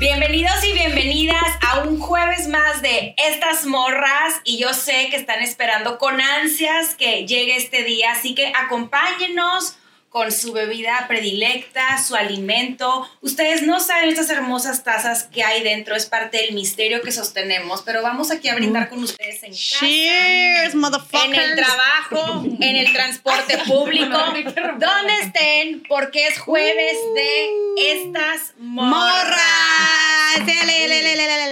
[0.00, 5.42] Bienvenidos y bienvenidas a un jueves más de estas morras y yo sé que están
[5.42, 9.76] esperando con ansias que llegue este día, así que acompáñenos
[10.10, 13.08] con su bebida predilecta, su alimento.
[13.20, 17.82] Ustedes no saben estas hermosas tazas que hay dentro, es parte del misterio que sostenemos,
[17.82, 19.78] pero vamos aquí a brindar con ustedes en casa.
[19.78, 21.24] Cheers, motherfuckers.
[21.26, 24.18] En el trabajo, en el transporte público,
[24.78, 29.30] donde estén, porque es jueves de estas morras.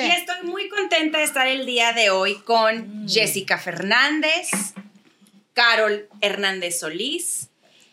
[0.05, 4.51] Y estoy muy contenta de estar el día de hoy con Jessica Fernández,
[5.53, 7.51] Carol Hernández Solís,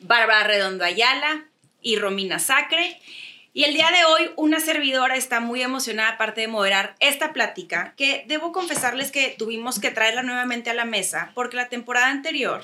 [0.08, 1.46] Bárbara Redondo Ayala
[1.82, 3.00] y Romina Sacre.
[3.54, 7.94] Y el día de hoy una servidora está muy emocionada aparte de moderar esta plática
[7.96, 12.64] que debo confesarles que tuvimos que traerla nuevamente a la mesa porque la temporada anterior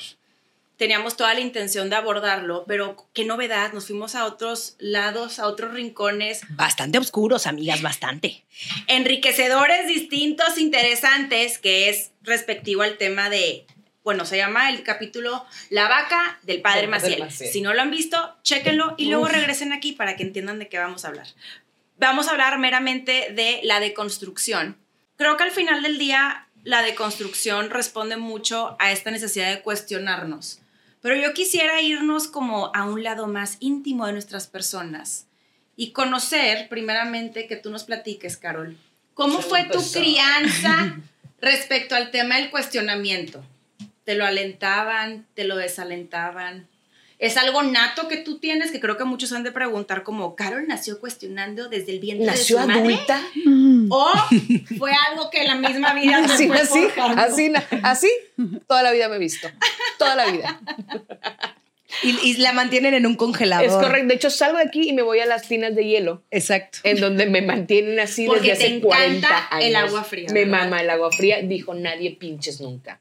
[0.76, 5.46] teníamos toda la intención de abordarlo, pero qué novedad, nos fuimos a otros lados, a
[5.46, 8.44] otros rincones, Bastante oscuros, amigas, bastante.
[8.88, 13.68] enriquecedores, distintos, interesantes, que es respectivo al tema de,
[14.04, 17.20] bueno, se llama el capítulo La vaca del padre Maciel.
[17.20, 17.52] Maciel.
[17.52, 20.80] Si no lo han visto, chéquenlo y luego regresen aquí para que entiendan de qué
[20.80, 21.28] vamos a hablar.
[21.98, 24.76] Vamos a hablar meramente de la deconstrucción.
[25.18, 30.60] Creo que al final del día la deconstrucción responde mucho a esta necesidad de cuestionarnos.
[31.02, 35.28] Pero yo quisiera irnos como a un lado más íntimo de nuestras personas
[35.76, 38.78] y conocer, primeramente, que tú nos platiques, Carol,
[39.14, 40.98] cómo fue tu crianza
[41.42, 43.44] respecto al tema del cuestionamiento.
[44.04, 45.26] ¿Te lo alentaban?
[45.36, 46.68] ¿Te lo desalentaban?
[47.20, 48.72] ¿Es algo nato que tú tienes?
[48.72, 52.58] Que creo que muchos han de preguntar como, ¿Carol nació cuestionando desde el vientre ¿Nació
[52.58, 52.82] de su madre?
[52.96, 53.22] adulta?
[53.90, 54.12] ¿O
[54.80, 56.58] fue algo que la misma vida Así fue
[57.18, 58.10] así, na- así,
[58.68, 59.48] toda la vida me he visto.
[60.00, 60.60] Toda la vida.
[62.04, 63.66] Y, y la mantienen en un congelador.
[63.68, 64.08] Es correcto.
[64.08, 66.80] De hecho, salgo de aquí y me voy a las tinas de hielo, Exacto.
[66.84, 69.66] en donde me mantienen así Porque desde te hace encanta 40 años.
[69.68, 70.64] el agua fría, Me ¿verdad?
[70.64, 71.42] mama el agua fría.
[71.44, 73.00] Dijo, nadie pinches nunca.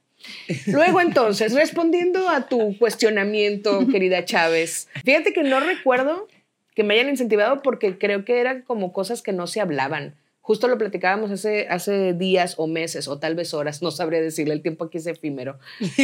[0.67, 6.29] Luego entonces, respondiendo a tu cuestionamiento, querida Chávez, fíjate que no recuerdo
[6.75, 10.15] que me hayan incentivado porque creo que eran como cosas que no se hablaban.
[10.43, 14.55] Justo lo platicábamos hace, hace días o meses o tal vez horas, no sabría decirle,
[14.55, 15.59] el tiempo aquí es efímero,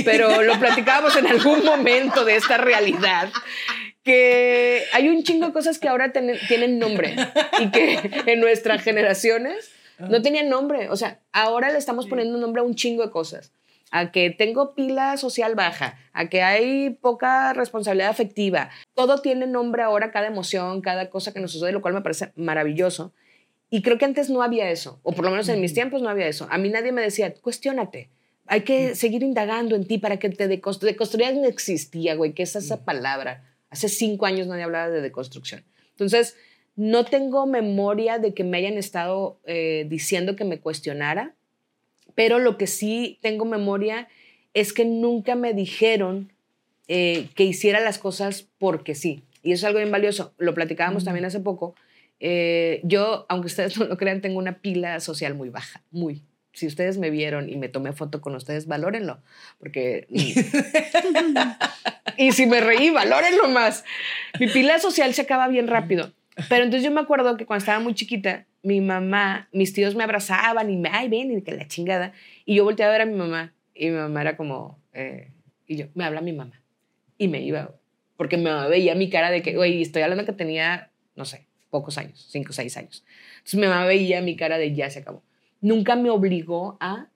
[0.05, 3.31] pero lo platicábamos en algún momento de esta realidad,
[4.03, 7.17] que hay un chingo de cosas que ahora ten- tienen nombre
[7.61, 10.91] y que en nuestras generaciones no tenían nombre.
[10.91, 13.53] O sea, ahora le estamos poniendo nombre a un chingo de cosas.
[13.99, 18.71] A que tengo pila social baja, a que hay poca responsabilidad afectiva.
[18.95, 22.33] Todo tiene nombre ahora, cada emoción, cada cosa que nos sucede, lo cual me parece
[22.37, 23.15] maravilloso.
[23.71, 26.09] Y creo que antes no había eso, o por lo menos en mis tiempos no
[26.09, 26.47] había eso.
[26.51, 28.11] A mí nadie me decía, cuestiónate.
[28.49, 31.35] Hay que seguir indagando en ti para que te deconstru- deconstruyas.
[31.35, 33.45] No existía, güey, ¿qué es esa palabra?
[33.71, 35.65] Hace cinco años nadie hablaba de deconstrucción.
[35.91, 36.37] Entonces,
[36.77, 41.35] no tengo memoria de que me hayan estado eh, diciendo que me cuestionara,
[42.17, 44.09] pero lo que sí tengo memoria
[44.55, 46.33] es que nunca me dijeron
[46.89, 49.23] eh, que hiciera las cosas porque sí.
[49.43, 50.35] Y eso es algo bien valioso.
[50.39, 51.77] Lo platicábamos también hace poco.
[52.19, 56.23] Eh, yo, aunque ustedes no lo crean, tengo una pila social muy baja, muy.
[56.53, 59.21] Si ustedes me vieron y me tomé foto con ustedes, valórenlo,
[59.59, 60.07] porque...
[62.17, 63.85] y si me reí, valórenlo más.
[64.41, 66.13] Mi pila social se acaba bien rápido.
[66.49, 70.05] Pero entonces yo me acuerdo que cuando estaba muy chiquita, mi mamá, mis tíos me
[70.05, 72.13] abrazaban y me, ay, ven, y que la chingada.
[72.45, 75.31] Y yo volteaba a ver a mi mamá y mi mamá era como, eh,
[75.67, 76.63] y yo, me habla mi mamá.
[77.19, 77.75] Y me iba,
[78.17, 81.47] porque mi mamá veía mi cara de que, güey, estoy hablando que tenía, no sé,
[81.71, 83.05] pocos años, cinco o seis años.
[83.39, 85.23] Entonces mi mamá veía mi cara de ya se acabó.
[85.61, 87.09] Nunca me obligó a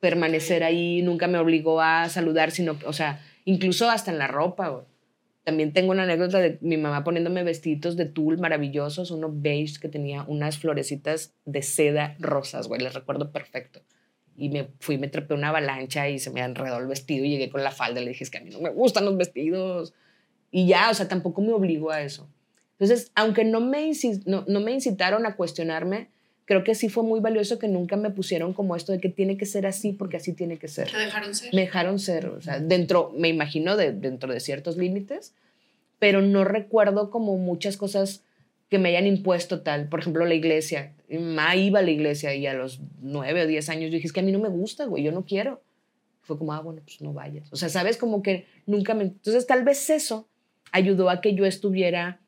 [0.00, 4.68] permanecer ahí, nunca me obligó a saludar, sino, o sea, incluso hasta en la ropa,
[4.68, 4.84] güey.
[5.44, 9.88] También tengo una anécdota de mi mamá poniéndome vestiditos de tul maravillosos, uno beige que
[9.88, 13.82] tenía unas florecitas de seda rosas, güey, les recuerdo perfecto.
[14.36, 17.50] Y me fui, me trepé una avalancha y se me enredó el vestido y llegué
[17.50, 19.94] con la falda y le dije, es que a mí no me gustan los vestidos.
[20.50, 22.30] Y ya, o sea, tampoco me obligó a eso.
[22.78, 23.90] Entonces, aunque no me,
[24.26, 26.10] no, no me incitaron a cuestionarme,
[26.44, 29.36] creo que sí fue muy valioso que nunca me pusieron como esto de que tiene
[29.36, 31.54] que ser así porque así tiene que ser Te dejaron ser.
[31.54, 35.34] me dejaron ser, o sea, dentro, me imagino, de, dentro de ciertos límites,
[35.98, 38.22] pero no recuerdo como muchas cosas
[38.72, 39.90] que me hayan impuesto tal.
[39.90, 40.94] Por ejemplo, la iglesia.
[41.06, 44.06] Mi mamá iba a la iglesia y a los nueve o diez años yo dije,
[44.06, 45.62] es que a mí no me gusta, güey, yo no quiero.
[46.22, 47.52] Fue como, ah, bueno, pues no vayas.
[47.52, 49.04] O sea, sabes, como que nunca me...
[49.04, 50.26] Entonces, tal vez eso
[50.70, 52.21] ayudó a que yo estuviera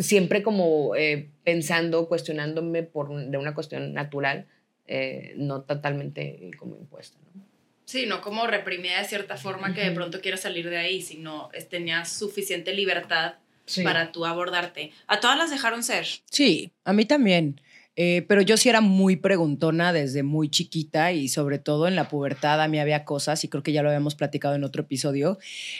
[0.00, 4.46] siempre como eh, pensando, cuestionándome por, de una cuestión natural,
[4.86, 7.16] eh, no totalmente como impuesta.
[7.34, 7.42] ¿no?
[7.84, 11.48] Sí, no como reprimida de cierta forma que de pronto quieras salir de ahí, sino
[11.52, 13.34] es- tenías suficiente libertad
[13.66, 13.82] Sí.
[13.84, 14.90] para tú abordarte.
[15.06, 16.04] A todas las dejaron ser.
[16.30, 17.60] Sí, a mí también.
[17.96, 22.08] Eh, pero yo sí era muy preguntona desde muy chiquita y sobre todo en la
[22.08, 25.38] pubertad a mí había cosas, y creo que ya lo habíamos platicado en otro episodio,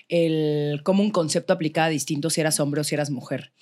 [0.08, 3.52] el cómo un concepto aplicaba distinto si eras hombre o si eras mujer.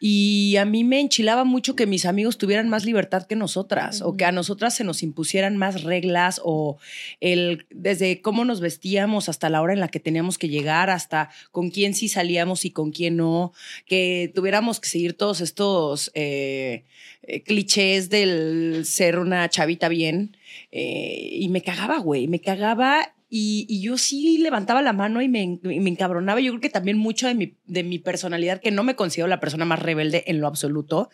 [0.00, 4.16] Y a mí me enchilaba mucho que mis amigos tuvieran más libertad que nosotras o
[4.16, 6.78] que a nosotras se nos impusieran más reglas o
[7.20, 11.30] el desde cómo nos vestíamos hasta la hora en la que teníamos que llegar, hasta
[11.52, 13.52] con quién sí salíamos y con quién no,
[13.86, 16.84] que tuviéramos que seguir todos estos eh,
[17.22, 20.36] eh, clichés del ser una chavita bien.
[20.70, 23.13] eh, y me cagaba, güey, me cagaba.
[23.36, 26.40] Y, yo sí levantaba la mano y me, y me encabronaba.
[26.40, 29.40] Yo creo que también mucho de mi, de mi personalidad, que no me considero la
[29.40, 31.10] persona más rebelde en lo absoluto,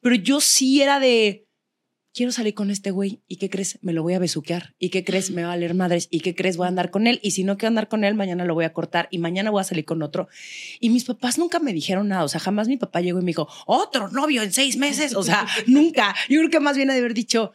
[0.00, 1.46] pero yo sí era de,
[2.14, 3.20] quiero salir con este güey.
[3.28, 3.78] ¿Y qué crees?
[3.82, 4.74] Me lo voy a besuquear.
[4.78, 5.30] ¿Y qué crees?
[5.30, 6.08] Me va a valer madres.
[6.10, 6.56] ¿Y qué crees?
[6.56, 7.20] Voy a andar con él.
[7.22, 9.08] Y si no quiero andar con él, mañana lo voy a cortar.
[9.10, 10.28] Y mañana voy a salir con otro.
[10.80, 12.24] Y mis papás nunca me dijeron nada.
[12.24, 15.14] O sea, jamás mi papá llegó y me dijo, otro novio en seis meses.
[15.14, 16.14] O sea, nunca.
[16.28, 17.52] Yo creo que más bien de haber dicho,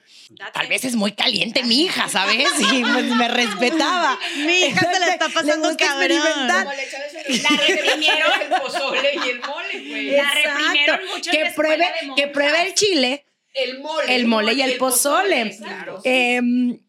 [0.53, 2.47] tal vez es muy caliente mi hija, ¿sabes?
[2.77, 4.17] Y pues me respetaba.
[4.45, 6.11] Mi hija se la está pasando cabrón.
[6.11, 6.65] experimentar.
[6.65, 8.31] La reprimieron.
[8.41, 10.11] el pozole y el mole, güey.
[10.11, 13.25] La reprimieron mucho Que pruebe, que pruebe el chile,
[13.63, 14.15] El mole.
[14.15, 15.55] el mole y el pozole.
[15.57, 15.99] Claro.
[16.03, 16.79] Em,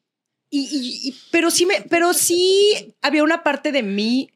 [0.51, 4.31] y, y- y- pero sí me, pero sí había una parte de mí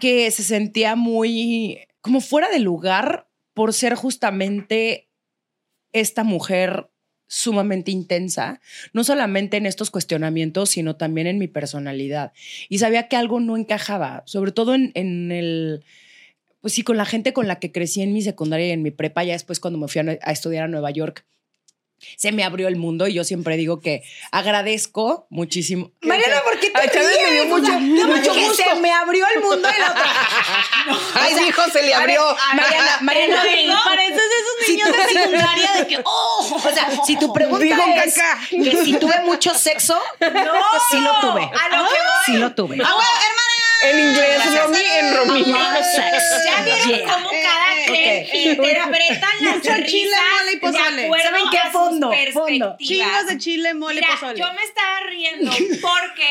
[0.00, 5.08] que se sentía muy como fuera de lugar por ser justamente
[5.92, 6.88] esta mujer
[7.26, 8.60] sumamente intensa,
[8.92, 12.32] no solamente en estos cuestionamientos, sino también en mi personalidad.
[12.68, 15.84] Y sabía que algo no encajaba, sobre todo en, en el,
[16.60, 18.90] pues sí, con la gente con la que crecí en mi secundaria y en mi
[18.90, 21.24] prepa, ya después cuando me fui a, a estudiar a Nueva York,
[22.16, 24.02] se me abrió el mundo y yo siempre digo que
[24.32, 25.90] agradezco muchísimo.
[26.02, 27.52] Mariana, ¿por qué te Ay, Chávez me dio ríes?
[27.52, 28.62] O mucho- sea, no, mucho que gusto.
[28.64, 30.04] se me abrió el mundo y la otra.
[31.14, 32.36] Ay, hijo, se le A ver, abrió.
[32.54, 37.16] Mariana, Mariana, Güey, pareces de esos niños de secundaria de que, oh, o sea, si
[37.16, 38.40] tu pregunta Dijo es caca.
[38.50, 41.42] que si tuve mucho sexo, sí lo tuve.
[41.42, 42.24] A lo que voy.
[42.26, 42.76] Sí lo tuve.
[42.84, 43.43] ah, bueno, hermana,
[43.84, 45.44] En inglés, Romy, en Romy.
[45.44, 47.12] ¿Ya vieron Yeah.
[47.14, 48.48] cómo cada Eh, quien eh, eh.
[48.50, 50.96] interpreta las chile, mole y pozole.
[50.96, 51.58] de acuerdo ¿Saben qué?
[51.58, 52.76] a sus Fondo, fondo.
[52.78, 54.38] chingos de chile, mole, Mira, pozole.
[54.38, 55.50] yo me estaba riendo
[55.82, 56.28] porque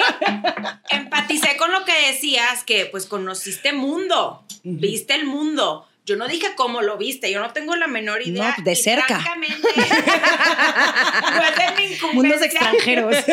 [0.90, 5.88] empaticé con lo que decías, que pues conociste mundo, viste el mundo.
[6.06, 8.56] Yo no dije cómo lo viste, yo no tengo la menor idea.
[8.58, 9.06] No, de y cerca.
[9.22, 12.14] francamente, no es de mi incumbencia.
[12.14, 13.16] Mundos extranjeros.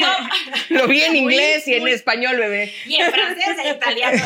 [0.00, 0.78] No.
[0.80, 2.72] Lo vi en Muy, inglés y en muy- español, bebé.
[2.86, 4.22] Y en francés e italiano.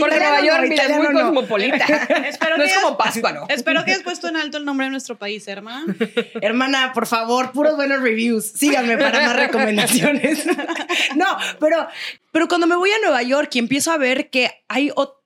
[0.00, 1.20] Porque Nueva York, mira, es muy no.
[1.22, 1.84] cosmopolita.
[2.28, 3.46] Espero No que es como Pásparo.
[3.48, 5.94] Espero que hayas puesto en alto el nombre de nuestro país, hermana.
[6.40, 8.44] Hermana, por favor, puros buenos reviews.
[8.46, 10.44] Síganme para más recomendaciones.
[11.16, 11.26] no,
[11.60, 11.86] pero,
[12.32, 15.22] pero cuando me voy a Nueva York y empiezo a ver que hay otro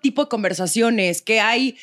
[0.00, 1.76] tipo de conversaciones, que hay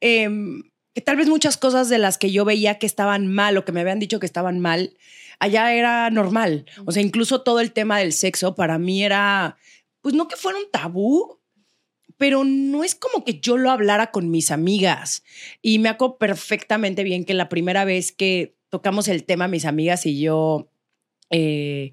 [0.00, 0.62] em,
[0.94, 3.72] que tal vez muchas cosas de las que yo veía que estaban mal o que
[3.72, 4.96] me habían dicho que estaban mal,
[5.38, 6.66] allá era normal.
[6.86, 9.56] O sea, incluso todo el tema del sexo para mí era,
[10.00, 11.38] pues no que fuera un tabú,
[12.16, 15.22] pero no es como que yo lo hablara con mis amigas.
[15.62, 20.04] Y me acuerdo perfectamente bien que la primera vez que tocamos el tema, mis amigas
[20.04, 20.68] y yo,
[21.30, 21.92] eh,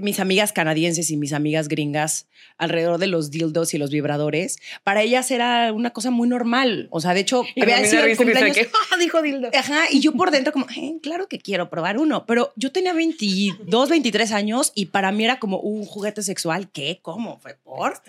[0.00, 5.02] mis amigas canadienses y mis amigas gringas, alrededor de los dildos y los vibradores, para
[5.02, 6.88] ellas era una cosa muy normal.
[6.90, 9.50] O sea, de hecho, Y había sido el cumpleaños- que, "Ah, dijo dildo.
[9.54, 12.92] Ajá, y yo por dentro como, "Eh, claro que quiero probar uno, pero yo tenía
[12.94, 17.00] 22, 23 años y para mí era como un juguete sexual, ¿qué?
[17.02, 17.38] ¿Cómo?
[17.40, 18.00] ¿Fue por?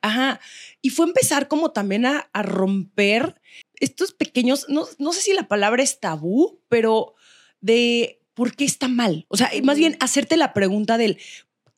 [0.00, 0.40] Ajá,
[0.80, 3.34] y fue empezar como también a, a romper
[3.80, 7.14] estos pequeños, no, no sé si la palabra es tabú, pero
[7.60, 9.26] de por qué está mal.
[9.28, 11.18] O sea, más bien hacerte la pregunta del,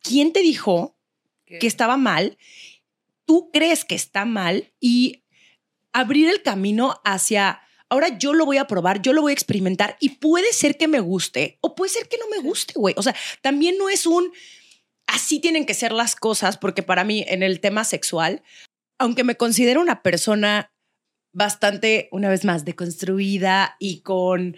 [0.00, 0.96] ¿quién te dijo
[1.46, 2.36] que estaba mal?
[3.26, 5.24] tú crees que está mal y
[5.92, 9.96] abrir el camino hacia, ahora yo lo voy a probar, yo lo voy a experimentar
[10.00, 12.94] y puede ser que me guste o puede ser que no me guste, güey.
[12.98, 14.32] O sea, también no es un,
[15.06, 18.42] así tienen que ser las cosas, porque para mí en el tema sexual,
[18.98, 20.72] aunque me considero una persona
[21.32, 24.56] bastante, una vez más, deconstruida y con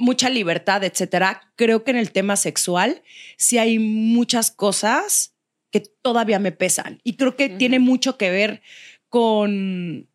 [0.00, 3.02] mucha libertad, etcétera, creo que en el tema sexual
[3.36, 5.36] sí hay muchas cosas
[5.70, 7.00] que todavía me pesan.
[7.04, 8.62] Y creo que tiene mucho que ver
[9.08, 10.09] con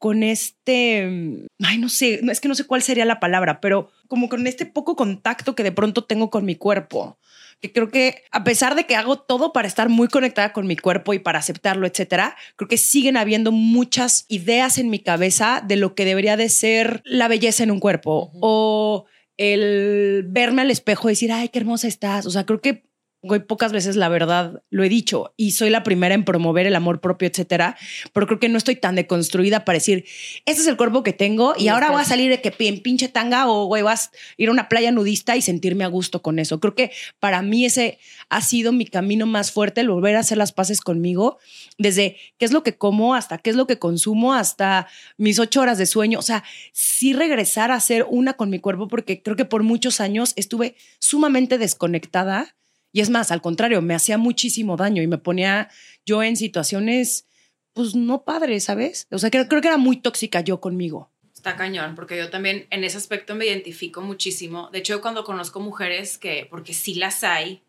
[0.00, 4.28] con este, ay, no sé, es que no sé cuál sería la palabra, pero como
[4.28, 7.18] con este poco contacto que de pronto tengo con mi cuerpo
[7.60, 10.76] que creo que a pesar de que hago todo para estar muy conectada con mi
[10.76, 15.76] cuerpo y para aceptarlo, etcétera, creo que siguen habiendo muchas ideas en mi cabeza de
[15.76, 19.04] lo que debería de ser la belleza en un cuerpo o
[19.36, 22.24] el verme al espejo y decir, ay, qué hermosa estás.
[22.24, 22.89] O sea, creo que
[23.22, 26.74] Güey, pocas veces la verdad lo he dicho y soy la primera en promover el
[26.74, 27.76] amor propio, etcétera,
[28.14, 30.06] pero creo que no estoy tan deconstruida para decir,
[30.46, 33.08] este es el cuerpo que tengo y, ahora voy a salir de que en pinche
[33.08, 36.38] tanga o güey, vas a ir a una playa nudista y sentirme a gusto con
[36.38, 36.60] eso.
[36.60, 37.98] Creo que para mí ese
[38.30, 41.36] ha sido mi camino más fuerte, el volver a hacer las paces conmigo,
[41.76, 45.60] desde qué es lo que como hasta qué es lo que consumo, hasta mis ocho
[45.60, 46.18] horas de sueño.
[46.18, 50.00] O sea, sí regresar a ser una con mi cuerpo porque creo que por muchos
[50.00, 52.56] años estuve sumamente desconectada
[52.92, 55.68] y es más, al contrario, me hacía muchísimo daño y me ponía
[56.04, 57.26] yo en situaciones,
[57.72, 59.06] pues no padres, ¿sabes?
[59.10, 61.10] O sea, creo, creo que era muy tóxica yo conmigo.
[61.32, 64.68] Está cañón, porque yo también en ese aspecto me identifico muchísimo.
[64.72, 67.62] De hecho, cuando conozco mujeres que, porque sí las hay,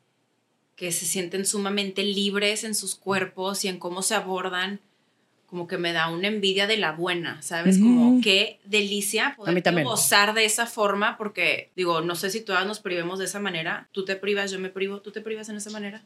[0.76, 4.82] que se sienten sumamente libres en sus cuerpos y en cómo se abordan,
[5.52, 7.78] como que me da una envidia de la buena, ¿sabes?
[7.78, 12.80] Como qué delicia poder gozar de esa forma, porque digo, no sé si todas nos
[12.80, 13.90] privemos de esa manera.
[13.92, 16.04] Tú te privas, yo me privo, ¿tú te privas en esa manera?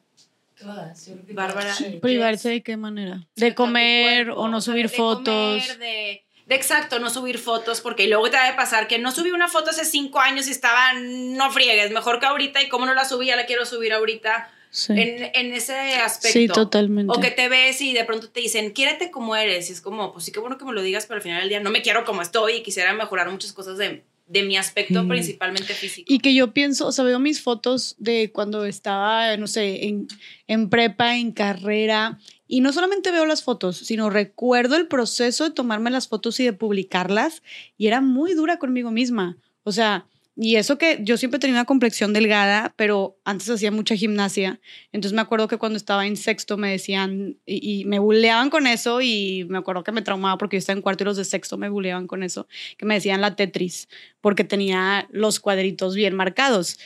[0.59, 1.11] Todas.
[1.29, 1.75] Bárbara.
[2.01, 3.27] ¿Privarse de qué manera?
[3.35, 5.77] De comer o no subir fotos.
[5.77, 9.29] de, de exacto, no subir fotos, porque luego te va a pasar que no subí
[9.29, 12.95] una foto hace cinco años y estaba, no friegues, mejor que ahorita y como no
[12.95, 14.49] la subí, ya la quiero subir ahorita
[14.89, 16.39] en, ese aspecto.
[16.39, 17.13] Sí, totalmente.
[17.15, 19.69] O que te ves y de pronto te dicen, quiérete como eres.
[19.69, 21.49] Y es como, pues sí, qué bueno que me lo digas, pero al final del
[21.49, 25.07] día no me quiero como estoy y quisiera mejorar muchas cosas de, de mi aspecto
[25.07, 26.11] principalmente físico.
[26.11, 30.07] Y que yo pienso, o sea, veo mis fotos de cuando estaba, no sé, en,
[30.47, 35.51] en prepa, en carrera, y no solamente veo las fotos, sino recuerdo el proceso de
[35.51, 37.43] tomarme las fotos y de publicarlas,
[37.77, 39.37] y era muy dura conmigo misma.
[39.63, 43.95] O sea, y eso que yo siempre tenía una complexión delgada, pero antes hacía mucha
[43.95, 44.59] gimnasia.
[44.91, 49.01] Entonces me acuerdo que cuando estaba en sexto me decían, y, me buleaban con eso,
[49.01, 51.57] y me acuerdo que me traumaba porque yo estaba en cuarto y los de sexto
[51.57, 53.87] me buleaban con eso, que me decían la Tetris,
[54.19, 56.79] porque tenía los cuadritos bien marcados.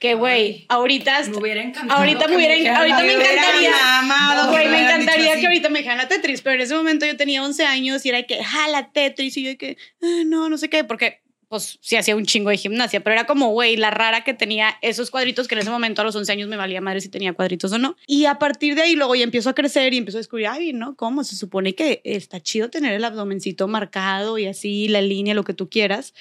[0.00, 1.22] Que, güey, ahorita.
[1.28, 2.00] Me hubiera encantado.
[2.00, 4.50] Ahorita me, hubiera, ahorita me encantaría.
[4.50, 7.42] Güey, me encantaría que ahorita me dijeran la Tetris, pero en ese momento yo tenía
[7.42, 10.58] 11 años y era que, ja, la Tetris, y yo de que, ah, no, no
[10.58, 13.90] sé qué, porque pues sí hacía un chingo de gimnasia, pero era como, güey, la
[13.90, 16.80] rara que tenía esos cuadritos que en ese momento a los 11 años me valía
[16.80, 17.96] madre si tenía cuadritos o no.
[18.06, 20.72] Y a partir de ahí luego ya empiezo a crecer y empiezo a descubrir, ay,
[20.72, 20.96] ¿no?
[20.96, 21.22] ¿Cómo?
[21.22, 25.54] Se supone que está chido tener el abdomencito marcado y así, la línea, lo que
[25.54, 26.14] tú quieras,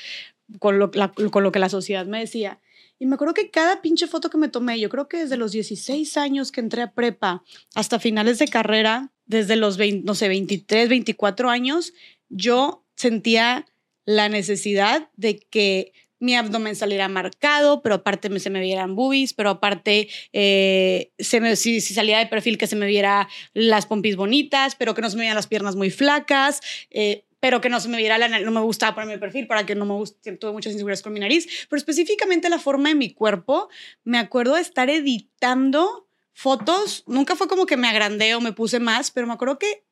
[0.60, 2.60] con lo, con lo que la sociedad me decía.
[3.00, 5.52] Y me acuerdo que cada pinche foto que me tomé, yo creo que desde los
[5.52, 10.30] 16 años que entré a prepa hasta finales de carrera, desde los 20, no sé,
[10.30, 11.94] 23, 24 años,
[12.30, 13.66] yo sentía
[14.06, 19.50] la necesidad de que mi abdomen saliera marcado, pero aparte se me vieran boobies, pero
[19.50, 24.76] aparte eh, se me, si, salía de perfil que se me viera las pompis bonitas,
[24.76, 27.90] pero que no se me vieran las piernas muy flacas, eh, pero que no se
[27.90, 30.52] me viera la no me gustaba ponerme el perfil para que no me guste, tuve
[30.52, 33.70] muchas inseguridades con mi nariz, pero específicamente la forma de mi cuerpo,
[34.04, 38.80] me acuerdo de estar editando fotos, nunca fue como que me agrandé o me puse
[38.80, 39.84] más, pero me acuerdo que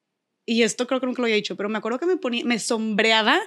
[0.46, 2.60] y esto creo que nunca lo había dicho, pero me acuerdo que me ponía, me
[2.60, 3.40] sombreaba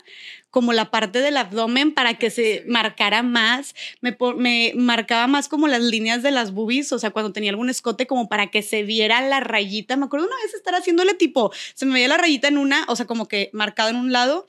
[0.51, 5.69] como la parte del abdomen para que se marcara más, me, me marcaba más como
[5.69, 8.83] las líneas de las boobies, o sea, cuando tenía algún escote como para que se
[8.83, 9.97] viera la rayita.
[9.97, 12.97] Me acuerdo una vez estar haciéndole tipo, se me veía la rayita en una, o
[12.97, 14.47] sea, como que marcado en un lado.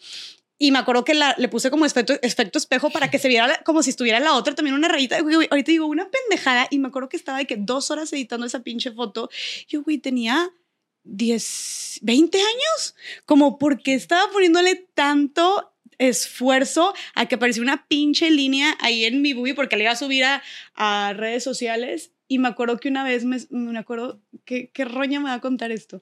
[0.59, 3.61] Y me acuerdo que la, le puse como efecto, efecto espejo para que se viera
[3.63, 5.17] como si estuviera la otra también una rayita.
[5.17, 8.63] Ahorita digo una pendejada y me acuerdo que estaba de que dos horas editando esa
[8.63, 9.29] pinche foto.
[9.67, 10.51] Yo, güey, tenía
[11.07, 12.95] 10, 20 años,
[13.25, 19.33] como porque estaba poniéndole tanto esfuerzo a que apareció una pinche línea ahí en mi
[19.33, 20.43] boobie porque le iba a subir a,
[20.75, 22.11] a redes sociales.
[22.29, 25.41] Y me acuerdo que una vez me, me acuerdo que qué roña me va a
[25.41, 26.01] contar esto,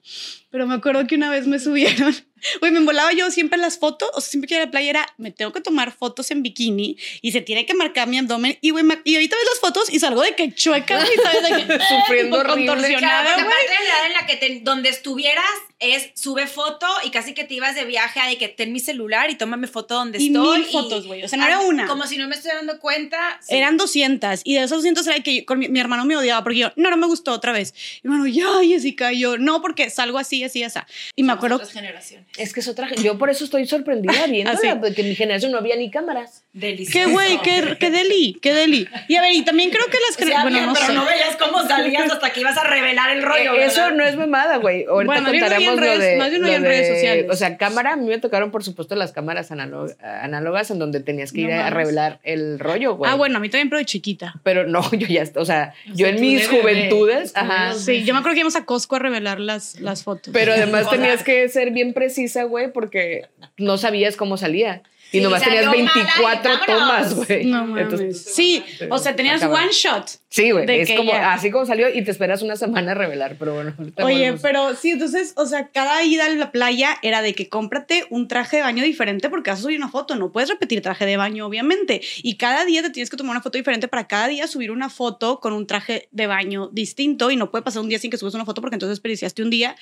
[0.50, 2.16] pero me acuerdo que una vez me subieron
[2.60, 4.90] Güey, me volaba yo siempre las fotos, o sea, siempre que iba a la playa
[4.90, 8.58] era, me tengo que tomar fotos en bikini y se tiene que marcar mi abdomen.
[8.62, 11.44] Y, güey, y ahorita ves las fotos y salgo de que chueca, güey, ¿sabes?
[11.44, 13.46] De que, Sufriendo contorsionada, güey.
[13.46, 15.46] la edad en la que te- donde estuvieras
[15.80, 18.80] es sube foto y casi que te ibas de viaje a de que ten mi
[18.80, 20.60] celular y tómame foto donde Y estoy.
[20.60, 21.86] mil fotos, güey, o sea, no era una.
[21.88, 23.40] Como si no me estoy dando cuenta.
[23.42, 23.56] sí.
[23.56, 26.44] Eran 200 y de esos 200 era que yo- con mi, mi hermano me odiaba
[26.44, 27.74] porque yo, no, no me gustó otra vez.
[28.04, 30.80] Y mi hermano, ya, Jessica, y yo, no, porque salgo así, así, así.
[31.16, 32.26] Y me acuerdo, Otras generaciones.
[32.38, 32.88] Es que es otra.
[32.96, 34.68] Yo por eso estoy sorprendida viéndola, Así.
[34.80, 36.45] porque en mi generación no había ni cámaras.
[36.58, 37.08] Delicioso.
[37.08, 38.88] qué güey, qué, qué deli, qué deli.
[39.10, 40.18] Y a ver, y también creo que las...
[40.18, 40.94] O sea, bueno, no pero sé.
[40.94, 43.56] no veías cómo salías hasta que ibas a revelar el rollo.
[43.56, 44.86] Eh, eso no es mamada, güey.
[44.86, 46.16] Ahorita Bueno, no contaremos en redes- lo de.
[46.16, 47.26] más bien no lo había en redes de- sociales.
[47.30, 51.32] O sea, cámara, a mí me tocaron, por supuesto, las cámaras análogas en donde tenías
[51.34, 53.12] que No ir a revelar el rollo, güey.
[53.12, 54.36] Ah, bueno, a mí también, pero de chiquita.
[54.44, 56.62] Pero no, yo ya, o sea, yo en mis bebé.
[56.62, 57.74] juventudes, ajá.
[57.74, 60.32] Sí, yo me acuerdo que íbamos a Costco a revelar las, las fotos.
[60.34, 64.82] Pero además tenías que ser bien precisa, güey, porque no sabías cómo salía.
[65.16, 66.66] Y nomás tenías mala y 24 vámonos.
[66.66, 67.46] tomas, güey.
[67.46, 67.84] no mames.
[67.84, 70.08] Entonces, sí, o sea, tenías one shot.
[70.30, 70.66] sí, güey.
[70.82, 71.34] Es como ya.
[71.34, 73.74] así como salió y te esperas una semana a revelar, pero bueno.
[73.78, 74.42] Oye, volvemos.
[74.42, 78.28] pero sí, entonces, o sea, cada ida a la playa era de que cómprate un
[78.28, 81.18] traje de baño diferente porque vas a subir una foto, no puedes repetir traje de
[81.18, 82.02] baño, obviamente.
[82.18, 84.90] Y cada día te tienes que tomar una foto diferente para cada día subir una
[84.90, 88.18] foto con un traje de baño distinto y no puede pasar un día sin que
[88.18, 89.76] subas una foto porque entonces desperdiciaste un día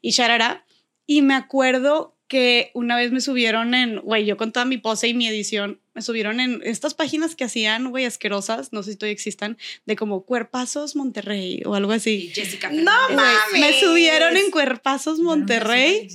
[0.00, 0.64] y charara.
[1.06, 5.08] Y me acuerdo que una vez me subieron en, güey, yo con toda mi pose
[5.08, 8.96] y mi edición, me subieron en estas páginas que hacían, güey, asquerosas, no sé si
[8.96, 12.26] todavía existan, de como Cuerpazos Monterrey o algo así.
[12.26, 13.58] Y Jessica No mames.
[13.58, 16.06] Me subieron en Cuerpazos Monterrey.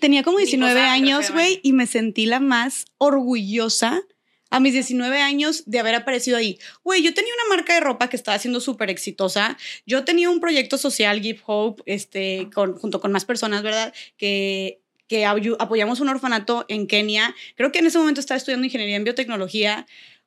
[0.00, 4.02] Tenía como Ni 19 posada, años, güey, y me sentí la más orgullosa
[4.48, 6.58] a mis 19 años de haber aparecido ahí.
[6.82, 9.58] Güey, yo tenía una marca de ropa que estaba siendo súper exitosa.
[9.84, 13.92] Yo tenía un proyecto social, Give Hope, este, con, junto con más personas, ¿verdad?
[14.16, 14.79] Que,
[15.10, 17.34] que apoyamos un orfanato en Kenia.
[17.56, 19.84] Creo que en ese momento estaba estudiando ingeniería en biotecnología.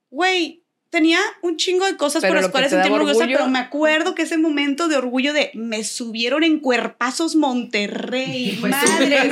[0.09, 3.59] Güey, tenía un chingo de cosas Pero por las cuales sentirme orgullosa, orgullo- pero me
[3.59, 9.29] acuerdo que ese momento de orgullo de me subieron en cuerpazos Monterrey, Pues, madre,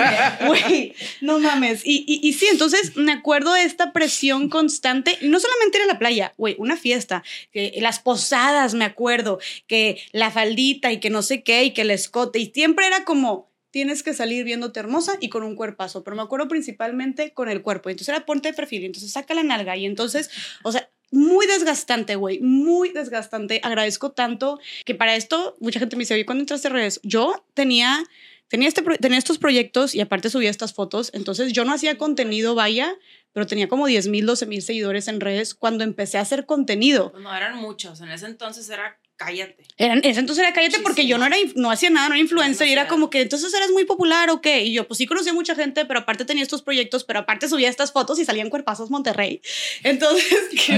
[0.47, 1.81] güey, no mames.
[1.85, 5.85] Y, y, y sí, entonces me acuerdo de esta presión constante, y no solamente era
[5.85, 11.09] la playa, güey, una fiesta, que las posadas, me acuerdo, que la faldita y que
[11.09, 14.79] no sé qué, y que el escote, y siempre era como, tienes que salir viéndote
[14.79, 18.49] hermosa y con un cuerpazo, pero me acuerdo principalmente con el cuerpo, entonces era ponte
[18.49, 20.29] de perfil, entonces saca la nalga, y entonces,
[20.63, 23.59] o sea, muy desgastante, güey, muy desgastante.
[23.63, 27.01] Agradezco tanto que para esto mucha gente me dice, oye, ¿cuándo entraste a redes?
[27.03, 28.01] Yo tenía,
[28.47, 32.55] tenía, este, tenía estos proyectos y aparte subía estas fotos, entonces yo no hacía contenido,
[32.55, 32.95] vaya,
[33.33, 37.13] pero tenía como 10 mil, 12 mil seguidores en redes cuando empecé a hacer contenido.
[37.19, 37.99] No, eran muchos.
[38.01, 39.63] En ese entonces era cállate.
[39.77, 42.67] Eran, ese entonces era cállate porque yo no era, no hacía nada, no era influencer
[42.67, 44.63] y era como que entonces eras muy popular o qué.
[44.63, 47.69] Y yo, pues sí conocía mucha gente, pero aparte tenía estos proyectos, pero aparte subía
[47.69, 49.41] estas fotos y salían cuerpazos Monterrey.
[49.83, 50.27] Entonces,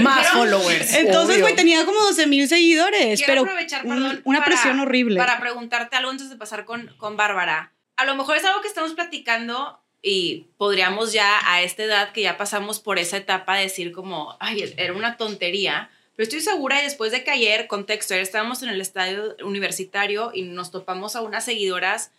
[0.02, 0.94] Más Pero- followers.
[0.94, 5.18] entonces, güey, tenía como 12 mil seguidores, Quiero pero aprovechar, perdón, una para- presión horrible.
[5.18, 7.72] Para preguntarte algo antes de pasar con, con Bárbara.
[7.96, 12.22] A lo mejor es algo que estamos platicando y podríamos ya a esta edad que
[12.22, 15.90] ya pasamos por esa etapa decir como, ay, era una tontería.
[16.16, 20.42] Pero estoy segura y después de que ayer, contexto, estábamos en el estadio universitario y
[20.42, 22.10] nos topamos a unas seguidoras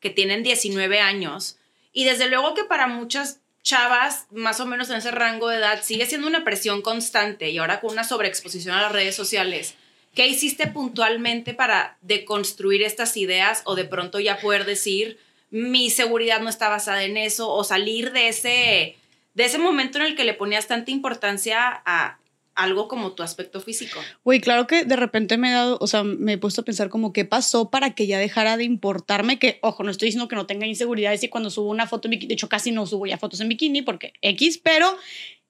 [0.00, 1.58] que tienen 19 años.
[1.92, 5.82] Y desde luego que para muchas chavas, más o menos en ese rango de edad,
[5.82, 9.74] sigue siendo una presión constante y ahora con una sobreexposición a las redes sociales.
[10.14, 15.18] ¿Qué hiciste puntualmente para deconstruir estas ideas o de pronto ya poder decir
[15.50, 18.96] mi seguridad no está basada en eso o salir de ese
[19.34, 22.18] de ese momento en el que le ponías tanta importancia a
[22.54, 23.98] algo como tu aspecto físico?
[24.24, 26.88] Güey, claro que de repente me he dado, o sea, me he puesto a pensar
[26.88, 30.36] como qué pasó para que ya dejara de importarme, que, ojo, no estoy diciendo que
[30.36, 33.06] no tenga inseguridades y cuando subo una foto en bikini, de hecho casi no subo
[33.06, 34.96] ya fotos en bikini porque X, pero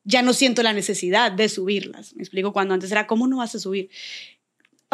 [0.04, 2.14] ya no siento la necesidad de subirlas.
[2.14, 3.90] Me explico, cuando antes era, ¿cómo no vas a subir?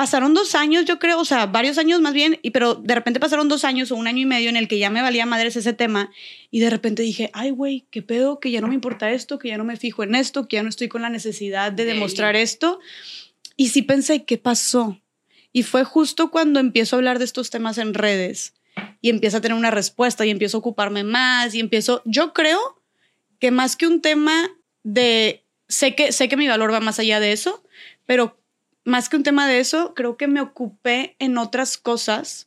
[0.01, 3.21] Pasaron dos años, yo creo, o sea, varios años más bien, y, pero de repente
[3.21, 5.57] pasaron dos años o un año y medio en el que ya me valía madres
[5.57, 6.11] ese tema
[6.51, 9.49] y de repente dije, ay, güey, qué pedo, que ya no me importa esto, que
[9.49, 12.35] ya no me fijo en esto, que ya no estoy con la necesidad de demostrar
[12.35, 12.81] esto.
[13.59, 14.99] Y sí pensé, ¿qué pasó?
[15.53, 18.55] Y fue justo cuando empiezo a hablar de estos temas en redes
[19.03, 22.81] y empiezo a tener una respuesta y empiezo a ocuparme más y empiezo, yo creo
[23.39, 24.49] que más que un tema
[24.83, 27.63] de, sé que, sé que mi valor va más allá de eso,
[28.07, 28.40] pero
[28.85, 32.47] más que un tema de eso, creo que me ocupé en otras cosas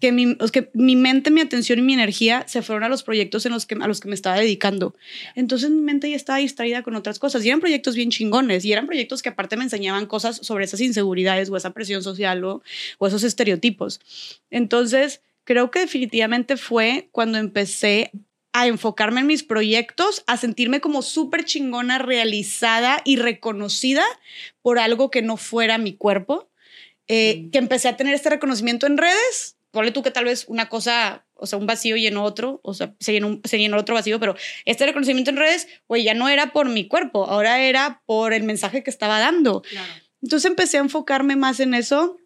[0.00, 3.44] que mi, que mi mente, mi atención y mi energía se fueron a los proyectos
[3.46, 4.94] en los que, a los que me estaba dedicando.
[5.34, 7.44] Entonces mi mente ya estaba distraída con otras cosas.
[7.44, 8.64] Y eran proyectos bien chingones.
[8.64, 12.42] Y eran proyectos que aparte me enseñaban cosas sobre esas inseguridades o esa presión social
[12.44, 12.62] o,
[12.98, 14.00] o esos estereotipos.
[14.50, 18.10] Entonces creo que definitivamente fue cuando empecé
[18.52, 24.04] a enfocarme en mis proyectos, a sentirme como súper chingona, realizada y reconocida
[24.62, 26.50] por algo que no fuera mi cuerpo.
[27.12, 29.56] Eh, que empecé a tener este reconocimiento en redes.
[29.72, 32.94] Ponle tú que tal vez una cosa, o sea, un vacío llenó otro, o sea,
[33.00, 36.52] se llenó, se llenó otro vacío, pero este reconocimiento en redes, güey, ya no era
[36.52, 39.64] por mi cuerpo, ahora era por el mensaje que estaba dando.
[40.22, 42.16] Entonces empecé a enfocarme más en eso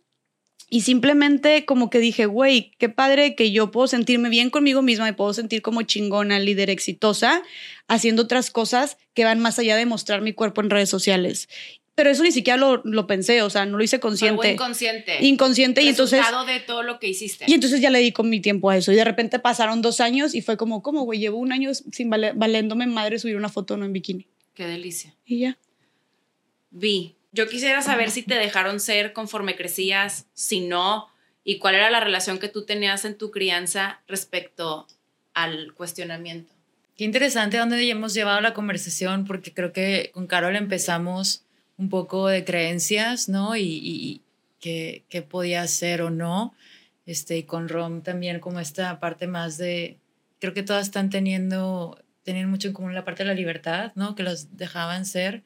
[0.74, 5.04] y simplemente como que dije, güey, qué padre que yo puedo sentirme bien conmigo misma,
[5.04, 7.44] me puedo sentir como chingona, líder exitosa,
[7.86, 11.48] haciendo otras cosas que van más allá de mostrar mi cuerpo en redes sociales.
[11.94, 14.48] Pero eso ni siquiera lo, lo pensé, o sea, no lo hice consciente.
[14.48, 15.24] Algo inconsciente.
[15.24, 16.20] Inconsciente y entonces...
[16.44, 17.44] De todo lo que hiciste.
[17.46, 18.90] Y entonces ya le di con mi tiempo a eso.
[18.90, 22.10] Y de repente pasaron dos años y fue como, como, güey, llevo un año sin
[22.10, 24.26] vale, valiéndome madre subir una foto no en bikini.
[24.54, 25.14] Qué delicia.
[25.24, 25.56] Y ya.
[26.72, 27.14] Vi.
[27.34, 31.08] Yo quisiera saber si te dejaron ser conforme crecías, si no,
[31.42, 34.86] y cuál era la relación que tú tenías en tu crianza respecto
[35.34, 36.52] al cuestionamiento.
[36.96, 41.42] Qué interesante dónde hemos llevado la conversación, porque creo que con Carol empezamos
[41.76, 43.56] un poco de creencias, ¿no?
[43.56, 44.22] Y, y
[44.60, 46.54] qué, podía ser o no.
[47.04, 49.98] Este, y con Rom también como esta parte más de,
[50.38, 54.14] creo que todas están teniendo, teniendo mucho en común la parte de la libertad, ¿no?
[54.14, 55.42] Que los dejaban ser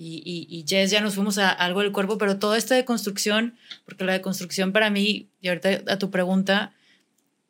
[0.00, 3.58] y, y, y, Jess ya nos fuimos a, algo del cuerpo, pero toda esta deconstrucción,
[3.84, 6.72] porque la deconstrucción para mí, y ahorita a tu pregunta,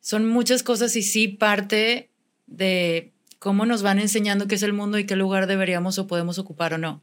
[0.01, 2.09] son muchas cosas y sí parte
[2.47, 6.39] de cómo nos van enseñando qué es el mundo y qué lugar deberíamos o podemos
[6.39, 7.01] ocupar o no.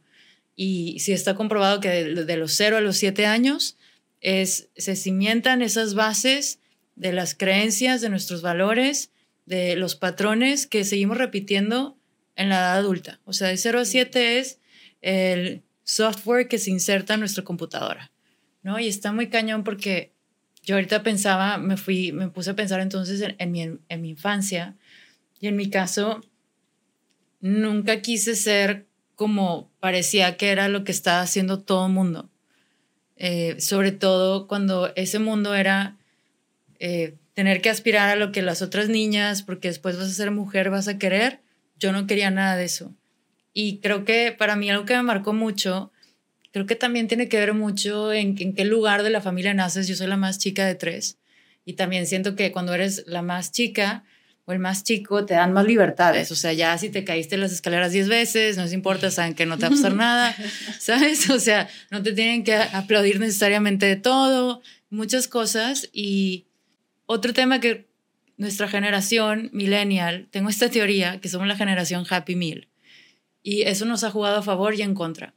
[0.55, 3.75] Y si está comprobado que de, de los 0 a los 7 años
[4.21, 6.59] es, se cimientan esas bases
[6.95, 9.09] de las creencias, de nuestros valores,
[9.47, 11.97] de los patrones que seguimos repitiendo
[12.35, 13.19] en la edad adulta.
[13.25, 14.59] O sea, de 0 a 7 es
[15.01, 18.11] el software que se inserta en nuestra computadora,
[18.63, 18.79] ¿no?
[18.79, 20.13] Y está muy cañón porque
[20.63, 24.75] yo ahorita pensaba, me fui, me puse a pensar entonces en, mi, en mi infancia
[25.39, 26.21] y en mi caso
[27.39, 28.85] nunca quise ser
[29.15, 32.29] como parecía que era lo que estaba haciendo todo el mundo.
[33.17, 35.97] Eh, sobre todo cuando ese mundo era
[36.79, 40.31] eh, tener que aspirar a lo que las otras niñas, porque después vas a ser
[40.31, 41.41] mujer, vas a querer.
[41.77, 42.93] Yo no quería nada de eso.
[43.53, 45.91] Y creo que para mí algo que me marcó mucho,
[46.51, 49.87] creo que también tiene que ver mucho en, en qué lugar de la familia naces.
[49.87, 51.17] Yo soy la más chica de tres.
[51.65, 54.03] Y también siento que cuando eres la más chica
[54.45, 56.31] o el más chico, te dan más libertades.
[56.31, 59.45] O sea, ya si te caíste las escaleras diez veces, no les importa, saben que
[59.45, 60.35] no te va a pasar nada,
[60.79, 61.29] ¿sabes?
[61.29, 65.89] O sea, no te tienen que aplaudir necesariamente de todo, muchas cosas.
[65.93, 66.47] Y
[67.05, 67.89] otro tema que
[68.37, 72.68] nuestra generación millennial, tengo esta teoría que somos la generación Happy Meal.
[73.49, 75.33] Y eso nos ha jugado a favor y en contra.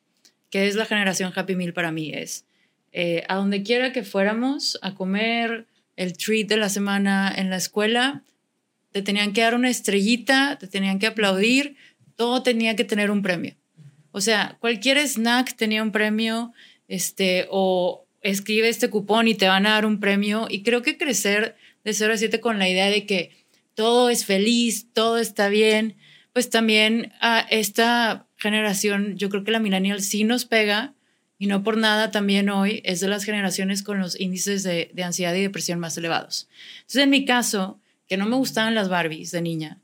[0.51, 2.12] ¿Qué es la generación Happy Meal para mí?
[2.12, 2.44] Es
[2.92, 7.57] eh, a donde quiera que fuéramos a comer el treat de la semana en la
[7.57, 8.22] escuela,
[8.90, 11.77] te tenían que dar una estrellita, te tenían que aplaudir,
[12.14, 13.55] todo tenía que tener un premio.
[14.11, 16.53] O sea, cualquier snack tenía un premio,
[16.88, 20.48] este, o escribe este cupón y te van a dar un premio.
[20.51, 23.31] Y creo que crecer de 0 a 7 con la idea de que
[23.72, 25.96] todo es feliz, todo está bien,
[26.33, 30.95] pues también a esta generación, yo creo que la millennial sí nos pega
[31.38, 35.03] y no por nada también hoy es de las generaciones con los índices de, de
[35.03, 36.49] ansiedad y depresión más elevados.
[36.81, 39.81] Entonces, en mi caso, que no me gustaban las Barbies de niña,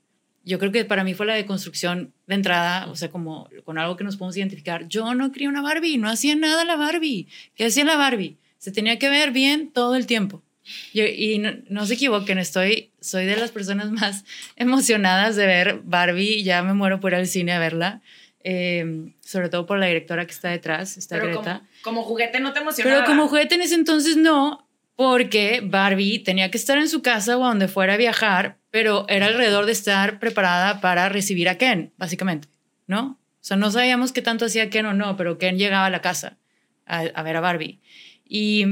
[0.49, 3.97] yo creo que para mí fue la deconstrucción de entrada, o sea, como con algo
[3.97, 4.89] que nos podemos identificar.
[4.89, 7.29] Yo no quería una Barbie, no hacía nada la Barbie.
[7.55, 8.39] ¿Qué hacía la Barbie?
[8.57, 10.43] Se tenía que ver bien todo el tiempo.
[10.93, 14.25] Y, no, se equivoquen, estoy, soy de las personas más
[14.57, 16.43] emocionadas de ver Barbie.
[16.43, 18.01] Ya me muero por ir al cine a verla.
[18.45, 21.63] Eh, sobre todo por la directora que está detrás, está Pero Greta.
[21.83, 22.97] Como, como, juguete no te emocionaba.
[22.97, 27.37] Pero como juguete en ese entonces no, porque Barbie tenía que estar en su casa
[27.37, 31.93] o donde fuera a viajar, pero era alrededor de estar preparada para recibir a Ken,
[31.99, 32.49] básicamente,
[32.87, 33.19] ¿no?
[33.35, 36.01] O sea, no sabíamos qué tanto hacía Ken o no, pero Ken llegaba a la
[36.01, 36.39] casa
[36.87, 37.81] a, a ver a Barbie.
[38.29, 38.65] Y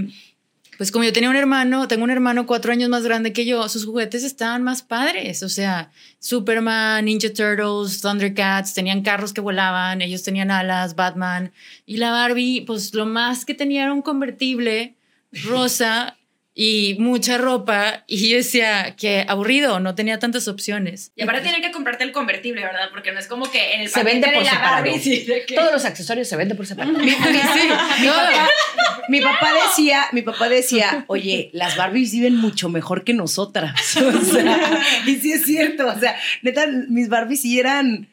[0.77, 3.69] pues como yo tenía un hermano, tengo un hermano cuatro años más grande que yo,
[3.69, 10.03] sus juguetes estaban más padres, o sea, Superman, Ninja Turtles, Thundercats, tenían carros que volaban,
[10.03, 11.53] ellos tenían alas, Batman,
[11.87, 14.97] y la Barbie, pues lo más que tenía era un convertible
[15.45, 16.17] rosa
[16.59, 21.13] y mucha ropa y yo decía que aburrido, no tenía tantas opciones.
[21.15, 22.89] Y aparte tienen que comprarte el convertible, ¿verdad?
[22.91, 24.75] Porque no es como que en el se vende por de la separado.
[24.87, 26.97] Barbie, sí, de que- Todos los accesorios se venden por separado.
[26.99, 27.13] Mi, mi
[28.11, 28.49] papá,
[29.09, 33.75] mi papá decía, mi papá decía, oye, las Barbies viven mucho mejor que nosotras.
[34.07, 35.87] O sea, y sí es cierto.
[35.87, 38.09] O sea, neta, mis Barbies sí eran,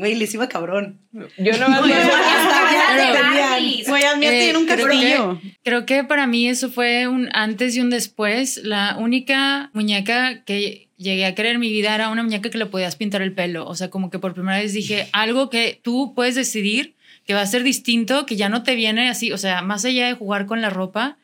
[0.00, 0.98] güey, les iba cabrón.
[1.12, 1.68] Yo no.
[1.68, 3.88] Barbies.
[3.88, 5.40] Güey, a mí tiene un creo castillo.
[5.62, 8.60] Creo que para mí eso fue un antes y un después.
[8.64, 12.66] La única muñeca que llegué a creer en mi vida era una muñeca que le
[12.66, 13.66] podías pintar el pelo.
[13.66, 16.94] O sea, como que por primera vez dije algo que tú puedes decidir
[17.26, 20.08] que va a ser distinto, que ya no te viene así, o sea, más allá
[20.08, 21.18] de jugar con la ropa.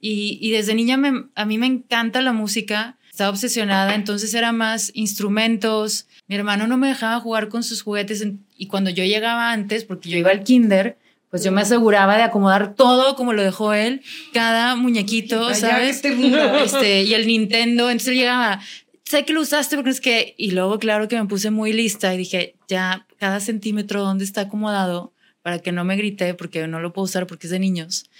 [0.00, 4.50] Y, y desde niña me, a mí me encanta la música, estaba obsesionada, entonces era
[4.50, 6.08] más instrumentos.
[6.26, 8.26] Mi hermano no me dejaba jugar con sus juguetes
[8.58, 10.98] y cuando yo llegaba antes, porque yo iba al kinder,
[11.30, 16.02] pues yo me aseguraba de acomodar todo como lo dejó él, cada muñequito, ¿sabes?
[16.64, 18.60] Este, y el Nintendo, entonces él llegaba,
[19.04, 22.12] sé que lo usaste porque es que, y luego claro que me puse muy lista
[22.12, 26.80] y dije, ya cada centímetro dónde está acomodado para que no me grite porque no
[26.80, 28.10] lo puedo usar porque es de niños.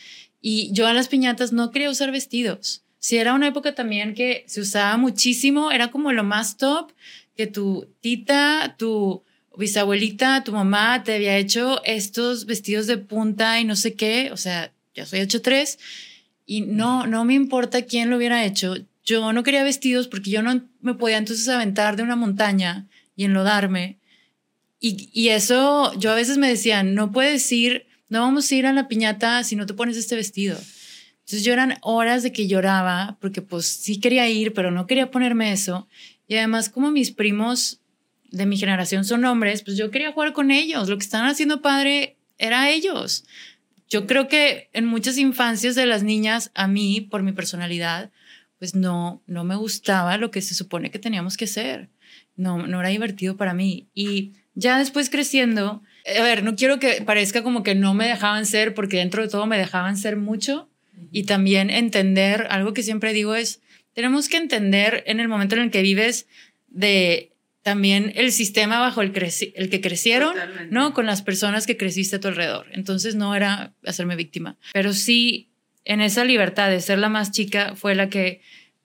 [0.41, 2.84] Y yo a las piñatas no quería usar vestidos.
[3.05, 6.90] Si era una época también que se usaba muchísimo, era como lo más top
[7.37, 9.23] que tu tita, tu
[9.59, 14.38] bisabuelita, tu mamá te había hecho estos vestidos de punta y no sé qué, o
[14.38, 15.79] sea, ya soy 8'3
[16.47, 20.40] y no, no me importa quién lo hubiera hecho, yo no quería vestidos porque yo
[20.40, 22.87] no me podía entonces aventar de una montaña
[23.17, 23.99] y enlodarme.
[24.81, 28.64] Y, y eso, yo a veces me decían, no puedes ir, no vamos a ir
[28.64, 30.59] a la piñata si no te pones este vestido.
[31.25, 35.11] Entonces yo eran horas de que lloraba porque pues sí quería ir, pero no quería
[35.11, 35.89] ponerme eso.
[36.29, 37.81] Y además como mis primos
[38.31, 40.89] de mi generación son hombres, pues yo quería jugar con ellos.
[40.89, 43.25] Lo que estaban haciendo padre era ellos.
[43.89, 48.11] Yo creo que en muchas infancias de las niñas, a mí, por mi personalidad,
[48.59, 51.89] pues no, no me gustaba lo que se supone que teníamos que hacer.
[52.37, 53.89] No, no era divertido para mí.
[53.95, 55.83] Y ya después creciendo,
[56.19, 59.29] a ver, no quiero que parezca como que no me dejaban ser, porque dentro de
[59.29, 60.69] todo me dejaban ser mucho.
[61.11, 63.61] Y también entender, algo que siempre digo es,
[63.93, 66.27] tenemos que entender en el momento en el que vives
[66.69, 67.31] de
[67.63, 69.13] también el sistema bajo el,
[69.55, 70.35] el que crecieron,
[70.71, 70.93] ¿no?
[70.93, 72.67] Con las personas que creciste a tu alrededor.
[72.73, 75.49] Entonces no era hacerme víctima, pero sí
[75.85, 78.41] en esa libertad de ser la más chica fue la que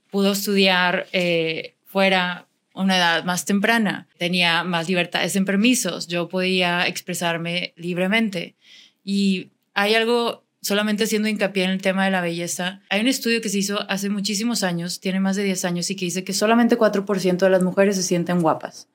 [0.09, 6.87] pudo estudiar eh, fuera una edad más temprana, tenía más libertades en permisos, yo podía
[6.87, 8.55] expresarme libremente.
[9.03, 13.41] Y hay algo, solamente haciendo hincapié en el tema de la belleza, hay un estudio
[13.41, 16.33] que se hizo hace muchísimos años, tiene más de 10 años, y que dice que
[16.33, 18.87] solamente 4% de las mujeres se sienten guapas.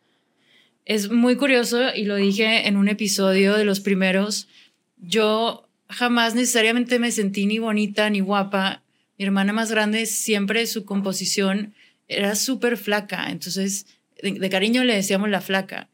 [0.85, 4.49] Es muy curioso y lo dije en un episodio de los primeros,
[4.99, 8.83] yo jamás necesariamente me sentí ni bonita ni guapa.
[9.19, 11.75] Mi hermana más grande siempre su composición
[12.09, 13.87] era súper flaca, entonces
[14.23, 15.89] de, cariño le decíamos la flaca.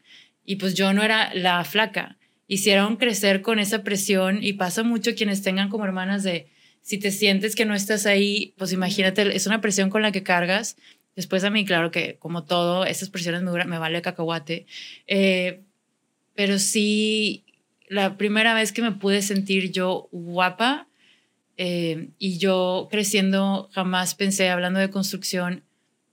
[0.45, 2.17] Y pues yo no era la flaca.
[2.53, 6.49] Hicieron crecer con esa presión y pasa mucho quienes tengan como hermanas de
[6.83, 10.25] si te sientes que no estás ahí, pues imagínate, es una presión con la que
[10.25, 10.77] cargas.
[11.15, 14.67] Después a mí, claro que como todo, esas presiones me, me vale cacahuate.
[15.07, 15.61] Eh,
[16.35, 17.45] pero sí,
[17.87, 20.89] la primera vez que me pude sentir yo guapa
[21.57, 25.63] eh, y yo creciendo jamás pensé, hablando de construcción,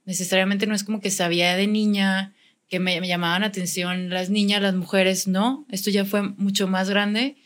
[0.04, 2.32] necesariamente no es como que sabía de niña
[2.68, 7.36] que me, llamaban atención las niñas, las mujeres, no, esto ya fue mucho más grande.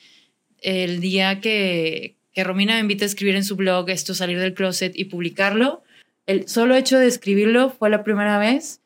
[0.58, 4.54] El día que, que Romina me invita a escribir en su blog esto, salir del
[4.54, 5.82] closet y publicarlo,
[6.26, 8.80] el solo hecho de escribirlo fue la primera vez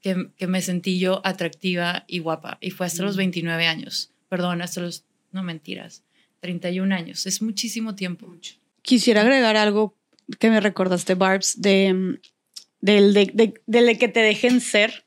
[0.00, 3.68] que, que me sentí yo atractiva y guapa y fue hasta los 29 mm.
[3.68, 6.04] años perdón, hasta los, no mentiras,
[6.40, 8.32] 31 años, es muchísimo tiempo.
[8.82, 9.96] Quisiera agregar algo
[10.38, 12.18] que me recordaste, Barbs, de,
[12.80, 15.04] del de, de, que te dejen ser,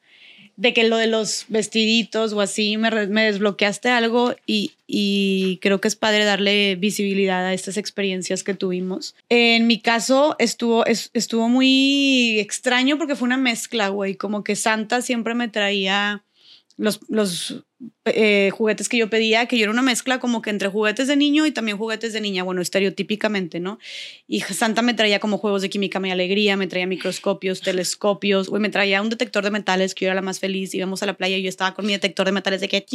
[0.57, 5.81] de que lo de los vestiditos o así, me, me desbloqueaste algo y, y, creo
[5.81, 9.15] que es padre darle visibilidad a estas experiencias que tuvimos.
[9.29, 15.01] En mi caso estuvo, estuvo muy extraño porque fue una mezcla, güey, como que Santa
[15.01, 16.23] siempre me traía
[16.77, 17.63] los, los
[18.05, 21.15] eh, juguetes que yo pedía, que yo era una mezcla como que entre juguetes de
[21.15, 23.79] niño y también juguetes de niña, bueno, estereotípicamente, ¿no?
[24.27, 28.61] Y Santa me traía como juegos de química, mi alegría, me traía microscopios, telescopios, güey,
[28.61, 31.13] me traía un detector de metales, que yo era la más feliz, íbamos a la
[31.13, 32.85] playa y yo estaba con mi detector de metales de que,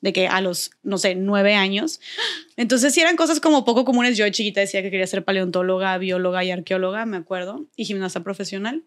[0.00, 2.00] de que a los, no sé, nueve años.
[2.56, 4.16] Entonces, sí eran cosas como poco comunes.
[4.16, 8.82] Yo chiquita decía que quería ser paleontóloga, bióloga y arqueóloga, me acuerdo, y gimnasta profesional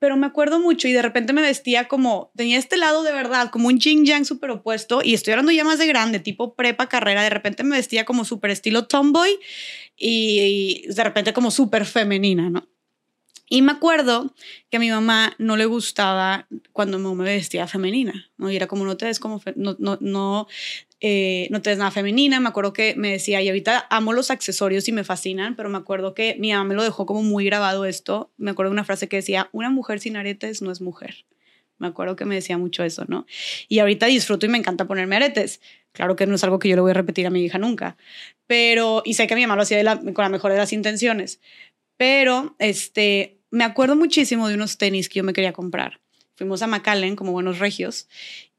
[0.00, 3.50] pero me acuerdo mucho y de repente me vestía como, tenía este lado de verdad,
[3.50, 6.88] como un yin yang súper opuesto y estoy hablando ya más de grande, tipo prepa,
[6.88, 9.38] carrera, de repente me vestía como súper estilo tomboy
[9.96, 12.66] y, de repente como súper femenina, ¿no?
[13.52, 14.32] Y me acuerdo
[14.70, 18.48] que a mi mamá no le gustaba cuando me vestía femenina, ¿no?
[18.48, 20.46] Y era como, no te ves como, no, no, no,
[21.00, 22.38] eh, no te ves nada femenina.
[22.38, 25.78] Me acuerdo que me decía, y ahorita amo los accesorios y me fascinan, pero me
[25.78, 28.30] acuerdo que mi mamá me lo dejó como muy grabado esto.
[28.36, 31.26] Me acuerdo de una frase que decía, una mujer sin aretes no es mujer.
[31.78, 33.26] Me acuerdo que me decía mucho eso, ¿no?
[33.66, 35.60] Y ahorita disfruto y me encanta ponerme aretes.
[35.90, 37.96] Claro que no es algo que yo le voy a repetir a mi hija nunca,
[38.46, 41.40] pero, y sé que mi mamá lo hacía con la mejor de las intenciones,
[41.96, 46.00] pero, este, me acuerdo muchísimo de unos tenis que yo me quería comprar.
[46.36, 48.08] Fuimos a McAllen como buenos regios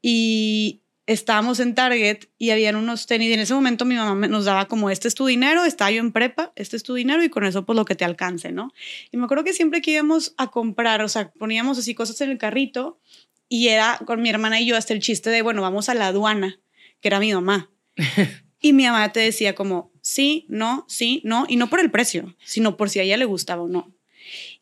[0.00, 4.44] y estábamos en Target y habían unos tenis y en ese momento mi mamá nos
[4.44, 7.28] daba como este es tu dinero, estaba yo en prepa, este es tu dinero y
[7.28, 8.72] con eso pues lo que te alcance, ¿no?
[9.10, 12.30] Y me acuerdo que siempre que íbamos a comprar, o sea, poníamos así cosas en
[12.30, 13.00] el carrito
[13.48, 16.08] y era con mi hermana y yo hasta el chiste de, bueno, vamos a la
[16.08, 16.60] aduana,
[17.00, 17.70] que era mi mamá.
[18.64, 22.36] Y mi mamá te decía como, sí, no, sí, no, y no por el precio,
[22.44, 23.92] sino por si a ella le gustaba o no.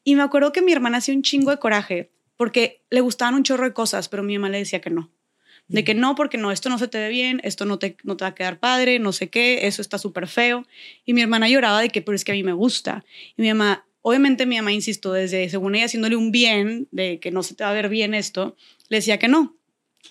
[0.04, 3.42] Y me acuerdo que mi hermana hacía un chingo de coraje porque le gustaban un
[3.42, 5.10] chorro de cosas, pero mi mamá le decía que no.
[5.68, 8.16] De que no, porque no, esto no se te ve bien, esto no te, no
[8.16, 10.66] te va a quedar padre, no sé qué, eso está súper feo.
[11.04, 13.04] Y mi hermana lloraba de que, pero es que a mí me gusta.
[13.36, 17.30] Y mi mamá, obviamente mi mamá insistió desde, según ella, haciéndole un bien, de que
[17.30, 18.56] no se te va a ver bien esto,
[18.88, 19.54] le decía que no.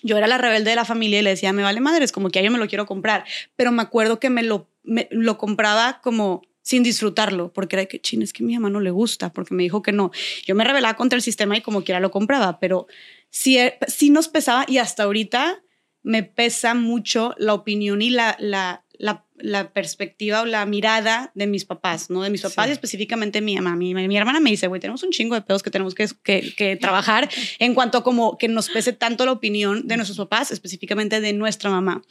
[0.02, 2.30] Yo era la rebelde de la familia y le decía, me vale madre, es como
[2.30, 3.24] que a yo me lo quiero comprar.
[3.56, 7.88] Pero me acuerdo que me lo, me- lo compraba como sin disfrutarlo, porque era de
[7.88, 10.10] que, chin, es que a mi mamá no le gusta, porque me dijo que no.
[10.44, 12.86] Yo me rebelaba contra el sistema y como quiera lo compraba, pero
[13.30, 15.62] sí, eh, sí nos pesaba y hasta ahorita
[16.02, 21.46] me pesa mucho la opinión y la, la, la, la perspectiva o la mirada de
[21.46, 22.22] mis papás, ¿no?
[22.22, 23.76] De mis papás y específicamente mi mamá.
[23.76, 26.54] Mi, mi hermana me dice, güey, tenemos un chingo de pedos que tenemos que, que,
[26.54, 30.50] que trabajar en cuanto a como que nos pese tanto la opinión de nuestros papás,
[30.50, 32.02] específicamente de nuestra mamá.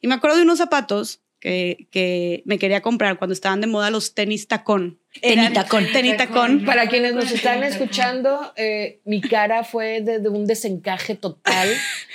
[0.00, 3.90] Y me acuerdo de unos zapatos que, que me quería comprar cuando estaban de moda
[3.90, 5.00] los tenis tacón.
[5.20, 5.86] Tenitacón.
[5.92, 6.64] Tenitacón.
[6.64, 11.68] Para quienes nos están escuchando, eh, mi cara fue de, de un desencaje total,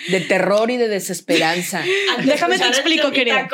[0.09, 1.83] de terror y de desesperanza.
[2.23, 3.49] Déjame te explico, querida.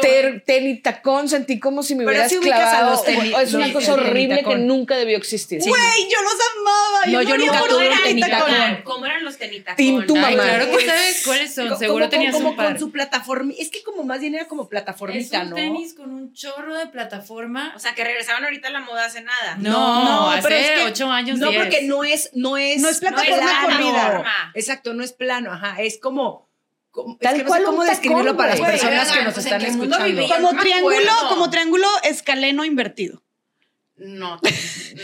[0.46, 2.92] Tenitacón, sentí como si me Pero hubieras clavado.
[2.92, 5.60] los teni- es una los- cosa horrible que nunca debió existir.
[5.60, 7.06] Güey, yo los amaba.
[7.08, 8.82] No, yo nunca tuve un tenitacón.
[8.84, 9.78] ¿Cómo eran los tenitacón?
[9.78, 10.34] Tim, tu mamá.
[10.34, 11.78] claro que sabes cuáles son.
[11.80, 12.68] Seguro tenías un par.
[12.68, 13.54] con su plataforma.
[13.58, 15.56] Es que como más bien era como Es plataformita, un ¿no?
[15.56, 17.74] tenis con un chorro de plataforma.
[17.76, 19.56] O sea, que regresaban ahorita a la moda hace nada.
[19.60, 21.62] No, No, hace pero es que- ocho años, No, diez.
[21.64, 23.68] porque no es, no es, No es plataforma plano.
[23.68, 24.52] corrida.
[24.56, 26.50] Exacto, no es plano, ajá, es como,
[26.92, 28.72] como- Tal es que no cual sé cómo describirlo tacón, para las güey.
[28.72, 30.28] personas que nos están ¿en qué mundo escuchando.
[30.36, 33.22] Como No triángulo, como triángulo escaleno invertido.
[34.00, 34.40] No,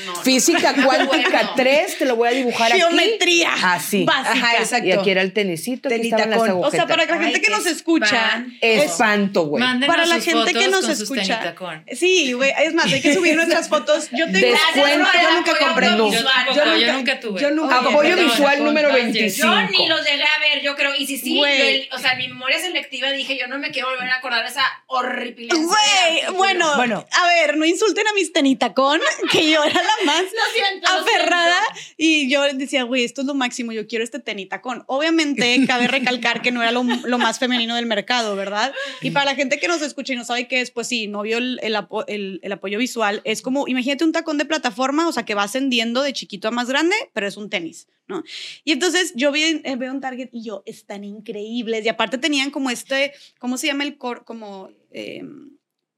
[0.06, 0.16] no.
[0.24, 1.54] Física no cuántica acuerdo.
[1.58, 3.52] 3, te lo voy a dibujar Geometría.
[3.54, 3.62] aquí.
[3.64, 4.04] Así.
[4.06, 4.32] Básica.
[4.32, 4.88] Ajá, exacto.
[4.88, 6.66] Y aquí era el tenisito, aquí estaban las Tenitacón.
[6.66, 7.08] O sea, agujetas.
[7.08, 8.46] para la gente que nos escucha.
[8.62, 9.44] espanto.
[9.48, 9.64] Güey.
[9.64, 11.56] Mándenos Para la gente que nos escucha.
[11.94, 12.52] Sí, güey.
[12.64, 14.08] Es más, hay que subir nuestras fotos.
[14.12, 14.40] Yo tengo.
[14.40, 15.10] Descuento.
[15.22, 15.90] Yo nunca apoyo compré.
[15.92, 16.12] No.
[16.14, 17.42] Yo tampoco, Yo yo nunca- tuve.
[17.42, 18.24] yo nunca Apoyo compré.
[18.24, 19.48] visual número Con 25.
[19.48, 20.94] Yo ni los llegué a ver, yo creo.
[20.98, 23.90] Y si sí, el- o sea, en mi memoria selectiva dije, yo no me quiero
[23.90, 25.66] volver a acordar de esa horripilencia.
[25.66, 27.06] Güey, bueno, Bueno.
[27.12, 28.85] a ver, no insulten a mis tenitacón,
[29.32, 31.60] que yo era la más siento, aferrada
[31.98, 34.84] y yo decía, güey, esto es lo máximo, yo quiero este tenitacón.
[34.88, 38.74] Obviamente, cabe recalcar que no era lo, lo más femenino del mercado, ¿verdad?
[39.02, 41.22] Y para la gente que nos escucha y no sabe qué es, pues sí, no
[41.22, 45.08] vio el, el apo- el- el apoyo visual, es como, imagínate un tacón de plataforma,
[45.08, 48.24] o sea, que va ascendiendo de chiquito a más grande, pero es un tenis, ¿no?
[48.64, 51.86] Y entonces yo vi, eh, veo un Target y yo, están increíbles.
[51.86, 54.26] Y aparte tenían como este, ¿cómo se llama el cor?
[54.26, 54.70] Como...
[54.92, 55.52] em,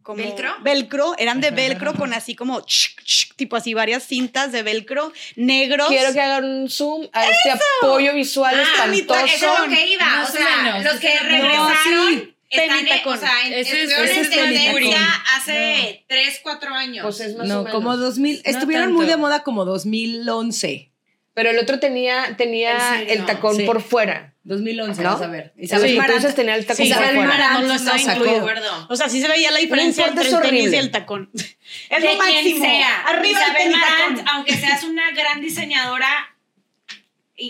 [0.08, 0.56] como ¿Velcro?
[0.62, 5.12] Velcro, eran de velcro con así como chic, chic, tipo así varias cintas de velcro
[5.36, 5.90] negros.
[5.90, 9.26] Quiero que hagan un zoom a este apoyo visual Ah, espantoso.
[9.26, 10.06] eso es lo que iba.
[10.06, 13.54] Más o o sea, menos, los que regresaron No, sí, están en, o sea, en,
[13.54, 14.54] es- estuvieron en es tenitacón.
[14.74, 17.04] tendencia hace 3, 4 años.
[17.04, 17.74] Pues es más o No, menos.
[17.74, 19.12] como 2000, No estuvieron muy tanto.
[19.12, 20.92] de moda como 2011.
[21.38, 23.64] Pero el otro tenía, tenía el tacón Sí.
[23.64, 24.34] por fuera.
[24.42, 25.12] 2011, ¿No?
[25.14, 25.54] vas a ver.
[25.56, 27.54] Sí, entonces tenía el tacón Sí, por Isabel fuera.
[27.54, 28.26] No lo No estaba sacó.
[28.26, 28.88] incluido.
[28.90, 31.30] O sea, sí se veía la diferencia entre el tenis y el tacón.
[31.90, 32.42] Es de lo máximo.
[32.42, 33.02] quien sea.
[33.02, 36.08] Arriba el Isabel Marant, aunque seas una gran diseñadora,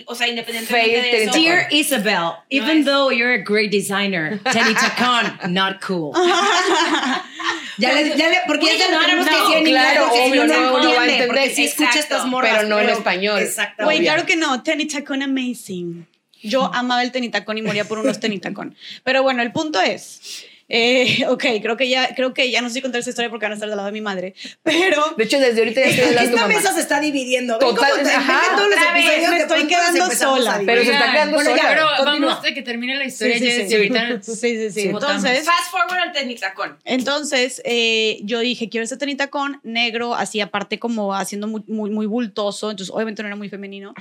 [0.06, 1.32] o sea, independientemente de eso.
[1.32, 1.42] tenitacón.
[1.42, 4.74] Dear Isabel, even es- though you're a great designer, Teddy
[5.48, 6.12] not cool.
[7.78, 10.46] Ya le, ya le, porque ya no, que decir en claro, inglés, porque si obvio,
[10.46, 11.50] no, no, va a entender.
[11.54, 12.56] sí escucha estas morras.
[12.56, 13.40] Pero no en español.
[13.40, 13.84] Exacto.
[13.84, 14.62] Güey, claro que no.
[14.64, 16.06] Tenitacón amazing.
[16.42, 18.74] Yo amaba el tenitacón y moría por unos tenitacón.
[19.04, 20.44] Pero bueno, el punto es.
[20.68, 23.46] Eh, ok, creo que ya, creo que ya no sé si contar esta historia porque
[23.46, 24.34] van a estar del lado de mi madre.
[24.62, 26.54] Pero De hecho, desde ahorita ya estoy hablando Esta mamá.
[26.54, 27.58] mesa se está dividiendo.
[27.58, 28.40] Total, ajá.
[28.48, 30.54] ven todos los episodios me de estoy quedando sola.
[30.54, 31.68] a Pero se está quedando Bueno, ya, sola.
[31.74, 32.30] Pero continúa.
[32.34, 33.74] vamos a que termine la historia, Sí, sí, sí.
[33.74, 34.80] ahorita sí, sí, sí.
[34.88, 36.78] Entonces, Fast forward al tenitacón.
[36.84, 42.06] Entonces, eh, yo dije, quiero este tenitacón negro, así aparte como haciendo muy, muy, muy
[42.06, 43.94] bultoso, entonces obviamente no era muy femenino.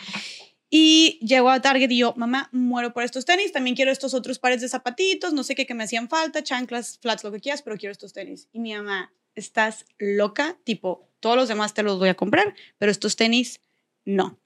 [0.70, 4.38] Y llego a Target y yo, mamá, muero por estos tenis, también quiero estos otros
[4.38, 7.62] pares de zapatitos, no sé qué que me hacían falta, chanclas, flats, lo que quieras,
[7.62, 8.50] pero quiero estos tenis.
[8.52, 12.92] Y mi mamá, estás loca, tipo, todos los demás te los voy a comprar, pero
[12.92, 13.62] estos tenis,
[14.04, 14.40] no.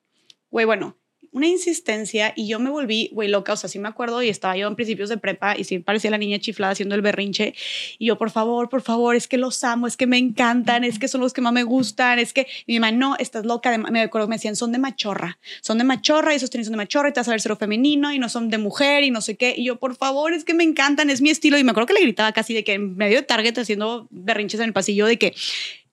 [0.51, 0.97] Güey, bueno,
[1.31, 3.53] una insistencia y yo me volví, güey, loca.
[3.53, 6.11] O sea, sí me acuerdo y estaba yo en principios de prepa y sí parecía
[6.11, 7.53] la niña chiflada haciendo el berrinche.
[7.97, 10.99] Y yo, por favor, por favor, es que los amo, es que me encantan, es
[10.99, 13.77] que son los que más me gustan, es que y mi mamá, no, estás loca.
[13.77, 16.77] Me acuerdo me decían, son de machorra, son de machorra y esos tenis son de
[16.77, 19.21] machorra y te vas a ver cero femenino y no son de mujer y no
[19.21, 19.53] sé qué.
[19.55, 21.57] Y yo, por favor, es que me encantan, es mi estilo.
[21.57, 24.59] Y me acuerdo que le gritaba casi de que en medio de Target haciendo berrinches
[24.59, 25.33] en el pasillo de que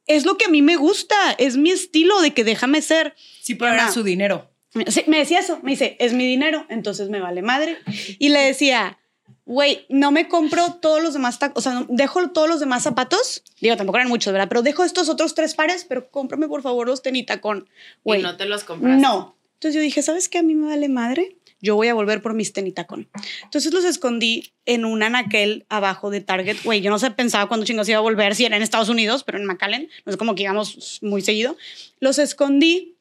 [0.07, 3.15] es lo que a mí me gusta, es mi estilo de que déjame ser.
[3.41, 4.51] Sí, pero era su dinero.
[4.75, 7.79] Me decía eso, me dice, es mi dinero, entonces me vale madre.
[8.19, 8.99] Y le decía,
[9.45, 13.77] güey, no me compro todos los demás o sea, dejo todos los demás zapatos, digo,
[13.77, 14.49] tampoco eran muchos, ¿verdad?
[14.49, 17.69] Pero dejo estos otros tres pares, pero cómprame por favor los tenitacón.
[18.05, 19.01] Güey, no te los compras.
[19.01, 19.37] No.
[19.55, 20.39] Entonces yo dije, ¿sabes qué?
[20.39, 23.09] A mí me vale madre yo voy a volver por mis tenitacón.
[23.45, 26.59] Entonces los escondí en un anaquel abajo de Target.
[26.63, 29.25] Güey, yo no sé, pensaba cuándo chingos iba a volver, si era en Estados Unidos,
[29.25, 31.57] pero en McAllen, no es como que íbamos muy seguido.
[32.01, 32.97] Los escondí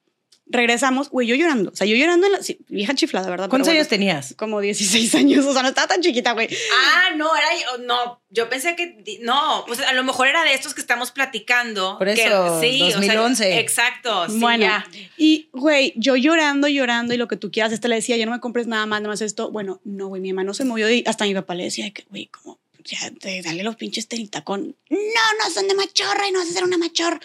[0.49, 1.71] regresamos, güey, yo llorando.
[1.71, 2.39] O sea, yo llorando en la
[2.69, 3.49] vieja chiflada, ¿verdad?
[3.49, 4.33] ¿Cuántos años tenías?
[4.37, 5.45] Como 16 años.
[5.45, 6.47] O sea, no estaba tan chiquita, güey.
[6.73, 7.47] Ah, no, era
[7.79, 11.97] no, yo pensé que no, pues a lo mejor era de estos que estamos platicando.
[11.97, 13.59] Por eso, sí, 2011.
[13.59, 14.83] exacto, sí, bueno,
[15.17, 17.71] Y, güey, yo llorando, llorando y lo que tú quieras.
[17.71, 19.51] Este le decía, ya no me compres nada más, nada más esto.
[19.51, 22.05] Bueno, no, güey, mi mamá no se movió y hasta mi papá le decía que,
[22.09, 23.11] güey, como, ya,
[23.43, 24.75] dale los pinches tenitacón.
[24.89, 27.19] No, no son de machorra y no vas a ser una machorra.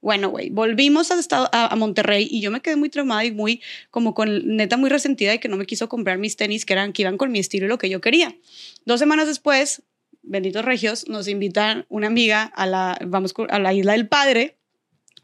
[0.00, 1.18] Bueno, güey, volvimos a,
[1.52, 5.32] a, Monterrey y yo me quedé muy traumada y muy, como con neta, muy resentida
[5.32, 7.66] de que no me quiso comprar mis tenis que, eran, que iban con mi estilo
[7.66, 8.36] y lo que yo quería.
[8.84, 9.82] Dos semanas después,
[10.22, 14.58] benditos regios, nos invitan una amiga a la, vamos a la isla del padre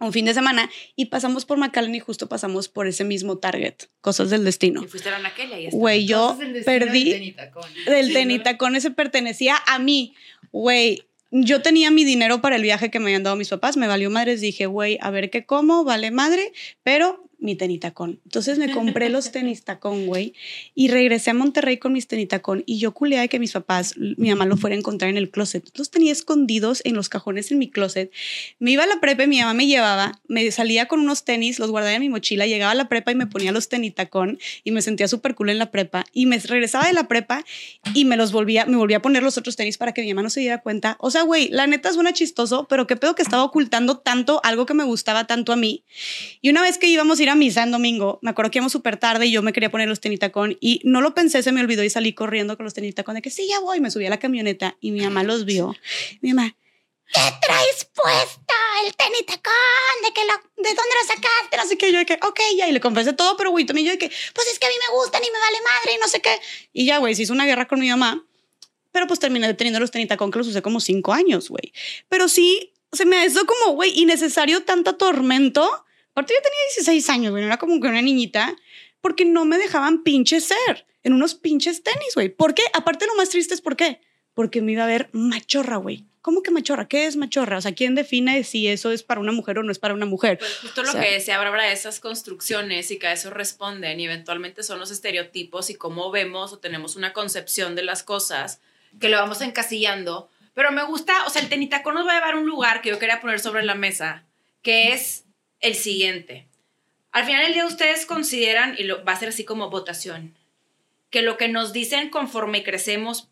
[0.01, 3.75] un fin de semana y pasamos por McAllen y justo pasamos por ese mismo Target,
[4.01, 4.83] cosas del destino.
[4.83, 7.70] Y fuiste a la y Güey, yo perdí del tenitacón.
[7.87, 10.14] Del tenitacón, ese pertenecía a mí.
[10.53, 11.05] Güey,
[11.43, 14.09] yo tenía mi dinero para el viaje que me habían dado mis papás, me valió
[14.09, 16.53] madres, dije, güey, a ver qué como, vale madre,
[16.85, 18.21] pero mi tenitacón.
[18.25, 20.35] Entonces me compré los tenis tacón, güey,
[20.75, 24.31] y regresé a Monterrey con mis tenitacón y yo culé de que mis papás, mi
[24.31, 25.69] mamá lo fuera a encontrar en el closet.
[25.77, 28.11] Los tenía escondidos en los cajones en mi closet.
[28.59, 31.71] Me iba a la prepa, mi mamá me llevaba, me salía con unos tenis, los
[31.71, 34.83] guardaba en mi mochila, llegaba a la prepa y me ponía los tenitacón y me
[34.83, 37.45] sentía súper cool en la prepa y me regresaba de la prepa
[37.93, 40.23] y me los volvía, me volvía a poner los otros tenis para que mi mamá
[40.23, 40.97] no se diera cuenta.
[41.01, 44.67] O sea, güey, la neta suena chistoso, pero qué pedo que estaba ocultando tanto algo
[44.67, 45.85] que me gustaba tanto a mí.
[46.41, 48.72] Y una vez que íbamos a ir a misa en domingo, me acuerdo que íbamos
[48.72, 51.61] súper tarde y yo me quería poner los tenitacón y no lo pensé, se me
[51.61, 53.80] olvidó y salí corriendo con los tenitacón de que sí, ya voy.
[53.80, 55.74] Me subí a la camioneta y mi mamá los vio.
[56.20, 56.57] Mi mamá,
[57.12, 58.55] ¿qué traes puesta
[58.85, 59.53] el tenitacón?
[60.03, 61.57] ¿De, que ¿De dónde lo sacaste?
[61.57, 61.93] No sé qué.
[61.93, 62.68] Yo de que, ok, ya.
[62.68, 64.74] Y le confesé todo, pero güey, también yo de que, pues es que a mí
[64.89, 66.41] me gustan y me vale madre y no sé qué.
[66.72, 68.24] Y ya, güey, se hizo una guerra con mi mamá.
[68.93, 71.72] Pero pues terminé teniendo los tenitacón que los usé como cinco años, güey.
[72.09, 75.85] Pero sí, se me hizo como, güey, innecesario tanto tormento
[76.15, 78.55] Aparte yo tenía 16 años, güey, era como que una niñita,
[79.01, 82.29] porque no me dejaban pinche ser en unos pinches tenis, güey.
[82.29, 82.62] ¿Por qué?
[82.73, 84.01] Aparte lo más triste es por qué.
[84.33, 86.07] Porque me iba a ver machorra, güey.
[86.23, 86.87] ¿Cómo que machorra?
[86.87, 87.59] ¿Qué es machorra?
[87.59, 90.07] O sea, ¿quién define si eso es para una mujer o no es para una
[90.07, 90.39] mujer?
[90.39, 94.62] Pues justo lo que decía Bárbara, esas construcciones y que a eso responden y eventualmente
[94.62, 98.61] son los estereotipos y cómo vemos o tenemos una concepción de las cosas
[99.01, 100.31] que lo vamos encasillando.
[100.55, 102.91] Pero me gusta, o sea, el tenitaco nos va a llevar a un lugar que
[102.91, 104.25] yo quería poner sobre la mesa,
[104.62, 105.24] que es
[105.65, 106.47] el siguiente.
[107.11, 110.37] Al final del día ustedes consideran, y lo, va a ser así como votación,
[111.11, 113.29] que lo que nos dicen conforme crecemos,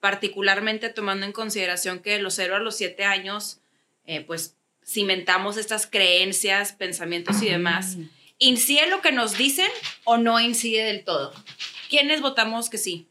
[0.00, 3.60] particularmente tomando en consideración que de los 0 a los 7 años,
[4.04, 7.98] eh, pues cimentamos estas creencias, pensamientos y demás,
[8.38, 9.70] ¿incide lo que nos dicen
[10.04, 11.32] o no incide del todo?
[11.88, 13.06] ¿Quiénes votamos que sí?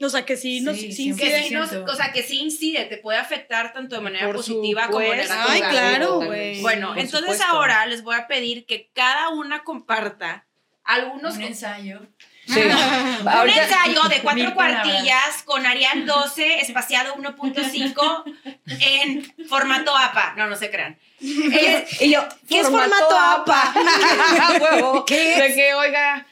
[0.00, 1.12] O sea, que sí, nos, incide.
[1.12, 5.44] o sea, que sí incide, te puede afectar tanto de manera positiva como negativa.
[5.48, 6.60] Ay, claro, güey.
[6.60, 10.46] Bueno, entonces ahora les voy a pedir que cada una comparta
[10.84, 11.36] algunos...
[11.36, 12.00] Un ensayo.
[12.48, 12.60] Sí.
[13.42, 20.34] un ensayo de cuatro cuartillas con Arial 12 espaciado 1.5 en formato APA.
[20.36, 20.98] No, no se crean.
[21.20, 23.74] y yo, ¿qué es formato APA?
[25.06, 25.38] ¿Qué es?
[25.38, 26.26] De que, oiga,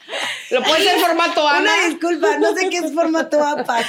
[0.49, 1.59] ¿lo puede ser formato APA?
[1.59, 3.81] Una disculpa, no sé qué es formato APA.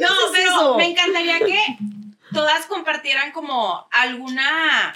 [0.00, 1.60] no, pero me encantaría que
[2.32, 4.94] todas compartieran como alguna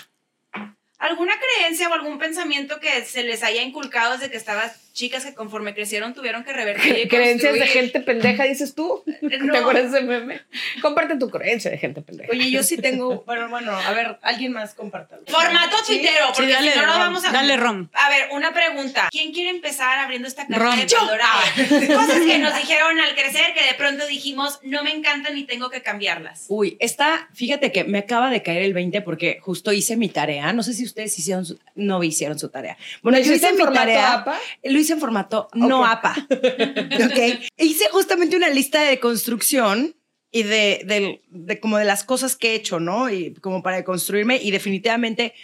[0.99, 5.35] alguna creencia o algún pensamiento que se les haya inculcado desde que estabas chicas que
[5.35, 7.09] conforme crecieron tuvieron que revertir.
[7.09, 9.03] Creencias de gente pendeja, dices tú.
[9.53, 10.43] ¿Te acuerdas de meme?
[10.83, 12.31] Comparte tu creencia de gente pendeja.
[12.31, 13.25] Oye, yo sí tengo.
[13.31, 15.19] Bueno, bueno, a ver, alguien más comparta.
[15.27, 17.31] Formato tuitero, porque si no, lo vamos a.
[17.31, 17.89] Dale, Rom.
[17.93, 19.09] A ver, una pregunta.
[19.11, 21.27] ¿Quién quiere empezar abriendo esta caja de Pandora?
[21.57, 25.71] Cosas que nos dijeron al crecer que de pronto dijimos, no me encantan y tengo
[25.71, 26.47] que cambiarlas.
[26.49, 30.53] Uy, esta, fíjate que me acaba de caer el 20 porque justo hice mi tarea.
[30.53, 32.77] No sé si ustedes hicieron no hicieron su tarea.
[33.03, 34.25] Bueno, yo hice mi tarea.
[34.65, 36.15] Lo hice hice en formato no APA.
[36.31, 37.51] ok.
[37.57, 39.97] Hice justamente una lista de construcción
[40.33, 43.11] y de, de, de, como de las cosas que he hecho, ¿no?
[43.11, 45.35] Y como para construirme y definitivamente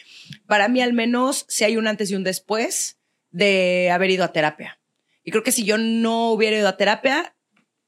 [0.47, 2.99] para mí al menos si hay un antes y un después
[3.31, 4.81] de haber ido a terapia.
[5.25, 7.36] Y creo que si yo no hubiera ido a terapia,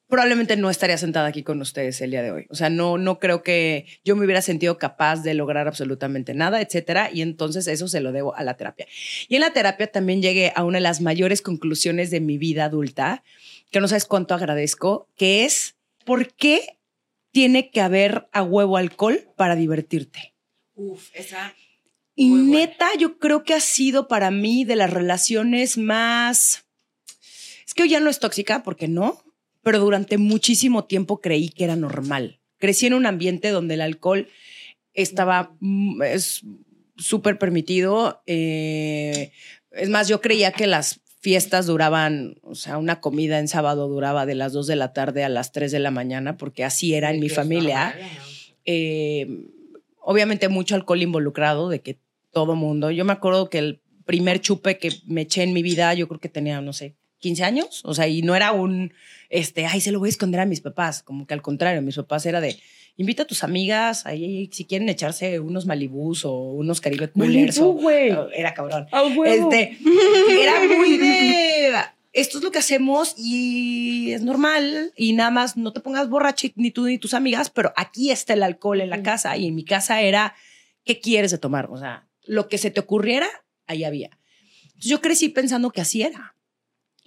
[0.08, 2.46] probablemente no estaría sentada aquí con ustedes el día de hoy.
[2.48, 6.60] O sea, no, no creo que yo me hubiera sentido capaz de lograr absolutamente nada,
[6.62, 7.10] etcétera.
[7.12, 8.86] Y entonces eso se lo debo a la terapia.
[9.28, 12.64] Y en la terapia también llegué a una de las mayores conclusiones de mi vida
[12.64, 13.22] adulta,
[13.70, 16.78] que no sabes cuánto agradezco, que es ¿por qué
[17.30, 20.34] tiene que haber a huevo alcohol para divertirte?
[20.74, 21.54] Uf, esa.
[22.14, 26.64] Y neta, yo creo que ha sido para mí de las relaciones más.
[27.66, 29.22] Es que hoy ya no es tóxica, porque no,
[29.68, 32.40] pero durante muchísimo tiempo creí que era normal.
[32.56, 34.26] Crecí en un ambiente donde el alcohol
[34.94, 36.40] estaba mm, es
[36.96, 38.22] súper permitido.
[38.24, 39.30] Eh,
[39.72, 44.24] es más, yo creía que las fiestas duraban, o sea, una comida en sábado duraba
[44.24, 47.10] de las 2 de la tarde a las 3 de la mañana, porque así era
[47.10, 47.94] en mi familia.
[48.64, 49.26] Eh,
[50.00, 52.00] obviamente mucho alcohol involucrado, de que
[52.32, 52.90] todo mundo.
[52.90, 56.20] Yo me acuerdo que el primer chupe que me eché en mi vida, yo creo
[56.20, 58.92] que tenía, no sé, 15 años, o sea, y no era un,
[59.28, 61.96] este, ay, se lo voy a esconder a mis papás, como que al contrario, mis
[61.96, 62.58] papás era de,
[62.96, 67.56] invita a tus amigas, ahí si quieren echarse unos Malibús o unos Caribe Coolers.
[68.34, 68.86] Era cabrón.
[69.24, 69.78] este,
[70.30, 71.72] era muy de,
[72.12, 76.48] esto es lo que hacemos y es normal y nada más no te pongas borracho
[76.56, 79.54] ni tú ni tus amigas, pero aquí está el alcohol en la casa y en
[79.54, 80.34] mi casa era,
[80.84, 81.68] ¿qué quieres de tomar?
[81.70, 83.28] O sea, lo que se te ocurriera,
[83.66, 84.10] ahí había.
[84.64, 86.34] Entonces yo crecí pensando que así era.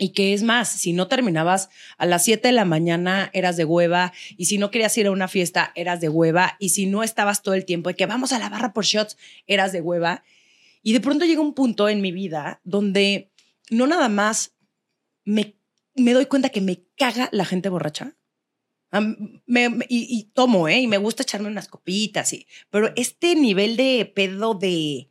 [0.01, 3.65] Y que es más, si no terminabas a las 7 de la mañana, eras de
[3.65, 4.13] hueva.
[4.35, 6.57] Y si no querías ir a una fiesta, eras de hueva.
[6.57, 9.15] Y si no estabas todo el tiempo de que vamos a la barra por shots,
[9.45, 10.23] eras de hueva.
[10.81, 13.29] Y de pronto llega un punto en mi vida donde
[13.69, 14.55] no nada más
[15.23, 15.53] me,
[15.93, 18.15] doy cuenta que me caga la gente borracha.
[19.87, 20.79] y, tomo, ¿eh?
[20.79, 25.09] Y me gusta echarme unas copitas, y, pero este nivel de pedo de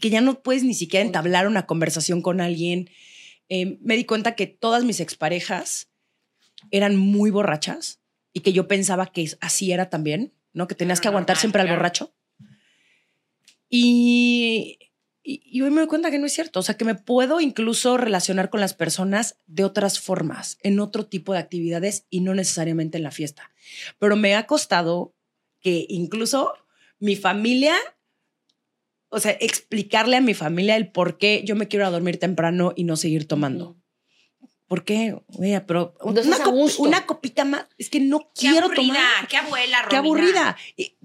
[0.00, 2.88] que ya no puedes ni siquiera entablar una conversación con alguien.
[3.54, 5.90] Eh, me di cuenta que todas mis exparejas
[6.70, 8.00] eran muy borrachas
[8.32, 10.68] y que yo pensaba que así era también, ¿no?
[10.68, 12.14] Que tenías que aguantar siempre al borracho.
[13.68, 14.78] Y
[15.24, 16.60] y, hoy me doy cuenta que no es cierto.
[16.60, 21.06] O sea, que me puedo incluso relacionar con las personas de otras formas, en otro
[21.06, 23.52] tipo de actividades y no necesariamente en la fiesta.
[23.98, 25.14] Pero me ha costado
[25.60, 26.54] que incluso
[26.98, 27.74] mi familia,
[29.12, 32.72] o sea, explicarle a mi familia el por qué yo me quiero a dormir temprano
[32.74, 33.76] y no seguir tomando.
[34.66, 35.14] ¿Por qué?
[35.66, 35.94] pero
[36.78, 37.66] una, copita más.
[37.76, 39.28] Es que no quiero tomar.
[39.28, 39.88] Qué abuela, Romina.
[39.90, 40.56] Qué aburrida.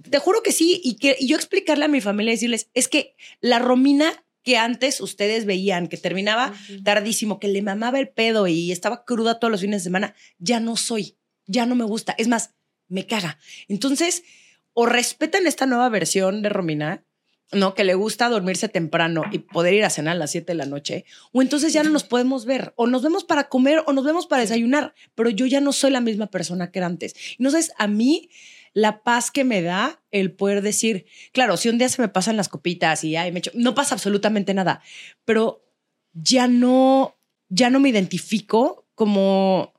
[0.10, 0.80] te juro que sí.
[0.86, 5.02] Y, que, yo explicarle a mi familia y decirles, es que la Romina que antes
[5.02, 6.54] ustedes veían, que terminaba
[6.86, 10.62] tardísimo, que le mamaba el pedo y estaba cruda todos los fines de semana, ya
[10.62, 11.18] no soy.
[11.46, 12.16] Ya no me gusta.
[12.18, 12.52] Es más,
[12.88, 13.38] me caga.
[13.68, 14.24] Entonces,
[14.72, 17.04] o respetan esta nueva versión de Romina
[17.52, 17.74] ¿no?
[17.74, 20.66] Que le gusta dormirse temprano y poder ir a cenar a las 7 de la
[20.66, 24.06] noche, o entonces ya no nos podemos ver, o nos vemos para comer o nos
[24.06, 27.16] vemos para desayunar, pero yo ya no soy la misma persona que era antes.
[27.40, 28.30] No a mí
[28.74, 32.38] la paz que me da el poder decir, claro, si un día se me pasan
[32.38, 34.82] las copitas y ya me echo, no pasa absolutamente nada,
[35.26, 35.66] pero
[36.14, 37.18] ya no,
[37.50, 39.74] ya no me identifico como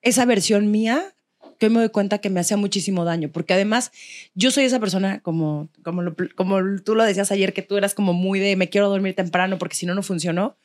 [0.00, 1.14] esa versión mía
[1.58, 3.90] que me doy cuenta que me hacía muchísimo daño, porque además
[4.34, 8.12] yo soy esa persona, como, como, como tú lo decías ayer, que tú eras como
[8.12, 10.56] muy de me quiero dormir temprano porque si no, no funcionó.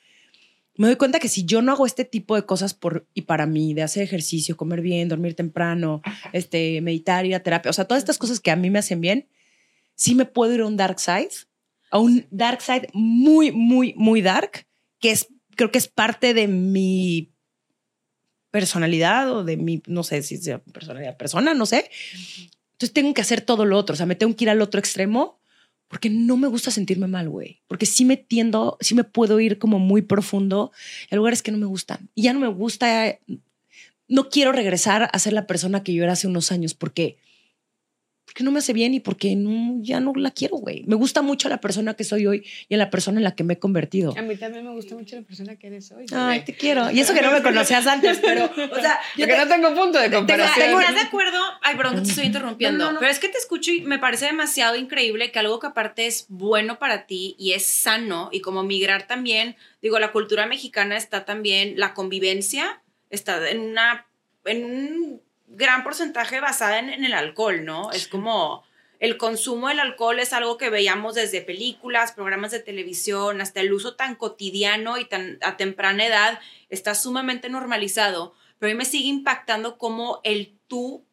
[0.75, 3.45] Me doy cuenta que si yo no hago este tipo de cosas por y para
[3.45, 7.85] mí, de hacer ejercicio, comer bien, dormir temprano, este, meditar, ir a terapia, o sea,
[7.85, 9.27] todas estas cosas que a mí me hacen bien,
[9.95, 11.29] sí me puedo ir a un dark side,
[11.91, 14.65] a un dark side muy, muy, muy dark,
[14.99, 17.32] que es, creo que es parte de mi
[18.53, 21.89] personalidad o de mi, no sé si sea personalidad, persona, no sé.
[22.73, 24.79] Entonces tengo que hacer todo lo otro, o sea, me tengo que ir al otro
[24.79, 25.39] extremo
[25.87, 27.61] porque no me gusta sentirme mal, güey.
[27.67, 30.71] Porque sí me tiendo, sí me puedo ir como muy profundo
[31.09, 32.09] en lugares que no me gustan.
[32.13, 33.17] Y ya no me gusta,
[34.07, 37.17] no quiero regresar a ser la persona que yo era hace unos años porque
[38.33, 40.83] porque no me hace bien y porque no, ya no la quiero, güey.
[40.87, 43.53] Me gusta mucho la persona que soy hoy y la persona en la que me
[43.53, 44.15] he convertido.
[44.17, 46.07] A mí también me gusta mucho la persona que eres hoy.
[46.11, 46.89] Ay, te quiero.
[46.89, 49.99] Y eso que no me conocías antes, pero, o sea, yo que no tengo punto
[49.99, 50.79] de comparación.
[50.79, 51.37] ¿Estás de acuerdo?
[51.61, 52.97] Ay, perdón, te estoy interrumpiendo.
[52.99, 56.25] pero es que te escucho y me parece demasiado increíble que algo que aparte es
[56.27, 61.23] bueno para ti y es sano y como migrar también, digo, la cultura mexicana está
[61.23, 62.81] también, la convivencia
[63.11, 64.07] está en una,
[64.45, 65.21] en un
[65.53, 67.91] gran porcentaje basada en, el alcohol, ¿no?
[67.91, 68.63] Es como
[68.99, 73.73] el consumo del alcohol es algo que veíamos desde películas, programas de televisión, hasta el
[73.73, 76.39] uso tan cotidiano y tan a temprana edad
[76.69, 78.33] está sumamente normalizado.
[78.59, 81.03] Pero a mí me sigue impactando cómo el tú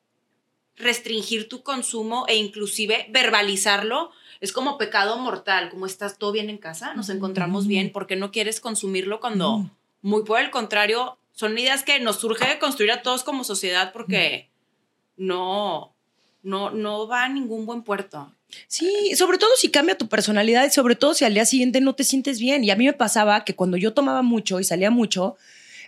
[0.76, 4.11] restringir tu consumo e inclusive verbalizarlo
[4.41, 8.32] es como pecado mortal, como estás todo bien en casa, nos encontramos bien, porque no
[8.32, 9.70] quieres consumirlo cuando
[10.01, 14.51] muy por el contrario son ideas que nos surge construir a todos como sociedad porque
[15.16, 15.97] no
[16.43, 18.34] no, no va a ningún buen puerto.
[18.66, 21.95] Sí, sobre todo si cambia tu personalidad y sobre todo si al día siguiente no
[21.95, 22.62] te sientes bien.
[22.62, 25.38] Y a mí me pasaba que cuando yo tomaba mucho y salía mucho,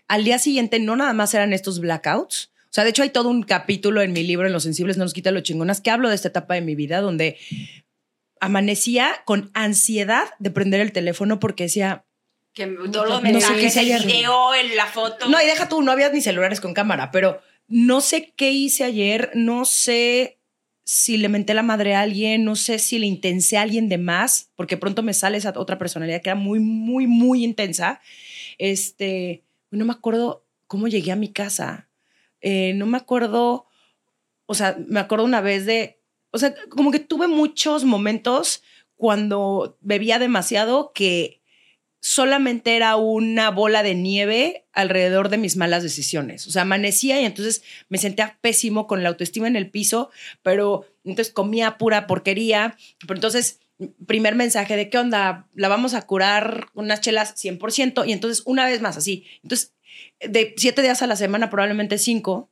[0.09, 2.51] al día siguiente no nada más eran estos blackouts.
[2.65, 5.05] O sea, de hecho hay todo un capítulo en mi libro, en Los Sensibles no
[5.05, 7.37] nos quita lo chingonas, que hablo de esta etapa de mi vida donde
[8.41, 12.07] amanecía con ansiedad de prender el teléfono porque decía,
[12.55, 15.29] que todos los mensajes, el video, la foto.
[15.29, 18.85] No, y deja tú, no había ni celulares con cámara, pero no sé qué hice
[18.85, 20.39] ayer, no sé
[20.85, 23.99] si le menté la madre a alguien, no sé si le intensé a alguien de
[23.99, 28.01] más, porque pronto me sale esa otra personalidad que era muy, muy, muy intensa.
[28.59, 31.89] Este, no me acuerdo cómo llegué a mi casa.
[32.41, 33.67] Eh, no me acuerdo,
[34.47, 36.01] o sea, me acuerdo una vez de,
[36.33, 38.63] o sea, como que tuve muchos momentos
[38.97, 41.42] cuando bebía demasiado que
[42.03, 46.49] solamente era una bola de nieve alrededor de mis malas decisiones.
[46.49, 50.11] O sea, amanecía y entonces me sentía pésimo con la autoestima en el piso,
[50.43, 52.77] pero entonces comía pura porquería.
[52.99, 53.61] Pero entonces,
[54.05, 58.05] primer mensaje de qué onda, la vamos a curar unas chelas 100%.
[58.09, 59.25] Y entonces, una vez más, así.
[59.45, 59.73] Entonces,
[60.19, 62.51] de siete días a la semana, probablemente cinco,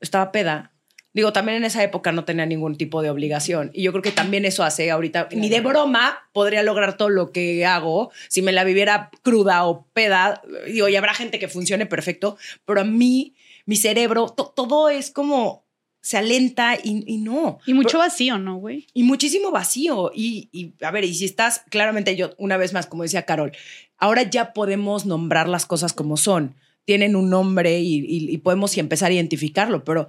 [0.00, 0.72] estaba peda
[1.12, 3.70] Digo, también en esa época no tenía ningún tipo de obligación.
[3.74, 7.32] Y yo creo que también eso hace ahorita, ni de broma podría lograr todo lo
[7.32, 10.42] que hago si me la viviera cruda o peda.
[10.66, 13.34] Digo, y habrá gente que funcione perfecto, pero a mí,
[13.66, 15.64] mi cerebro, todo es como
[16.00, 17.58] se alenta y, no.
[17.66, 18.86] Y mucho vacío, ¿no, güey?
[18.94, 20.12] Y muchísimo vacío.
[20.14, 23.52] Y, y, a ver, y si estás, claramente yo, una vez más, como decía Carol,
[23.98, 26.54] ahora ya podemos nombrar las cosas como son.
[26.86, 30.08] Tienen un nombre y, y podemos empezar a identificarlo, pero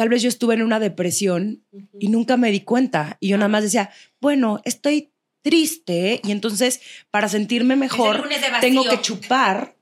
[0.00, 1.62] tal vez yo estuve en una depresión
[1.98, 3.18] y nunca me di cuenta.
[3.20, 5.10] Y yo nada más decía, bueno, estoy
[5.42, 6.80] triste y entonces
[7.10, 8.26] para sentirme mejor
[8.62, 9.74] tengo que chupar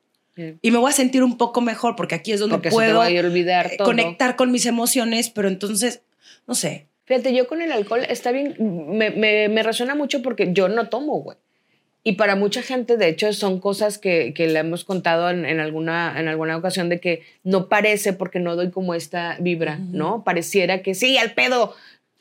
[0.60, 4.34] y me voy a sentir un poco mejor porque aquí es donde puedo olvidar conectar
[4.34, 6.02] con mis emociones, pero entonces,
[6.48, 6.88] no sé.
[7.04, 10.88] Fíjate, yo con el alcohol está bien, me, me, me resuena mucho porque yo no
[10.88, 11.38] tomo, güey.
[12.08, 15.60] Y para mucha gente, de hecho, son cosas que, que le hemos contado en, en,
[15.60, 20.24] alguna, en alguna ocasión de que no parece porque no doy como esta vibra, ¿no?
[20.24, 21.74] Pareciera que sí, al pedo,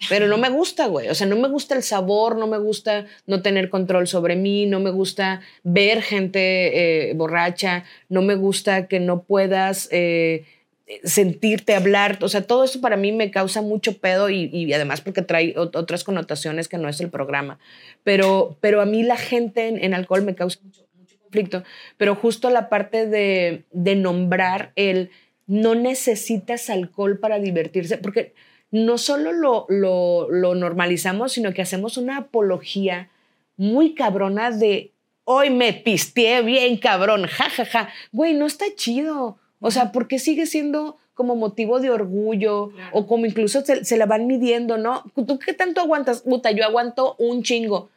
[0.10, 1.08] pero no me gusta, güey.
[1.08, 4.66] O sea, no me gusta el sabor, no me gusta no tener control sobre mí,
[4.66, 9.88] no me gusta ver gente eh, borracha, no me gusta que no puedas...
[9.94, 10.44] Eh,
[11.04, 15.22] sentirte hablar, o sea, todo eso para mí me causa mucho pedo y, además porque
[15.22, 17.60] trae otras connotaciones que no es el programa.
[18.04, 20.86] Pero, pero a mí la gente en, alcohol me causa mucho,
[21.22, 21.64] conflicto.
[21.98, 25.10] Pero justo la parte de, de nombrar el
[25.46, 28.34] no necesitas alcohol para divertirse, porque
[28.72, 33.10] no solo lo, lo, lo normalizamos, sino que hacemos una apología
[33.58, 34.92] muy cabrona de
[35.26, 37.66] hoy me pisteé bien cabrón, jajaja.
[37.66, 37.94] Ja, ja.
[38.14, 39.40] Güey, no está chido.
[39.60, 44.28] O sea, porque sigue siendo como motivo de orgullo o como incluso se, la van
[44.28, 45.04] midiendo, ¿no?
[45.16, 46.22] ¿Tú qué tanto aguantas?
[46.22, 47.90] Puta, yo aguanto un chingo.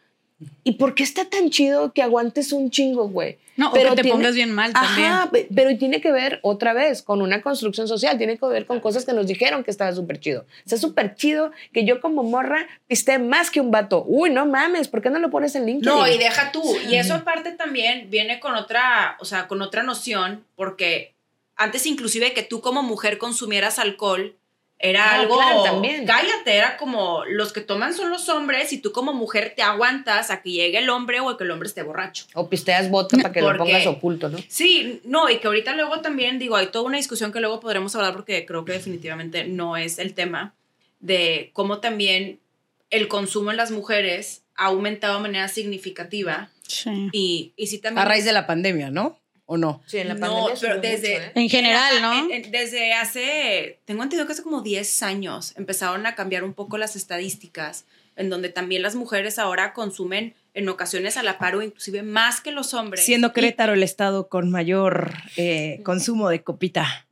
[0.64, 3.38] ¿Y por qué está tan chido que aguantes un chingo, güey?
[3.58, 5.12] No, pero o que te pongas bien mal también.
[5.12, 8.80] Ajá, pero tiene que ver otra vez con una construcción social, tiene que ver con
[8.80, 10.46] cosas que nos dijeron que estaba súper chido.
[10.64, 14.02] Está súper chido que yo como morra esté más que un vato.
[14.06, 15.94] Uy, no mames, ¿por qué no lo pones en LinkedIn?
[15.94, 16.62] No, y deja tú.
[16.88, 21.12] Y eso aparte también viene con otra, o sea, con otra noción, porque
[21.60, 24.34] antes inclusive que tú como mujer consumieras alcohol,
[24.78, 26.06] era algo, también.
[26.06, 30.30] cállate, era como los que toman son los hombres y tú como mujer te aguantas
[30.30, 32.24] a que llegue el hombre o a que el hombre esté borracho.
[32.32, 34.38] O pisteas vodka para que lo pongas oculto, ¿no?
[34.48, 37.94] Sí, no, y que ahorita luego también, digo, hay toda una discusión que luego podremos
[37.94, 40.54] hablar porque creo que definitivamente no es el tema
[41.00, 42.40] de cómo también
[42.88, 46.48] el consumo en las mujeres ha aumentado de manera significativa.
[46.66, 47.10] Sí.
[47.12, 47.98] Y, y sí también...
[48.06, 49.20] A raíz de la pandemia, ¿no?
[49.52, 49.82] ¿O no?
[49.84, 50.54] Sí, en la pandemia.
[50.54, 51.16] No, pero desde.
[51.16, 51.32] ¿eh?
[51.34, 52.28] En general, ¿no?
[52.50, 53.80] desde hace.
[53.84, 57.84] Tengo entendido que hace como 10 años empezaron a cambiar un poco las estadísticas,
[58.14, 62.40] en donde también las mujeres ahora consumen en ocasiones a la par o inclusive más
[62.40, 63.04] que los hombres.
[63.04, 67.06] Siendo Querétaro el estado con mayor eh, consumo de copita.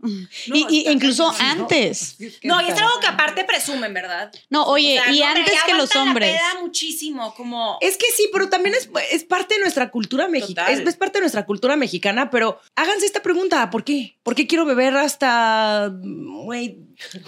[0.46, 2.16] y, y incluso antes.
[2.42, 4.32] No, y es algo que aparte presumen, ¿verdad?
[4.50, 6.30] No, oye, O sea, y no, antes que los la hombres.
[6.32, 7.78] peda muchísimo, como...
[7.80, 10.70] Es que sí, pero también es, es parte de nuestra cultura mexicana.
[10.70, 14.18] Es, parte de nuestra cultura mexicana, pero háganse esta pregunta: ¿por qué?
[14.22, 15.90] ¿Por qué quiero beber hasta.
[15.92, 16.78] güey,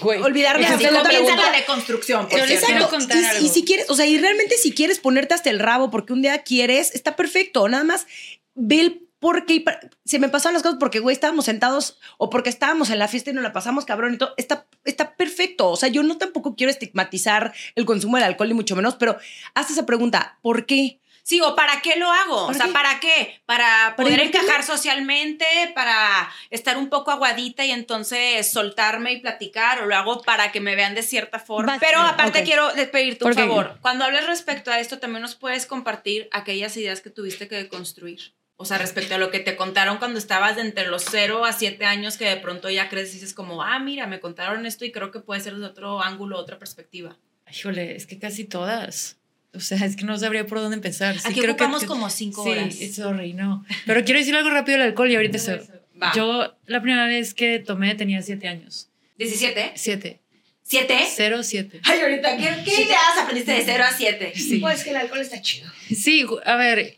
[0.03, 2.29] olvidarme de hacer la la deconstrucción.
[2.29, 2.67] por Yo les cierto.
[2.67, 2.99] quiero Exacto.
[2.99, 3.47] contar Y, algo.
[3.47, 6.23] y si quieres, o sea, y realmente si quieres ponerte hasta el rabo porque un
[6.23, 7.69] día quieres, está perfecto.
[7.69, 8.07] Nada más
[8.55, 9.65] ve el por qué.
[10.05, 13.31] Se me pasaron las cosas porque, güey, estábamos sentados o porque estábamos en la fiesta
[13.31, 14.35] y nos la pasamos cabrón y todo.
[14.37, 15.71] Está, está perfecto.
[15.71, 19.19] O sea, yo no tampoco quiero estigmatizar el consumo del alcohol, ni mucho menos, pero
[19.55, 21.00] haz esa pregunta: ¿por qué?
[21.23, 22.45] Sí, o ¿para qué lo hago?
[22.45, 22.73] O ¿Para sea, qué?
[22.73, 23.43] ¿para qué?
[23.47, 25.45] Para ¿Para poder encajar socialmente,
[25.75, 30.61] para estar un poco aguadita y entonces soltarme y platicar, o lo hago para que
[30.61, 31.79] me vean de cierta forma.
[31.79, 33.79] Pero aparte quiero pedirte un favor.
[33.81, 38.33] Cuando hables respecto a esto, también nos puedes compartir aquellas ideas que tuviste que deconstruir.
[38.57, 41.53] O sea, respecto a lo que te contaron cuando estabas de entre los 0 a
[41.55, 44.85] 7 años, que de pronto ya crees y dices como, ah, mira, me contaron esto
[44.85, 47.17] y creo que puede ser de otro ángulo, otra perspectiva.
[47.51, 49.17] Híjole, es que casi todas.
[49.53, 51.15] O sea, es que no sabría por dónde empezar.
[51.19, 52.75] Sí, Aquí creo que- ocupamos que- como 5 sí, horas.
[52.95, 53.65] sorry, no.
[53.87, 55.57] Pero quiero decir algo rápido del alcohol y ahorita se...
[56.03, 56.13] Va.
[56.15, 58.89] Yo la primera vez que tomé tenía siete años.
[59.19, 59.73] 17.
[59.75, 60.21] Siete.
[60.67, 60.95] ¿7?
[61.15, 61.81] Cero, siete.
[61.85, 64.33] Ay, ahorita, ¿qué, qué ideas aprendiste de 0 a 7?
[64.37, 64.59] Sí.
[64.61, 65.69] Pues que el alcohol está chido.
[65.95, 66.97] Sí, a ver,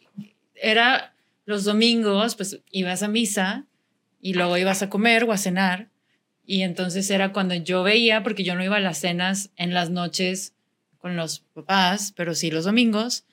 [0.54, 1.14] era
[1.46, 3.64] los domingos, pues ibas a misa
[4.20, 5.88] y luego ibas a comer o a cenar.
[6.46, 9.88] Y entonces era cuando yo veía, porque yo no iba a las cenas en las
[9.90, 10.52] noches
[11.02, 13.26] con los papás, pero sí los domingos.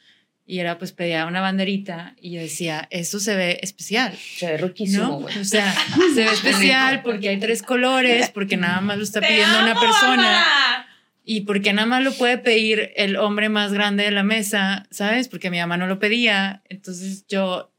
[0.45, 4.17] Y era pues pedía una banderita y yo decía, esto se ve especial.
[4.17, 5.19] Se ve riquísimo, ¿No?
[5.19, 5.37] güey.
[5.37, 5.71] O sea,
[6.15, 10.87] se ve especial porque hay tres colores, porque nada más lo está pidiendo una persona
[11.23, 15.27] y porque nada más lo puede pedir el hombre más grande de la mesa, ¿sabes?
[15.27, 16.63] Porque mi mamá no lo pedía.
[16.67, 17.71] Entonces yo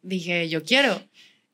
[0.00, 1.02] dije, yo quiero.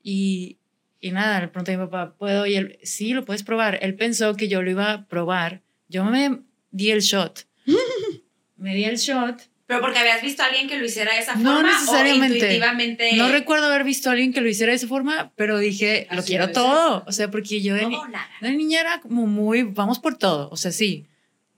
[0.01, 0.59] Y,
[1.01, 2.45] y nada, le pregunté a mi papá, ¿puedo?
[2.45, 3.77] Y él, sí, lo puedes probar.
[3.81, 5.61] Él pensó que yo lo iba a probar.
[5.89, 6.39] Yo me
[6.71, 7.50] di el shot.
[8.57, 9.41] Me di el shot.
[9.67, 12.33] Pero porque habías visto a alguien que lo hiciera de esa No forma necesariamente.
[12.33, 13.13] o intuitivamente.
[13.15, 16.23] No recuerdo haber visto a alguien que lo hiciera de esa forma, pero dije, lo
[16.23, 16.53] quiero ser.
[16.53, 17.05] todo.
[17.07, 17.97] O sea, porque yo de, ni-
[18.41, 20.49] de niña era como muy, vamos por todo.
[20.51, 21.05] O sea, sí,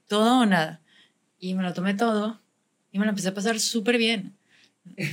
[0.06, 0.80] todo o nada.
[1.40, 2.40] Y me lo tomé todo
[2.92, 4.32] y me lo empecé a pasar súper bien.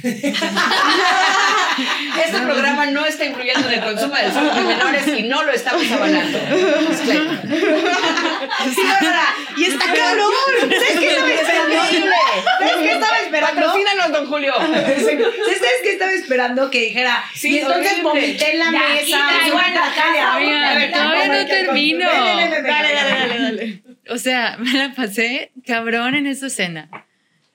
[2.26, 6.38] Este programa no está incluyendo el consumo de menores y no lo estamos avalando.
[8.42, 8.74] Disclaimer.
[8.76, 9.26] Sí, Bárbara,
[9.58, 10.32] y está cabrón.
[10.60, 11.76] ¿Sabes qué estaba esperando?
[12.60, 13.62] ¿Sabes qué estaba esperando?
[13.62, 14.54] Patrocínanos, don Julio.
[14.56, 16.70] ¿Sabes qué estaba esperando?
[16.72, 18.04] Que dijera, Sí, y entonces horrible.
[18.04, 18.90] vomité en la mesa.
[18.96, 20.36] aquí traigo en la casa.
[20.38, 22.10] Oigan, A ver, todavía ¿cómo no termino.
[22.10, 23.84] Dale, dale, dale.
[24.10, 26.90] O sea, me la pasé cabrón en esa cena.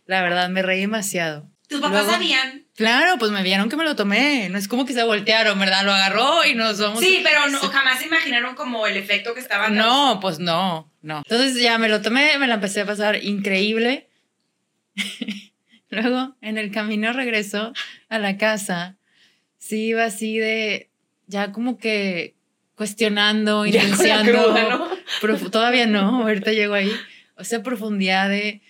[0.06, 1.48] La verdad, me reí demasiado.
[1.68, 2.65] Tus papás Luego- sabían.
[2.76, 4.50] Claro, pues me vieron que me lo tomé.
[4.50, 5.84] No es como que se voltearon, ¿verdad?
[5.84, 7.00] Lo agarró y nos vamos.
[7.00, 11.18] Sí, pero no, jamás se imaginaron como el efecto que estaban No, pues no, no.
[11.18, 14.08] Entonces ya me lo tomé, me la empecé a pasar increíble.
[15.90, 17.72] Luego, en el camino regreso
[18.10, 18.96] a la casa,
[19.56, 20.90] sí iba así de,
[21.26, 22.34] ya como que
[22.74, 23.80] cuestionando, Ya
[24.22, 25.50] cruda, ¿no?
[25.50, 26.92] todavía no, ahorita llego ahí.
[27.36, 28.60] O sea, profundidad de,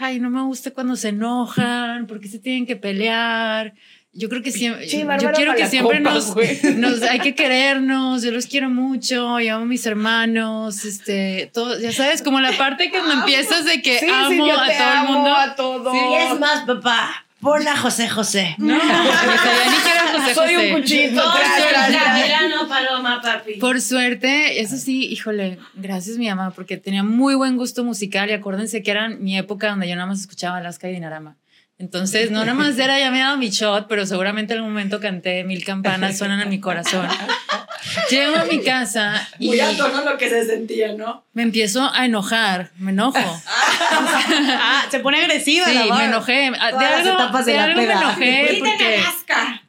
[0.00, 3.74] ay, no me gusta cuando se enojan, porque se tienen que pelear.
[4.12, 8.22] Yo creo que siempre, Pinche yo quiero que siempre Malacopa, nos, nos, hay que querernos,
[8.24, 12.50] yo los quiero mucho, yo amo a mis hermanos, este, todo, ya sabes, como la
[12.56, 15.32] parte que empiezas de que Sí, sí, amo yo a todo el amo mundo.
[15.32, 15.94] a todos.
[15.94, 18.54] Y es más, papá, pon a José José.
[18.58, 20.74] No, o sea, ya ni quiero a José Soy José.
[20.74, 21.22] un cuchito.
[21.22, 23.54] Por suerte, paloma, papi.
[23.54, 28.32] Por suerte, eso sí, híjole, gracias mi mamá, porque tenía muy buen gusto musical y
[28.34, 31.36] acuérdense que era mi época donde yo nada más escuchaba Alaska y Dinarama.
[31.78, 34.74] Entonces, no nada más era, ya me he dado mi shot, pero seguramente en algún
[34.74, 37.08] momento canté Mil campanas suenan en mi corazón.
[38.10, 40.04] Llego a mi casa y ¿no?
[40.04, 41.24] Lo que se sentía, ¿no?
[41.32, 43.18] me empiezo a enojar, me enojo.
[43.92, 46.50] Ah, se pone agresiva Sí, la me enojé.
[46.50, 48.00] De las etapas de de la algo me peda.
[48.00, 49.62] enojé Griten porque Alaska.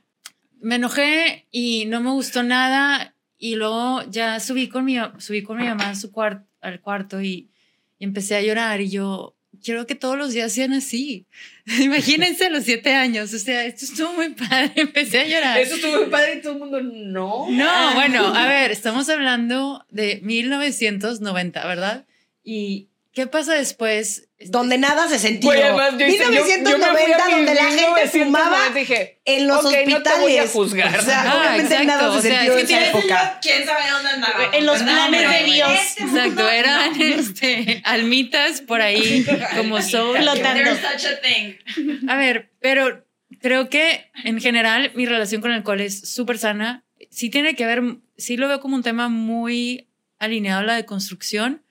[0.62, 5.57] me enojé y no me gustó nada y luego ya subí con mi, subí con
[5.57, 7.49] mi mamá a su cuarto, al cuarto y,
[7.97, 11.26] y empecé a llorar y yo quiero que todos los días sean así.
[11.80, 15.59] Imagínense a los siete años, o sea, esto estuvo muy padre, empecé a llorar.
[15.59, 17.49] Eso estuvo muy padre y todo el mundo no.
[17.49, 22.05] No, bueno, a ver, estamos hablando de 1990, ¿verdad?
[22.43, 24.30] Y, ¿qué pasa después?
[24.45, 25.49] Donde nada se sentió.
[25.49, 28.26] Güey, además, yo hice- yo- yo me fui a 1990, mi donde la gente 1990,
[28.26, 30.20] fumaba dije, en los ok, no te hospitales.
[30.22, 30.95] voy a juzgar.
[30.99, 33.39] O sea, Ah, obviamente exacto, nada se o sea, en esa época.
[33.41, 34.49] ¿Quién sabe dónde andaba?
[34.53, 34.93] En los ¿verdad?
[35.09, 35.72] planes Pero de Dios.
[35.82, 39.26] este mundo- Exacto, eran este, almitas por ahí
[39.57, 40.18] como soul.
[40.18, 40.64] Flotando.
[40.64, 42.07] There's such a thing.
[42.09, 43.05] A ver, pero
[43.41, 46.84] creo que en general mi relación con el alcohol es súper sana.
[47.12, 47.82] Sí tiene que ver,
[48.18, 51.64] sí lo veo como un tema muy alineado a la deconstrucción.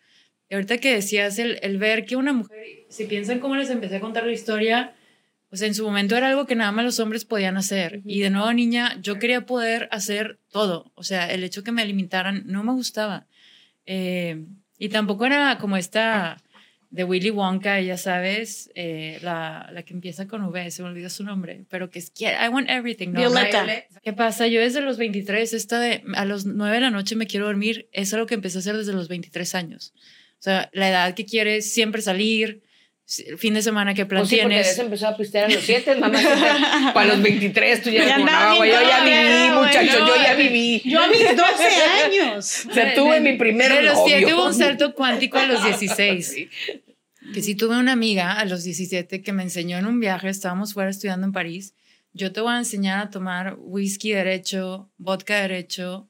[0.50, 4.00] Ahorita que decías el, el ver que una mujer, si piensan cómo les empecé a
[4.00, 4.94] contar la historia,
[5.48, 8.02] pues en su momento era algo que nada más los hombres podían hacer.
[8.04, 10.92] Y de nuevo, niña, yo quería poder hacer todo.
[10.94, 13.26] O sea, el hecho que me limitaran no me gustaba.
[13.84, 14.44] Eh,
[14.78, 16.40] y tampoco era como esta
[16.90, 21.08] de Willy Wonka, ya sabes, eh, la, la que empieza con V, se me olvidó
[21.08, 23.08] su nombre, pero que es que I want everything.
[23.08, 23.20] ¿no?
[23.20, 23.64] Violeta.
[24.02, 24.48] ¿Qué pasa?
[24.48, 27.88] Yo desde los 23, esta de a los 9 de la noche me quiero dormir,
[27.92, 29.94] es algo que empecé a hacer desde los 23 años.
[30.40, 32.62] O sea, la edad que quieres siempre salir,
[33.26, 34.72] el fin de semana que plan Pues sí, porque tienes.
[34.72, 36.18] eso empezó a pistear a los 7, mamá.
[36.94, 40.06] Para los 23, tú ya Ya como, no, güey, yo ya viví, güey, muchacho, no,
[40.06, 40.82] yo ya viví.
[40.86, 41.42] Yo a mis 12
[42.04, 42.66] años.
[42.70, 44.16] O sea, tuve mi primer De los novio.
[44.16, 46.36] 7 hubo un salto cuántico a los 16.
[47.34, 50.72] Que sí tuve una amiga a los 17 que me enseñó en un viaje, estábamos
[50.72, 51.74] fuera estudiando en París,
[52.12, 56.08] yo te voy a enseñar a tomar whisky derecho, vodka derecho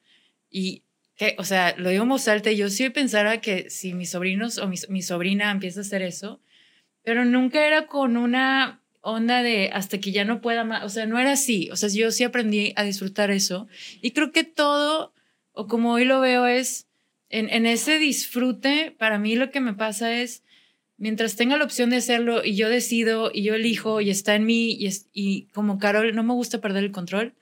[0.50, 0.84] y
[1.20, 4.76] que, o sea, lo digo y yo sí pensara que si mis sobrinos o mi,
[4.88, 6.40] mi sobrina empieza a hacer eso,
[7.04, 11.04] pero nunca era con una onda de hasta que ya no pueda más, o sea,
[11.04, 13.68] no era así, o sea, yo sí aprendí a disfrutar eso
[14.00, 15.12] y creo que todo,
[15.52, 16.86] o como hoy lo veo, es
[17.28, 20.42] en, en ese disfrute, para mí lo que me pasa es,
[20.96, 24.46] mientras tenga la opción de hacerlo y yo decido y yo elijo y está en
[24.46, 27.34] mí y, es- y como Carol no me gusta perder el control,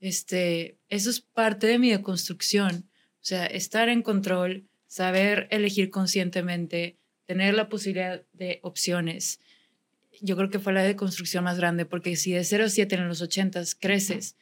[0.00, 2.88] este, eso es parte de mi deconstrucción.
[3.22, 6.96] O sea, estar en control, saber elegir conscientemente,
[7.26, 9.40] tener la posibilidad de opciones.
[10.20, 13.08] Yo creo que fue la deconstrucción más grande, porque si de 0 a 7 en
[13.08, 14.36] los 80 creces,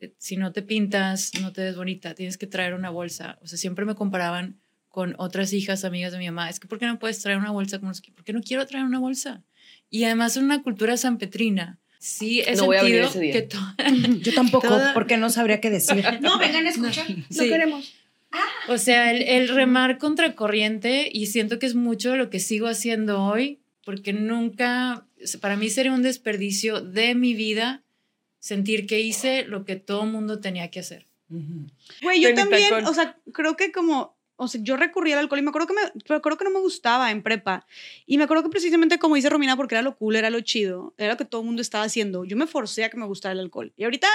[0.00, 3.38] eh, si no te pintas, no te ves bonita, tienes que traer una bolsa.
[3.42, 4.58] O sea, siempre me comparaban
[4.88, 6.48] con otras hijas, amigas de mi mamá.
[6.50, 7.78] Es que, ¿por qué no puedes traer una bolsa?
[7.78, 9.42] Como los ¿Por qué no quiero traer una bolsa?
[9.90, 11.78] Y además en una cultura sanpetrina.
[11.98, 13.32] Sí, he No voy a sentido ese día.
[13.32, 13.58] que to-
[14.22, 16.02] Yo tampoco, Toda- porque no sabría qué decir.
[16.20, 17.06] No, vengan a escuchar.
[17.30, 17.48] Sí.
[17.48, 17.94] queremos.
[18.68, 22.66] O sea, el, el remar contra corriente y siento que es mucho lo que sigo
[22.66, 25.06] haciendo hoy, porque nunca,
[25.40, 27.82] para mí sería un desperdicio de mi vida
[28.38, 31.06] sentir que hice lo que todo mundo tenía que hacer.
[32.02, 35.42] Güey, yo también, o sea, creo que como, o sea, yo recurrí al alcohol y
[35.42, 37.66] me acuerdo que me, pero acuerdo que no me gustaba en prepa.
[38.06, 40.94] Y me acuerdo que precisamente como dice Romina, porque era lo cool, era lo chido,
[40.98, 42.24] era lo que todo el mundo estaba haciendo.
[42.24, 43.72] Yo me forcé a que me gustara el alcohol.
[43.76, 44.08] Y ahorita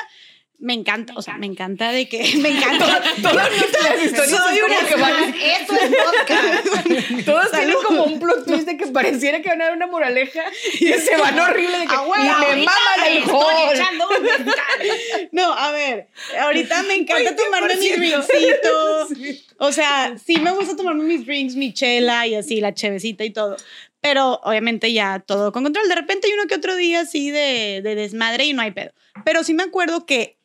[0.59, 3.03] me encanta, o sea, me encanta de que, me encanta.
[3.21, 7.25] Todas las historias Soy como que van, Esto es podcast.
[7.25, 10.43] todas tienen como un plot twist de que pareciera que van a dar una moraleja
[10.79, 15.29] y se van horrible de que y me ahorita mama el mezcal.
[15.31, 16.07] No, a ver,
[16.39, 17.97] ahorita me encanta tomarme mis 100%.
[17.97, 19.47] drinkcitos.
[19.59, 23.29] O sea, sí me gusta tomarme mis drinks, mi chela y así, la chevecita y
[23.29, 23.57] todo.
[24.01, 25.87] Pero obviamente ya todo con control.
[25.87, 28.91] De repente hay uno que otro día así de, de desmadre y no hay pedo.
[29.25, 30.36] Pero sí me acuerdo que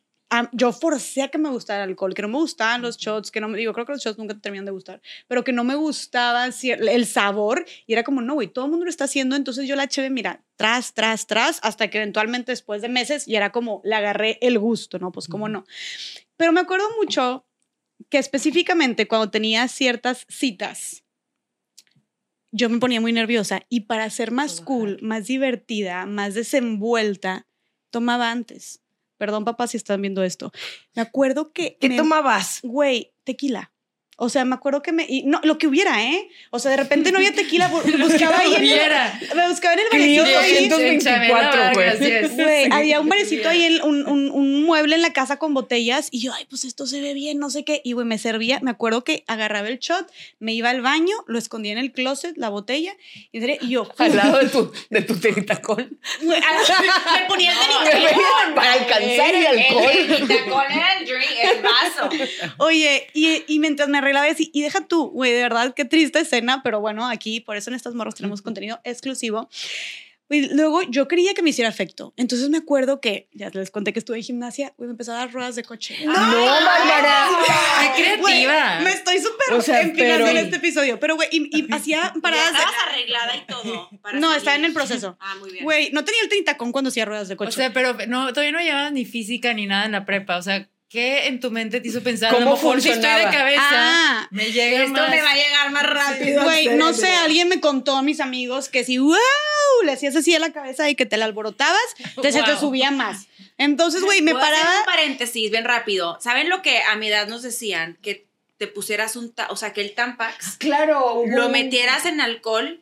[0.52, 3.40] yo forcé a que me gustara el alcohol, que no me gustaban los shots, que
[3.40, 5.64] no me digo, creo que los shots nunca te terminan de gustar, pero que no
[5.64, 9.36] me gustaba el sabor y era como, no, güey, todo el mundo lo está haciendo,
[9.36, 13.38] entonces yo la cheve, mira, tras, tras, tras, hasta que eventualmente después de meses ya
[13.38, 15.12] era como, le agarré el gusto, ¿no?
[15.12, 15.64] Pues cómo no.
[16.36, 17.46] Pero me acuerdo mucho
[18.08, 21.04] que específicamente cuando tenía ciertas citas,
[22.52, 27.46] yo me ponía muy nerviosa y para ser más cool, más divertida, más desenvuelta,
[27.90, 28.81] tomaba antes.
[29.22, 30.50] Perdón, papá, si están viendo esto.
[30.96, 31.78] Me acuerdo que...
[31.80, 32.58] ¿Qué me- tomabas?
[32.64, 33.71] Güey, tequila.
[34.18, 35.04] O sea, me acuerdo que me...
[35.08, 36.28] y no, lo que hubiera, ¿eh?
[36.50, 39.20] O sea, de repente no había tequila, bu- buscaba ahí en el, Hubiera.
[39.34, 40.76] me buscaba en el barecito.
[40.76, 41.88] 224, güey.
[41.88, 42.36] Así es.
[42.36, 46.08] Güey, había un barecito ahí, en, un, un, un mueble en la casa con botellas
[46.10, 47.80] y yo, ay, pues esto se ve bien, no sé qué.
[47.84, 50.06] Y güey, me servía, me acuerdo que agarraba el shot,
[50.38, 52.94] me iba al baño, lo escondía en el closet, la botella,
[53.32, 55.98] y, entré, y yo, Al lado de tu, de tu teritacón.
[56.20, 58.04] güey, a- Me ponía el
[58.54, 59.90] Para alcanzar el alcohol.
[59.94, 62.08] El tacón era el drink, el vaso.
[62.58, 66.20] Oye, y, y mientras me arreglaba así, y deja tú, güey, de verdad, qué triste
[66.20, 69.48] escena, pero bueno, aquí, por eso en estas morros tenemos contenido exclusivo.
[70.30, 72.14] Y luego yo quería que me hiciera efecto.
[72.16, 75.16] Entonces me acuerdo que, ya les conté que estuve en gimnasia, güey, me empezó a
[75.16, 75.94] dar ruedas de coche.
[76.06, 77.26] No, Bárbara.
[77.96, 78.80] ¡Qué creativa!
[78.82, 80.98] me estoy súper O sea, empinando pero- en este episodio.
[80.98, 82.52] Pero, güey, y, y hacía paradas.
[82.52, 83.90] de- Estabas arreglada y todo.
[84.00, 84.38] para No, salir.
[84.38, 85.16] estaba en el proceso.
[85.20, 85.64] Ah, muy bien.
[85.64, 87.52] Güey, no tenía el tintacón cuando hacía ruedas de O coche.
[87.52, 90.38] sea, pero no, todavía no llevabas ni física ni nada en la prepa.
[90.38, 92.32] O sea, ¿qué en tu mente te hizo pensar?
[92.32, 94.28] ¿Cómo si estoy de cabeza, Ah.
[94.30, 95.10] me llega Esto más.
[95.10, 96.42] me va a llegar más rápido.
[96.44, 99.16] Güey, no sé, alguien me contó a mis amigos que si, wow,
[99.84, 101.80] le hacías así a la cabeza y que te la alborotabas,
[102.20, 103.26] te, se te subía más.
[103.58, 104.78] Entonces, güey, me hacer paraba.
[104.80, 106.18] un paréntesis bien rápido.
[106.20, 107.98] ¿Saben lo que a mi edad nos decían?
[108.02, 108.26] Que
[108.58, 111.24] te pusieras un, o sea, que el Tampax Claro.
[111.26, 112.80] lo metieras en alcohol.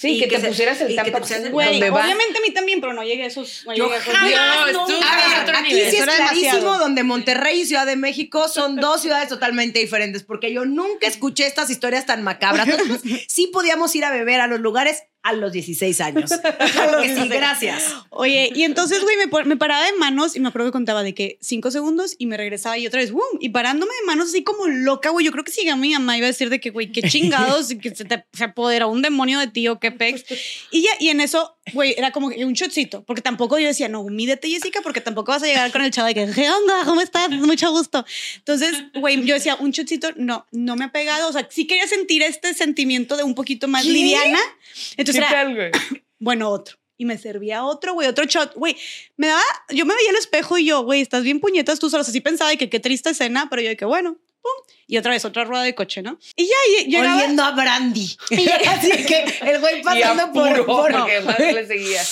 [0.00, 2.94] Sí, y que, que te se- pusieras el tampax Güey, obviamente a mí también, pero
[2.94, 3.64] no llegué a esos.
[3.66, 4.64] No Yo llegué a esos jamás, niveles.
[4.64, 5.90] Dios, no, tú a ver, Aquí nivel.
[5.90, 6.78] sí es clarísimo demasiado.
[6.78, 11.46] donde Monterrey y Ciudad de México son dos ciudades totalmente diferentes, porque yo nunca escuché
[11.46, 12.66] estas historias tan macabras.
[12.88, 16.30] Nosotros sí podíamos ir a beber a los lugares a los 16 años.
[16.72, 17.94] Claro que sí, gracias.
[18.10, 21.38] Oye, y entonces, güey, me, paraba de manos y me acuerdo que contaba de que
[21.40, 23.38] cinco segundos y me regresaba y otra vez, ¡boom!
[23.40, 25.26] Y parándome de manos así como loca, güey.
[25.26, 27.68] Yo creo que si a mi mamá iba a decir de que, güey, qué chingados,
[27.82, 30.24] que se te se apodera un demonio de ti o qué pex.
[30.70, 34.04] Y ya, y en eso, güey, era como un shotcito, porque tampoco yo decía, no,
[34.04, 36.84] mídete, Jessica, porque tampoco vas a llegar con el chavo de que, ¿qué onda?
[36.84, 37.30] ¿Cómo estás?
[37.30, 38.04] Mucho gusto.
[38.36, 41.28] Entonces, güey, yo decía, un shotcito, no, no me ha pegado.
[41.28, 43.90] O sea, sí quería sentir este sentimiento de un poquito más ¿Qué?
[43.92, 44.38] liviana.
[44.96, 45.70] ¿Qué Entonces, era, tal, güey?
[46.18, 46.76] bueno, otro.
[46.96, 48.54] Y me servía otro, güey, otro shot.
[48.54, 48.76] Güey,
[49.16, 52.08] me daba, yo me veía al espejo y yo, güey, estás bien puñetas tú solos.
[52.08, 54.74] Así pensaba de que qué triste escena, pero yo de que bueno, pum.
[54.86, 56.18] Y otra vez, otra rueda de coche, ¿no?
[56.36, 57.16] Y ya, y- llegaba.
[57.16, 58.16] Oliendo a brandy.
[58.68, 62.02] Así que el güey Y pasando a por, puro, por- porque más le seguía.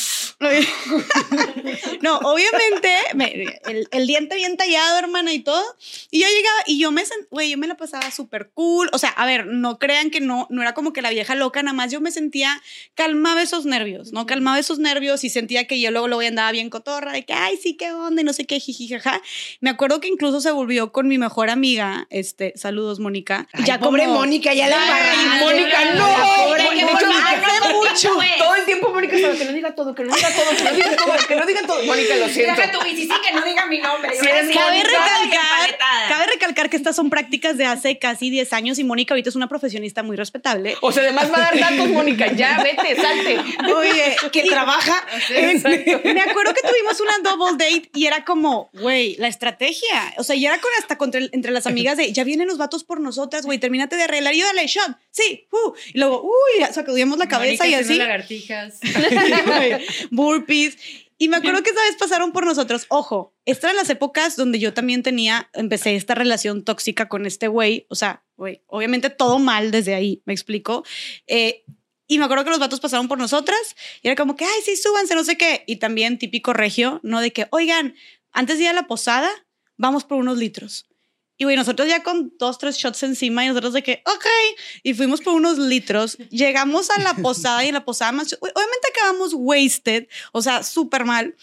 [2.00, 5.62] no, obviamente, me- el, el diente bien tallado, hermana, y todo.
[6.10, 8.88] Y yo llegaba y yo me, güey, yo me la pasaba súper cool.
[8.92, 11.62] O sea, a ver, no crean que no, no era como que la vieja loca,
[11.62, 12.62] nada más yo me sentía,
[12.94, 14.26] calmaba esos nervios, ¿no?
[14.26, 17.56] Calmaba esos nervios y sentía que yo luego, luego andaba bien cotorra, de que, ay,
[17.56, 19.20] sí, qué onda, y no sé qué, jiji, jaja.
[19.60, 23.48] Me acuerdo que incluso se volvió con mi mejor amiga, este, saludos, Mónica.
[23.52, 25.44] Ay, pobre Mónica, ya la Ay, embarraste.
[25.44, 26.44] Mónica, no.
[26.44, 28.10] Pobre hace mucho.
[28.38, 30.96] Todo el tiempo Mónica que no diga todo, que no diga todo, que no diga
[30.96, 31.84] todo, que no diga todo.
[31.84, 32.54] Mónica, lo siento.
[32.60, 34.10] Deja tú, y sí, sí, que no diga mi nombre.
[34.18, 38.84] Sí, Cabe recalcar, cabe recalcar que estas son prácticas de hace casi 10 años y
[38.84, 40.76] Mónica ahorita es una profesionista muy respetable.
[40.80, 42.32] O sea, además va a dar datos, Mónica.
[42.32, 43.38] Ya, vete, salte.
[43.72, 45.04] Oye, que trabaja.
[45.30, 46.00] Exacto.
[46.04, 50.14] me acuerdo que tuvimos una double date y era como, güey, la estrategia.
[50.16, 52.58] O sea, y era con hasta contra el- entre las amigas de, ya vienen los
[52.58, 54.96] vatos por nosotras, güey, termínate de arreglar y dale shot.
[55.10, 55.72] Sí, uh.
[55.94, 57.94] Y luego, uy, sacudíamos la cabeza Mónica y así.
[57.96, 58.78] lagartijas.
[60.18, 60.76] Burpees.
[61.16, 62.86] Y me acuerdo que esa vez pasaron por nosotros.
[62.88, 67.48] Ojo, estas eran las épocas donde yo también tenía, empecé esta relación tóxica con este
[67.48, 67.86] güey.
[67.88, 70.84] O sea, güey, obviamente todo mal desde ahí, me explico.
[71.26, 71.64] Eh,
[72.06, 74.76] y me acuerdo que los vatos pasaron por nosotras y era como que, ay, sí,
[74.76, 75.64] súbanse, no sé qué.
[75.66, 77.20] Y también típico regio, ¿no?
[77.20, 77.94] De que, oigan,
[78.32, 79.28] antes de ir a la posada,
[79.76, 80.87] vamos por unos litros.
[81.38, 84.26] Y güey, nosotros ya con dos, tres shots encima y nosotros de que, ok,
[84.82, 88.88] y fuimos por unos litros, llegamos a la posada y en la posada más, obviamente
[88.90, 91.36] acabamos wasted, o sea, súper mal.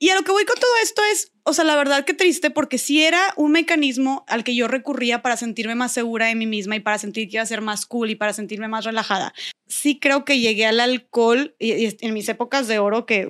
[0.00, 2.50] Y a lo que voy con todo esto es, o sea, la verdad que triste
[2.50, 6.46] porque sí era un mecanismo al que yo recurría para sentirme más segura de mí
[6.46, 9.34] misma y para sentir que iba a ser más cool y para sentirme más relajada.
[9.66, 13.28] Sí creo que llegué al alcohol y, y en mis épocas de oro que,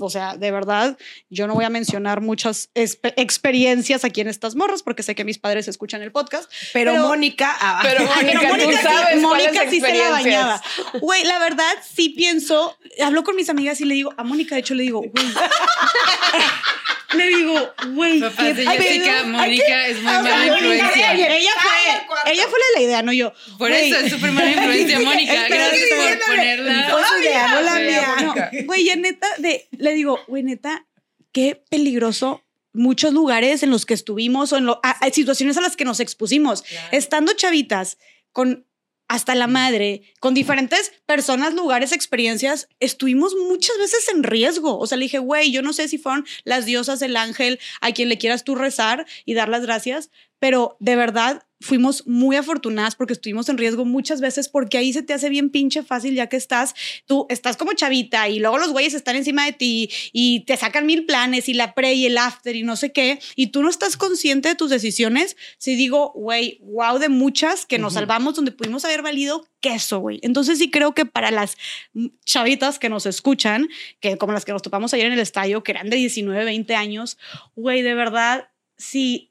[0.00, 0.96] o sea, de verdad,
[1.30, 5.38] yo no voy a mencionar muchas experiencias aquí en estas morras porque sé que mis
[5.38, 6.50] padres escuchan el podcast.
[6.72, 7.56] Pero, Pero- Mónica.
[7.60, 10.62] ah, Pero Mónica, pero tú Mónica sí- sabes Mónica sí se la bañaba.
[11.00, 14.60] Güey, la verdad sí pienso, hablo con mis amigas y le digo, a Mónica de
[14.60, 15.12] hecho le digo, güey.
[17.16, 18.66] le digo, güey, Papás qué de.
[18.66, 21.12] Jessica, Mónica es muy mala influencia.
[21.14, 23.32] Ella fue, ella fue la idea, no yo.
[23.56, 25.48] Por eso es súper mala influencia, Mónica.
[25.48, 25.88] Gracias
[26.18, 26.88] por ponerla.
[26.90, 28.16] Fue su idea, no la mía.
[28.22, 28.34] No,
[28.66, 30.86] güey, ya neta, de, le digo, güey, neta,
[31.32, 32.44] qué peligroso
[32.74, 35.84] muchos lugares en los que estuvimos o en lo- a- a situaciones a las que
[35.86, 36.62] nos expusimos.
[36.92, 37.98] Estando chavitas
[38.32, 38.67] con
[39.08, 44.78] hasta la madre, con diferentes personas, lugares, experiencias, estuvimos muchas veces en riesgo.
[44.78, 47.92] O sea, le dije, güey, yo no sé si fueron las diosas, el ángel, a
[47.92, 52.94] quien le quieras tú rezar y dar las gracias, pero de verdad fuimos muy afortunadas
[52.94, 56.28] porque estuvimos en riesgo muchas veces porque ahí se te hace bien pinche fácil ya
[56.28, 56.74] que estás,
[57.06, 60.86] tú estás como chavita y luego los güeyes están encima de ti y te sacan
[60.86, 63.70] mil planes y la pre y el after y no sé qué y tú no
[63.70, 65.36] estás consciente de tus decisiones.
[65.58, 70.20] Si digo, güey, wow de muchas que nos salvamos donde pudimos haber valido queso, güey.
[70.22, 71.56] Entonces sí creo que para las
[72.24, 73.68] chavitas que nos escuchan,
[74.00, 76.74] que como las que nos topamos ayer en el estadio, que eran de 19, 20
[76.76, 77.18] años,
[77.56, 79.27] güey, de verdad, si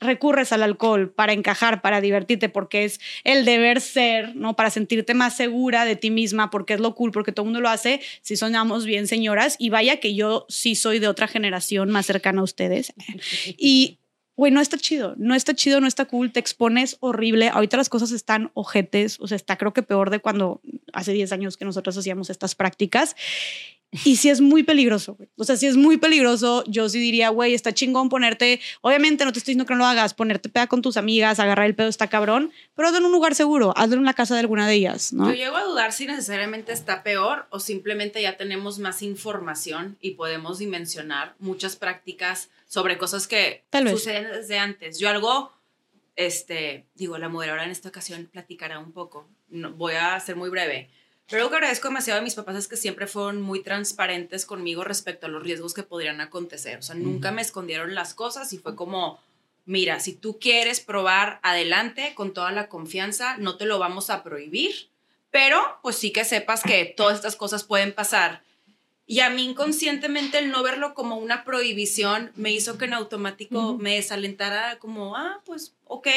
[0.00, 4.54] recurres al alcohol para encajar, para divertirte, porque es el deber ser, ¿no?
[4.56, 7.60] Para sentirte más segura de ti misma, porque es lo cool, porque todo el mundo
[7.60, 11.90] lo hace, si sonamos bien, señoras, y vaya que yo sí soy de otra generación
[11.90, 12.92] más cercana a ustedes.
[13.56, 13.98] Y
[14.36, 17.48] güey, no está chido, no está chido, no está cool, te expones horrible.
[17.48, 20.60] Ahorita las cosas están ojetes, o sea, está creo que peor de cuando
[20.92, 23.16] hace 10 años que nosotros hacíamos estas prácticas.
[24.04, 25.28] Y sí es muy peligroso, güey.
[25.36, 26.64] O sea, si es muy peligroso.
[26.66, 29.86] Yo sí diría, güey, está chingón ponerte, obviamente no te estoy diciendo que no lo
[29.86, 33.12] hagas, ponerte peda con tus amigas, agarrar el pedo está cabrón, pero hazlo en un
[33.12, 35.28] lugar seguro, hazlo en la casa de alguna de ellas, ¿no?
[35.28, 40.12] Yo llego a dudar si necesariamente está peor o simplemente ya tenemos más información y
[40.12, 43.92] podemos dimensionar muchas prácticas sobre cosas que Tal vez.
[43.92, 44.98] suceden desde antes.
[44.98, 45.52] Yo algo,
[46.16, 49.28] este, digo, la moderadora en esta ocasión platicará un poco.
[49.48, 50.90] No, voy a ser muy breve.
[51.28, 54.82] Pero algo que agradezco demasiado de mis papás es que siempre fueron muy transparentes conmigo
[54.82, 56.80] respecto a los riesgos que podrían acontecer.
[56.80, 59.20] O sea, nunca me escondieron las cosas y fue como,
[59.66, 64.24] mira, si tú quieres probar adelante con toda la confianza, no te lo vamos a
[64.24, 64.90] prohibir,
[65.30, 68.42] pero pues sí que sepas que todas estas cosas pueden pasar.
[69.06, 73.76] Y a mí inconscientemente el no verlo como una prohibición me hizo que en automático
[73.78, 76.08] me desalentara como, ah, pues ok.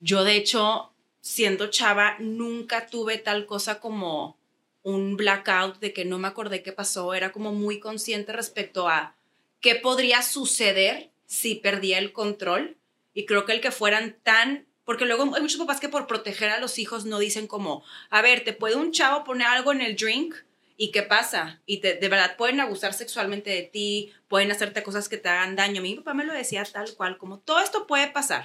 [0.00, 4.36] Yo de hecho, siendo chava, nunca tuve tal cosa como
[4.82, 7.14] un blackout de que no me acordé qué pasó.
[7.14, 9.16] Era como muy consciente respecto a
[9.60, 12.76] qué podría suceder si perdía el control.
[13.14, 14.66] Y creo que el que fueran tan...
[14.84, 18.22] Porque luego hay muchos papás que por proteger a los hijos no dicen como, a
[18.22, 20.36] ver, ¿te puede un chavo poner algo en el drink?
[20.76, 21.60] ¿Y qué pasa?
[21.66, 25.56] Y te- de verdad pueden abusar sexualmente de ti, pueden hacerte cosas que te hagan
[25.56, 25.80] daño.
[25.82, 28.44] Mi papá me lo decía tal cual, como todo esto puede pasar.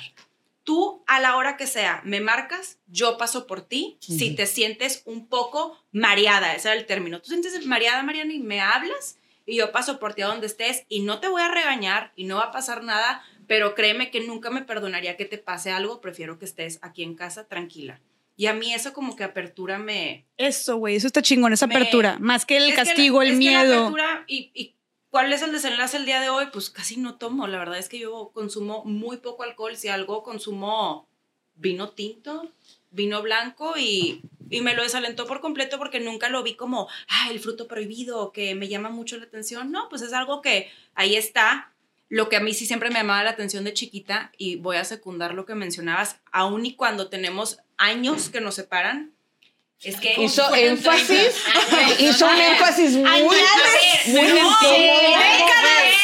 [0.63, 3.97] Tú a la hora que sea me marcas, yo paso por ti.
[3.99, 7.19] Si te sientes un poco mareada, ese era el término.
[7.19, 10.85] Tú sientes mareada, Mariana, y me hablas y yo paso por ti a donde estés
[10.87, 14.21] y no te voy a regañar y no va a pasar nada, pero créeme que
[14.21, 15.99] nunca me perdonaría que te pase algo.
[15.99, 17.99] Prefiero que estés aquí en casa tranquila.
[18.41, 21.75] Y a mí eso como que apertura me, Eso, güey, eso está chingón, esa Me-
[21.75, 22.17] apertura.
[22.19, 23.77] Más que el es que la- castigo, el miedo.
[23.81, 24.73] apertura y, y
[25.11, 27.45] cuál es el desenlace el día de hoy, pues casi no tomo.
[27.45, 29.77] La verdad es que yo consumo muy poco alcohol.
[29.77, 31.07] Si algo consumo
[31.53, 32.51] vino tinto,
[32.89, 37.27] vino blanco y, y me lo desalentó por completo porque nunca lo vi como, ah,
[37.29, 39.71] el fruto prohibido, que me llama mucho la atención.
[39.71, 41.67] No, pues es algo que ahí está.
[42.09, 44.83] Lo que a mí sí siempre me llamaba la atención de chiquita y voy a
[44.83, 49.11] secundar lo que mencionabas, aun y cuando tenemos años que nos separan,
[49.81, 50.13] es que...
[50.15, 51.43] Hizo énfasis,
[51.99, 53.23] hizo un énfasis muy,
[54.05, 54.57] muy no.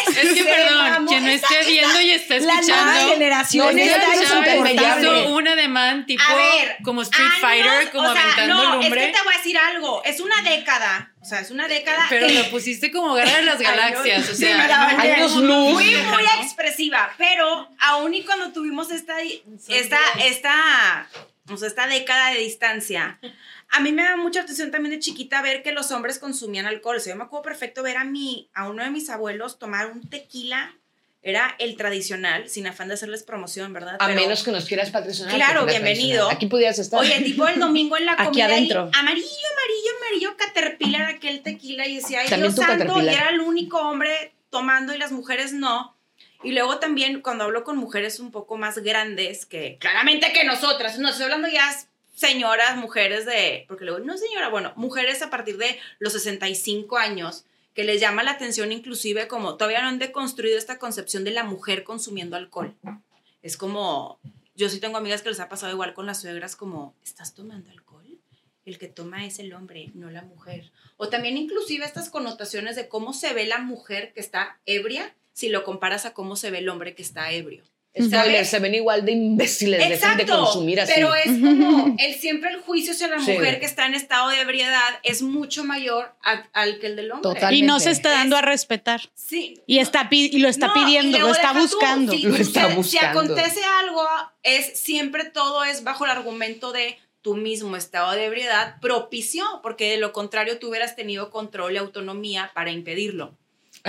[0.08, 3.10] Es que perdón, quien no esté viendo y está La nueva escuchando.
[3.14, 3.80] generación.
[3.80, 9.00] Hizo un ademán tipo A ver, como Street Fighter, como aventando no, lumbre.
[9.00, 10.04] Es que te voy a decir algo.
[10.04, 11.14] Es una década.
[11.22, 12.08] O sea, es una década.
[12.10, 14.28] Pero que- lo pusiste como guerra de las galaxias.
[14.28, 15.74] O sea, años luz.
[15.74, 16.20] Muy ¿no?
[16.42, 19.18] expresiva, pero aún y cuando tuvimos esta,
[19.68, 21.08] esta, esta,
[21.52, 23.20] o sea, esta década de distancia,
[23.70, 26.98] a mí me da mucha atención también de chiquita ver que los hombres consumían alcohol.
[26.98, 29.88] O sea, yo me acuerdo perfecto ver a mi, a uno de mis abuelos tomar
[29.92, 30.74] un tequila.
[31.24, 33.96] Era el tradicional, sin afán de hacerles promoción, ¿verdad?
[34.00, 35.34] A Pero- menos que nos quieras patrocinar.
[35.36, 36.30] Claro, bienvenido.
[36.30, 37.00] Aquí pudieras estar.
[37.02, 38.48] Oye, tipo el domingo en la Aquí comida.
[38.50, 38.82] y adentro.
[38.94, 41.86] amarillo, amarillo, amarillo, Caterpillar, aquel tequila.
[41.88, 43.02] Y decía, ay, Dios santo.
[43.02, 45.97] Y era el único hombre tomando y las mujeres no.
[46.44, 51.00] Y luego también cuando hablo con mujeres un poco más grandes, que claramente que nosotras,
[51.00, 51.72] no estoy hablando ya
[52.18, 57.46] señoras, mujeres de, porque luego, no señora, bueno, mujeres a partir de los 65 años,
[57.76, 61.44] que les llama la atención inclusive como todavía no han deconstruido esta concepción de la
[61.44, 62.76] mujer consumiendo alcohol.
[63.44, 64.20] Es como,
[64.56, 67.70] yo sí tengo amigas que les ha pasado igual con las suegras, como, ¿estás tomando
[67.70, 68.18] alcohol?
[68.66, 70.72] El que toma es el hombre, no la mujer.
[70.98, 75.50] O también inclusive estas connotaciones de cómo se ve la mujer que está ebria si
[75.50, 77.64] lo comparas a cómo se ve el hombre que está ebrio.
[78.00, 80.92] Spoiler, se ven igual de imbéciles, dejen de Exacto, consumir así.
[80.96, 83.32] pero es como el siempre el juicio hacia la Sí.
[83.34, 87.12] mujer que está en estado de ebriedad es mucho mayor a- al que el del
[87.12, 87.32] hombre.
[87.52, 89.02] Y no se está Es- dando a respetar.
[89.16, 89.62] Sí.
[89.68, 92.14] Y, está y lo está No, pidiendo, lo está tú, buscando.
[92.14, 93.20] si Lo está sucede- Si buscando.
[93.20, 94.04] acontece algo,
[94.44, 99.90] es siempre todo es bajo el argumento de tu mismo estado de ebriedad propició, porque
[99.92, 103.36] de lo contrario tú hubieras tenido control y autonomía para impedirlo.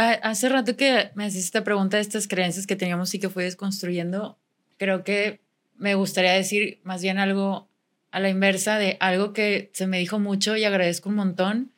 [0.00, 3.28] Ah, Hace rato que me haciste esta pregunta de estas creencias que teníamos y que
[3.28, 4.38] fui desconstruyendo,
[4.76, 5.40] creo que
[5.76, 7.68] me gustaría decir más bien algo
[8.12, 11.72] a la inversa de algo que se me dijo mucho y agradezco un montón,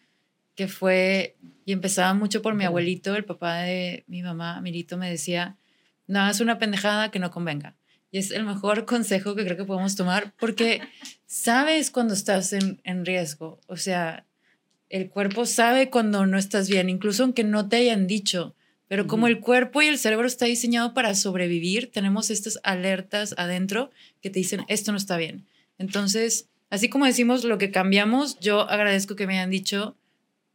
[0.54, 5.08] que fue, y empezaba mucho por mi abuelito, el papá de mi mamá, Mirito, me
[5.08, 5.56] decía,
[6.06, 7.74] no hagas una pendejada que no convenga.
[8.10, 10.82] Y es el mejor consejo que creo que podemos tomar porque
[11.24, 13.60] sabes cuando estás en, en riesgo.
[13.66, 14.26] O sea,
[14.90, 18.54] el cuerpo sabe cuando no estás bien, incluso aunque no te hayan dicho.
[18.88, 23.92] Pero como el cuerpo y el cerebro está diseñado para sobrevivir, tenemos estas alertas adentro
[24.20, 25.46] que te dicen, esto no está bien.
[25.78, 29.96] Entonces, así como decimos lo que cambiamos, yo agradezco que me hayan dicho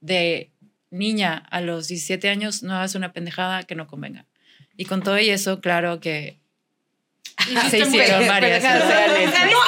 [0.02, 0.52] de
[0.92, 4.26] niña a los 17 años, no hagas una pendejada que no convenga.
[4.76, 6.38] Y con todo y eso, claro que
[7.70, 8.64] Se hicieron varias.
[8.64, 9.60] ¿no?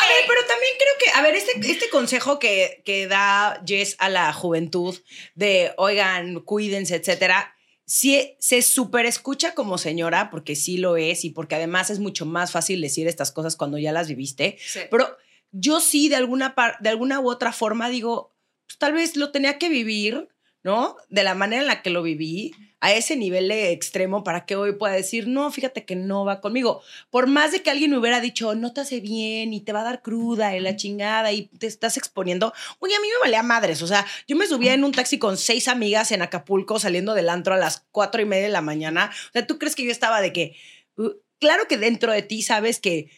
[0.67, 4.95] También creo que, a ver, este, este consejo que, que da Jess a la juventud
[5.35, 11.29] de, oigan, cuídense, etcétera, sí se súper escucha como señora, porque sí lo es y
[11.29, 14.57] porque además es mucho más fácil decir estas cosas cuando ya las viviste.
[14.65, 14.81] Sí.
[14.91, 15.15] Pero
[15.51, 18.35] yo sí, de alguna, par- de alguna u otra forma, digo,
[18.67, 20.27] pues, tal vez lo tenía que vivir,
[20.63, 20.97] ¿no?
[21.09, 24.55] De la manera en la que lo viví, a ese nivel de extremo, para que
[24.55, 26.81] hoy pueda decir, no, fíjate que no va conmigo.
[27.09, 29.81] Por más de que alguien me hubiera dicho, no te hace bien y te va
[29.81, 33.41] a dar cruda y la chingada y te estás exponiendo, oye, a mí me valía
[33.41, 33.81] madres.
[33.81, 37.29] O sea, yo me subía en un taxi con seis amigas en Acapulco saliendo del
[37.29, 39.11] antro a las cuatro y media de la mañana.
[39.29, 40.55] O sea, ¿tú crees que yo estaba de que,
[40.97, 41.09] uh,
[41.39, 43.09] claro que dentro de ti sabes que,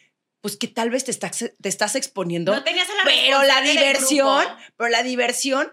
[0.41, 3.61] pues que tal vez te estás, te estás exponiendo, No tenías a la pero la
[3.61, 4.45] diversión,
[4.77, 5.69] pero la diversión,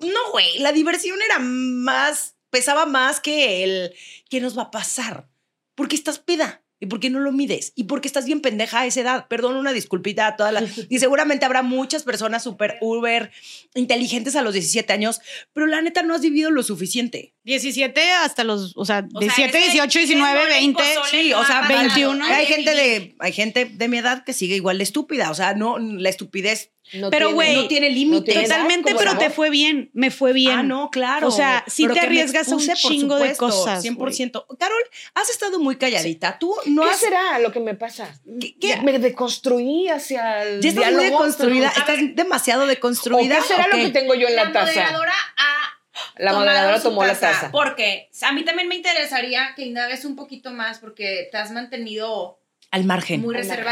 [0.00, 3.94] no, güey, la diversión era más, pesaba más que el,
[4.30, 5.28] ¿qué nos va a pasar?
[5.74, 6.62] Porque estás peda.
[6.80, 7.72] ¿Y por qué no lo mides?
[7.74, 9.26] ¿Y por qué estás bien pendeja a esa edad?
[9.26, 10.62] Perdón, una disculpita a todas las...
[10.88, 13.32] Y seguramente habrá muchas personas súper uber
[13.74, 15.20] inteligentes a los 17 años,
[15.52, 17.34] pero la neta no has vivido lo suficiente.
[17.42, 20.80] 17 hasta los, o sea, O sea, 17, ese- 18, ese 19, mole 20.
[20.80, 21.80] pozole Sí, o sea, ha pasado.
[21.80, 22.24] 21.
[22.24, 25.32] Hay gente de, hay gente de mi edad que sigue igual de estúpida.
[25.32, 29.30] O sea, no, la estupidez No Pero, tiene- güey, no tiene edad, Totalmente, pero te
[29.30, 30.58] fue bien, me fue bien.
[30.58, 31.28] Ah, no, claro.
[31.28, 34.46] O sea, sí Pero te arriesgas a un chingo de cosas, 100%.
[34.58, 34.82] Carol,
[35.14, 36.38] has estado muy calladita.
[36.38, 36.96] Tú no ¿Qué has...
[36.98, 38.08] será lo que me pasa?
[38.40, 38.76] ¿Qué- qué?
[38.82, 41.18] Me deconstruí hacia el Ya estás muy diálogo.
[41.24, 41.68] deconstruida.
[41.68, 43.36] A Estás demasiado ¿O deconstruida.
[43.36, 44.72] qué será ¿o lo que tengo yo en la, La taza?
[44.72, 45.78] moderadora ha
[46.16, 47.50] La moderadora tomó la taza.
[47.50, 52.40] Porque a mí también me interesaría que indagues un poquito más porque te has mantenido
[52.70, 53.20] Al margen.
[53.20, 53.64] muy Al margen.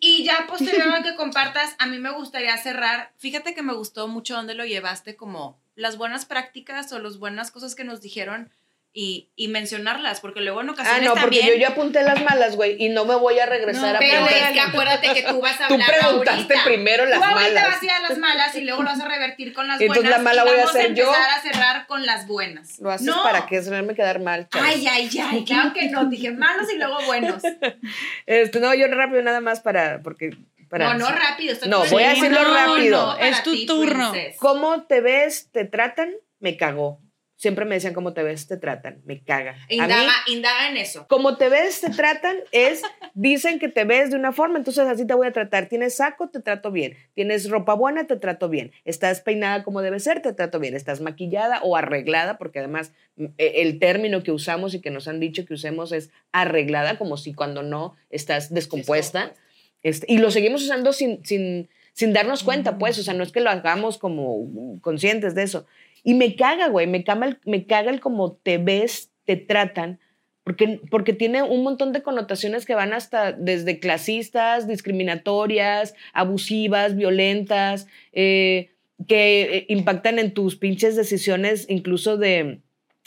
[0.00, 3.12] Y ya posterior que compartas, a mí me gustaría cerrar.
[3.16, 7.50] Fíjate que me gustó mucho donde lo llevaste, como las buenas prácticas o las buenas
[7.50, 8.50] cosas que nos dijeron
[8.96, 11.48] y, y mencionarlas, porque luego en Ah, ocasiones no, porque también.
[11.48, 14.24] yo ya apunté las malas, güey, y no me voy a regresar No, a pero
[14.26, 16.64] es que acuérdate que tú vas a Tú hablar preguntaste ahorita.
[16.64, 17.66] primero las tú malas.
[17.66, 20.04] vas a ir a las malas y luego lo vas a revertir con las Entonces,
[20.04, 20.18] buenas.
[20.18, 21.06] la mala voy a hacer yo.
[21.06, 22.78] empezar a cerrar con las buenas.
[22.78, 23.20] Lo haces no.
[23.24, 24.68] para que hacerme quedar mal, chavos.
[24.68, 26.04] Ay, ay, ay, claro que no.
[26.04, 27.42] Dije malos y luego buenos.
[28.26, 30.30] Este, no, yo rápido nada más para, porque,
[30.70, 30.94] para.
[30.94, 31.52] No, no rápido.
[31.52, 33.14] estoy No, voy a decirlo rápido.
[33.16, 34.12] para Es tu ti, turno.
[34.38, 36.12] ¿Cómo te ves, te tratan?
[36.38, 37.00] Me cagó.
[37.44, 39.02] Siempre me decían cómo te ves, te tratan.
[39.04, 39.50] Me caga.
[39.50, 41.06] A mí, Indaga, indaga en eso.
[41.08, 42.80] como te ves, te tratan, es,
[43.12, 45.68] dicen que te ves de una forma, entonces así te voy a tratar.
[45.68, 46.96] Tienes saco, te trato bien.
[47.12, 48.72] Tienes ropa buena, te trato bien.
[48.86, 50.74] Estás peinada como debe ser, te trato bien.
[50.74, 55.06] Estás maquillada o arreglada, porque además mm, eh, el término que usamos y que nos
[55.06, 59.34] han dicho que usemos es arreglada, como si cuando no estás descompuesta.
[59.82, 63.32] Este, y lo seguimos usando sin, sin, sin darnos cuenta, pues, o sea, no es
[63.32, 65.66] que lo hagamos como mm, conscientes de eso.
[66.04, 69.98] Y me caga, güey, me caga, el, me caga el cómo te ves, te tratan,
[70.44, 77.86] porque, porque tiene un montón de connotaciones que van hasta desde clasistas, discriminatorias, abusivas, violentas,
[78.12, 78.70] eh,
[79.08, 82.60] que eh, impactan en tus pinches decisiones incluso de,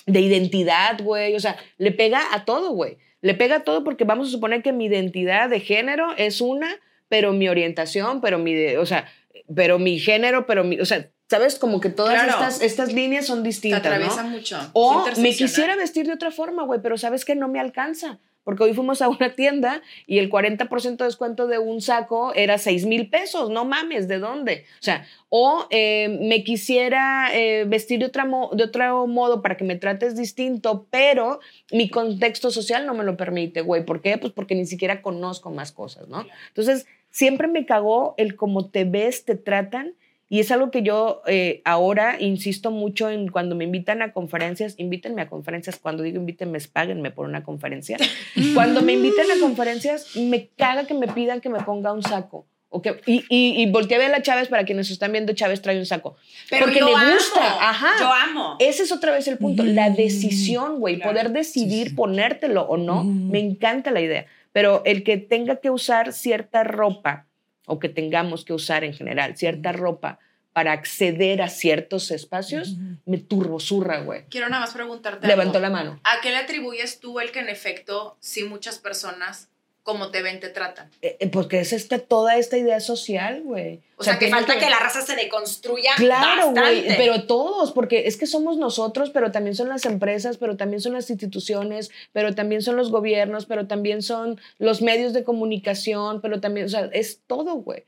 [0.08, 1.36] de identidad, güey.
[1.36, 2.98] O sea, le pega a todo, güey.
[3.22, 6.68] Le pega a todo porque vamos a suponer que mi identidad de género es una,
[7.08, 9.08] pero mi orientación, pero mi, o sea,
[9.54, 11.60] pero mi género, pero mi, o sea, ¿sabes?
[11.60, 12.32] Como que todas Claro.
[12.32, 14.30] estas, estas líneas son Te distintas, atraviesa ¿no?
[14.30, 14.58] mucho.
[14.74, 18.20] O me quisiera vestir de otra forma, güey, pero sabes que no me alcanza.
[18.44, 22.58] Porque hoy fuimos a una tienda y el 40% de descuento de un saco era
[22.58, 23.50] 6 mil pesos.
[23.50, 24.64] No mames, ¿de dónde?
[24.80, 29.66] O sea, o eh, me quisiera eh, vestir de, otra de otro modo para que
[29.66, 31.42] me trates distinto, pero
[31.74, 33.84] mi contexto social no me lo permite, güey.
[33.84, 34.18] ¿Por qué?
[34.18, 36.26] Pues porque ni siquiera conozco más cosas, ¿no?
[36.48, 39.94] Entonces, siempre me cagó el cómo te ves, te tratan.
[40.30, 44.76] Y es algo que yo eh, ahora insisto mucho en cuando me invitan a conferencias,
[44.78, 47.98] invítenme a conferencias, cuando digo invítenme, páguenme por una conferencia.
[48.54, 52.46] cuando me inviten a conferencias, me caga que me pidan que me ponga un saco.
[52.70, 55.62] O que, y, y, y volteé a ver a Chávez para quienes están viendo, Chávez
[55.62, 56.18] trae un saco.
[56.50, 57.92] Pero porque le amo, gusta, ajá.
[57.98, 58.58] Yo amo.
[58.60, 61.12] Ese es otra vez el punto, la decisión, güey, Claro.
[61.14, 66.12] poder decidir ponértelo o no, me encanta la idea, pero el que tenga que usar
[66.12, 67.27] cierta ropa
[67.68, 70.18] o que tengamos que usar en general cierta ropa
[70.54, 74.24] para acceder a ciertos espacios, me turbosurra, güey.
[74.28, 75.28] Quiero nada más preguntarte.
[75.28, 75.70] Levantó algo.
[75.70, 76.00] la mano.
[76.04, 79.50] ¿A qué le atribuyes tú el que en efecto, si muchas personas
[79.88, 80.90] como te ven, te tratan?
[81.02, 83.80] Eh, eh, porque es esta, toda esta idea social, güey.
[83.96, 84.70] O, sea, que falta que...
[84.70, 89.56] la raza se deconstruya Claro, güey, pero todos, porque es que somos nosotros, pero también
[89.56, 94.02] son las empresas, pero también son las instituciones, pero también son los gobiernos, pero también
[94.02, 97.86] son los medios de comunicación, pero también, o sea, es todo, güey.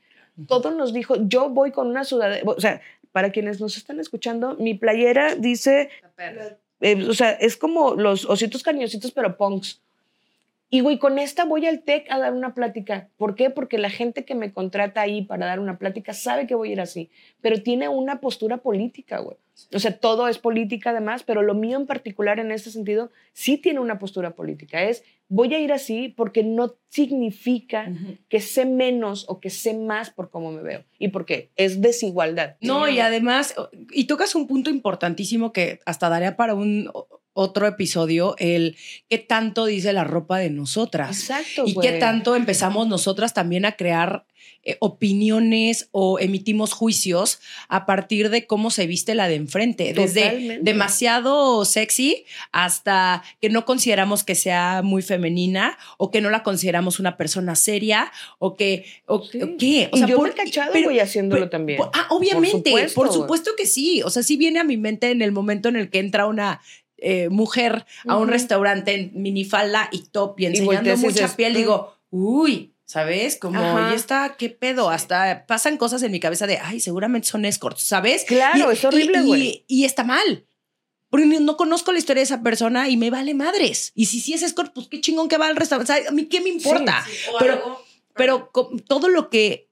[0.48, 2.80] Todo nos dijo, yo voy con una sudadera, o sea,
[3.12, 6.56] para quienes nos están escuchando, mi playera dice, Perra.
[6.80, 9.82] eh, o sea, es como los ositos cariñositos, pero punks.
[10.72, 13.08] Y, güey, con esta voy al TEC a dar una plática.
[13.16, 13.50] ¿Por qué?
[13.50, 16.72] Porque la gente que me contrata ahí para dar una plática sabe que voy a
[16.72, 17.10] ir así,
[17.40, 19.36] pero tiene una postura política, güey.
[19.74, 23.58] O sea, todo es política además, pero lo mío en particular en este sentido sí
[23.58, 24.84] tiene una postura política.
[24.84, 27.92] Es, voy a ir así porque no significa
[28.28, 30.84] que sé menos o que sé más por cómo me veo.
[30.98, 32.56] Y porque es desigualdad.
[32.60, 33.54] No, y además,
[33.90, 36.90] y tocas un punto importantísimo que hasta daría para un
[37.32, 38.76] otro episodio, el
[39.08, 41.20] qué tanto dice la ropa de nosotras.
[41.20, 41.64] Exacto.
[41.66, 44.24] Y qué tanto empezamos nosotras también a crear
[44.62, 49.94] eh, opiniones o emitimos juicios a partir de cómo se viste la de enfrente.
[49.94, 56.42] Desde demasiado sexy hasta que no consideramos que sea muy femenina o que no la
[56.42, 58.84] consideramos una persona seria o que.
[59.06, 59.22] O,
[59.58, 59.88] ¿Qué?
[59.92, 61.80] O sea, yo me he cachado, pero, voy haciéndolo también.
[61.94, 62.70] ah, obviamente.
[62.70, 64.02] Por supuesto, por supuesto que sí.
[64.02, 66.60] O sea, sí viene a mi mente en el momento en el que entra una
[67.00, 72.74] eh, mujer a un restaurante en minifalda y top y enseñando mucha piel, digo, uy,
[72.84, 73.36] ¿sabes?
[73.36, 74.90] Como, ya está, ¿qué pedo?
[74.90, 78.24] Hasta pasan cosas en mi cabeza de, ay, seguramente son escorts, ¿sabes?
[78.24, 79.64] Claro, es horrible, güey.
[79.68, 80.44] Y, está mal.
[81.08, 83.92] Porque no conozco la historia de esa persona y me vale madres.
[83.94, 86.08] Y si sí es escort, pues qué chingón que va al restaurante.
[86.08, 87.04] ¿A mí qué me importa?
[87.38, 87.80] pero,
[88.14, 88.50] pero
[88.86, 89.70] todo lo que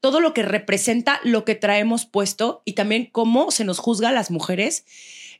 [0.00, 4.12] todo lo que representa lo que traemos puesto y también cómo se nos juzga a
[4.12, 4.84] las mujeres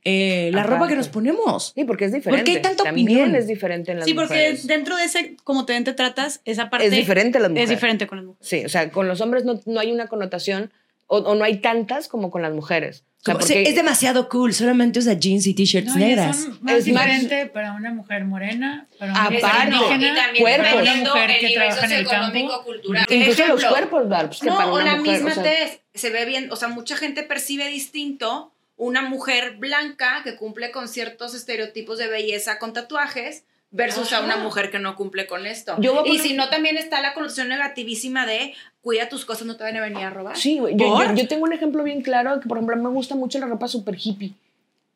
[0.04, 1.72] eh, la ropa que nos ponemos.
[1.74, 2.42] Sí, porque es diferente.
[2.42, 3.34] Porque hay tanta opinión.
[3.34, 6.86] es diferente en las Sí, porque dentro de ese, como te, te tratas, esa parte...
[6.86, 7.70] Es diferente las mujeres.
[7.70, 8.48] Es diferente con las mujeres.
[8.48, 10.70] Sí, o sea, con los hombres no, no hay una connotación
[11.06, 13.04] o, no hay tantas como con las mujeres.
[13.20, 16.46] O sea, porque, es demasiado cool, solamente usa jeans y t-shirts negras.
[16.68, 21.86] es diferente para una mujer morena, para una mujer indígena, para una mujer que trabaja
[21.86, 22.62] en el campo.
[22.64, 23.06] Cultural.
[23.08, 26.50] Incluso los cuerpos, Barbs, que no, para una o la misma o se ve bien,
[26.50, 32.08] o sea, mucha gente percibe distinto una mujer blanca que cumple con ciertos estereotipos de
[32.08, 35.76] belleza con tatuajes versus a una mujer que no cumple con esto.
[36.06, 39.76] y si no, también está la connotación negativísima de cuida tus cosas, no te van
[39.76, 40.36] a venir a robar.
[40.36, 43.46] Sí, Yo, yo, tengo un ejemplo bien claro que, por ejemplo, me gusta mucho la
[43.46, 44.34] ropa super hippie.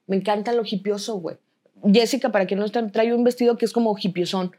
[0.06, 1.36] Me encanta lo hippioso, güey.
[1.92, 4.56] Jessica, para quien no está, trae un vestido que es como hippiosón.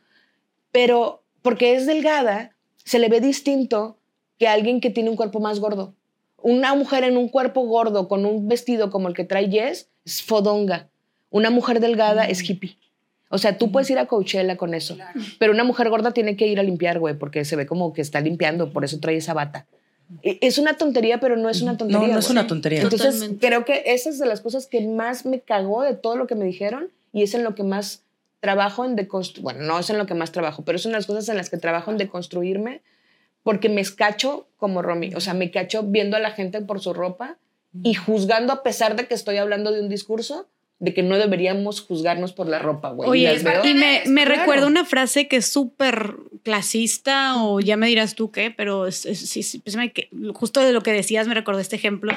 [0.71, 2.51] Pero porque es delgada,
[2.83, 3.97] se le ve distinto
[4.37, 5.93] que alguien que tiene un cuerpo más gordo.
[6.41, 10.21] Una mujer en un cuerpo gordo con un vestido como el que trae Jess es
[10.23, 10.89] fodonga.
[11.29, 12.45] Una mujer delgada es mm.
[12.45, 12.77] hippie.
[13.29, 14.97] O sea, tú puedes ir a Coachella con eso.
[15.37, 18.01] Pero una mujer gorda tiene que ir a limpiar, güey, porque se ve como que
[18.01, 19.67] está limpiando, por eso trae esa bata.
[20.23, 22.07] E, es una tontería, pero no es una tontería.
[22.07, 22.81] No, no es una tontería.
[22.81, 26.25] Entonces, creo que esa es de las cosas que más me cagó de todo lo
[26.25, 28.03] que me dijeron y es en lo que más
[28.39, 29.43] trabajo en deconstruir.
[29.43, 31.37] Bueno, no es en lo que más trabajo, pero es una de las cosas en
[31.37, 32.81] las que trabajo en deconstruirme
[33.49, 36.93] porque me escacho como Romy, o sea, me cacho viendo a la gente por su
[36.93, 37.39] ropa
[37.81, 40.47] y juzgando a pesar de que estoy hablando de un discurso
[40.77, 43.09] de que no deberíamos juzgarnos por la ropa, güey.
[43.09, 48.13] Oye, y, me, me recuerda una frase que es súper clasista o ya me dirás
[48.13, 49.75] tú qué, pero sí, sí, pues
[50.35, 52.13] justo de lo que decías me recordó este ejemplo,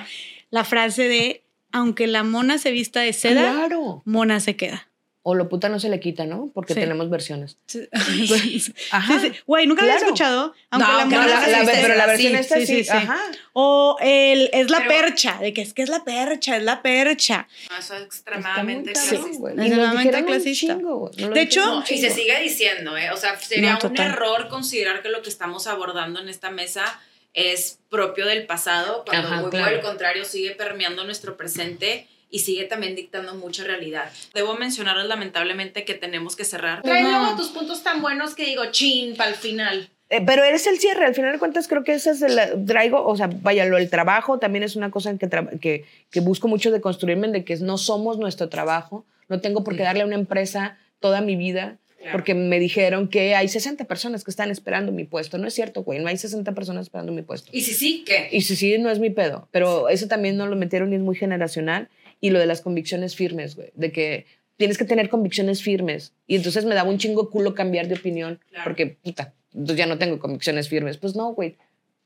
[0.51, 3.71] la frase de, aunque la mona se vista de seda,
[4.05, 4.87] mona se queda.
[5.25, 6.51] O lo puta no se le quita, ¿no?
[6.53, 7.57] Porque tenemos versiones.
[8.91, 9.23] Ajá.
[9.47, 10.53] Güey, nunca lo he escuchado.
[10.71, 13.19] Aunque no, la, la, pero la versión está sí, Ajá.
[13.53, 17.47] O el, es la percha, de que es que es la percha, es la percha.
[17.71, 19.27] No, eso es extremadamente clasista.
[19.27, 20.77] extremadamente clasista.
[20.77, 23.11] de hecho, y se sigue diciendo, ¿eh?
[23.11, 27.01] O sea, sería un error considerar que lo que estamos abordando en esta mesa
[27.35, 32.41] es propio del pasado, cuando Ajá, muy por el contrario sigue permeando nuestro presente y
[32.41, 34.11] sigue también dictando mucha realidad.
[34.35, 36.83] Debo mencionarles lamentablemente que tenemos que cerrar.
[36.83, 39.91] Trae luego tus puntos tan buenos que digo, chin, para el final.
[40.09, 43.07] Eh, pero eres el cierre, al final de cuentas creo que ese es el traigo,
[43.07, 45.29] o sea, vaya, lo el trabajo también es una cosa en que,
[45.61, 49.77] que, que, busco mucho de construirme, de que no somos nuestro trabajo, no tengo por
[49.77, 51.79] qué darle a una empresa toda mi vida,
[52.11, 55.39] porque me dijeron que hay 60 personas que están esperando mi puesto.
[55.39, 57.51] No es cierto, güey, no hay 60 personas esperando mi puesto.
[57.53, 58.29] ¿Y si sí, qué?
[58.33, 61.01] Y si sí, no es mi pedo, pero eso también no lo metieron y es
[61.01, 61.89] muy generacional
[62.23, 64.27] y lo de las convicciones firmes, güey, de que
[64.57, 66.15] tienes que tener convicciones firmes.
[66.27, 69.99] Y entonces me daba un chingo culo cambiar de opinión, porque, puta, entonces ya no
[69.99, 70.99] tengo convicciones firmes.
[70.99, 71.57] Pues no, güey,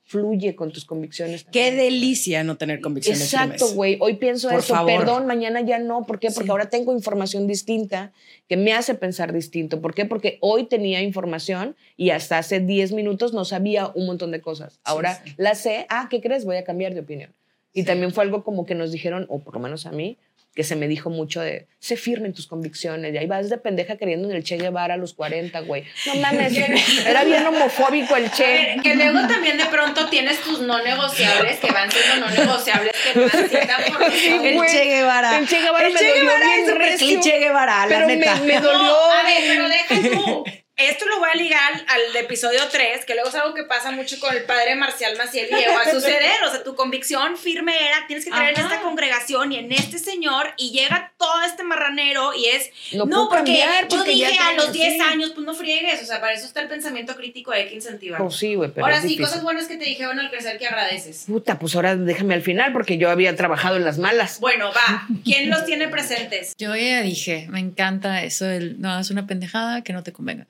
[0.05, 1.45] fluye con tus convicciones.
[1.53, 3.99] Qué delicia no tener convicciones Exacto, güey.
[4.01, 6.07] Hoy pienso eso, perdón, mañana ya no.
[6.07, 6.31] ¿Por qué?
[6.31, 8.13] Porque ahora tengo información distinta
[8.49, 9.83] que me hace pensar distinto.
[9.83, 10.07] ¿Por qué?
[10.07, 14.81] Porque hoy tenía información y hasta hace 10 minutos no sabía un montón de cosas.
[14.83, 15.85] Ahora la sé.
[15.91, 16.47] Ah, ¿qué crees?
[16.47, 17.35] Voy a cambiar de opinión.
[17.77, 20.17] Y también fue algo como que nos dijeron, o por lo menos a mí,
[20.55, 23.13] que se me dijo mucho de, sé firme en tus convicciones.
[23.13, 25.85] Y ahí vas de pendeja queriendo en el Che Guevara a los 40, güey.
[26.07, 26.57] No mames,
[27.07, 28.79] era bien homofóbico el Che.
[28.83, 33.21] que luego también de pronto tienes tus no negociables que van siendo no negociables que
[33.21, 33.31] por
[34.47, 35.39] El Che Guevara.
[35.39, 38.07] El Che Guevara el me che dolió Guevara bien es el Che Guevara, la pero
[38.07, 38.37] neta.
[38.37, 38.83] Me, me dolió.
[38.85, 40.45] No, a ver, pero deja tú.
[40.77, 44.19] Esto lo voy a ligar al, episodio 3, que luego es algo que pasa mucho
[44.21, 46.43] con el padre Marcial Maciel y llegó a suceder.
[46.47, 49.99] O sea, tu convicción firme era, tienes que creer en esta congregación y en este
[49.99, 54.53] señor, y llega todo este marranero y es, No porque cambiar, yo porque dije a
[54.53, 55.01] los 10 sí.
[55.01, 56.03] años, pues no friegues.
[56.03, 58.21] O sea, para eso está el pensamiento crítico hay que incentivar.
[58.21, 59.27] Pues sí, güey, pero Ahora es sí, difícil.
[59.27, 61.25] cosas buenas que te dijeron al crecer que agradeces.
[61.27, 64.41] Puta, pues ahora déjame al final porque yo había trabajado en las malas.
[64.41, 65.07] Bueno, va.
[65.25, 66.55] ¿Quién los tiene presentes?
[66.59, 70.47] Yo ya dije, me encanta eso del no hagas una pendejada que no te convenga.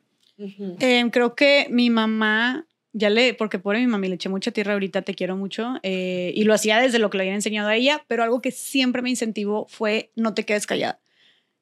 [0.80, 4.74] Eh, creo que mi mamá, ya le, porque pobre mi mami, le eché mucha tierra
[4.74, 7.76] ahorita, te quiero mucho, eh, y lo hacía desde lo que le habían enseñado a
[7.76, 11.00] ella, pero algo que siempre me incentivó fue no te quedes callada.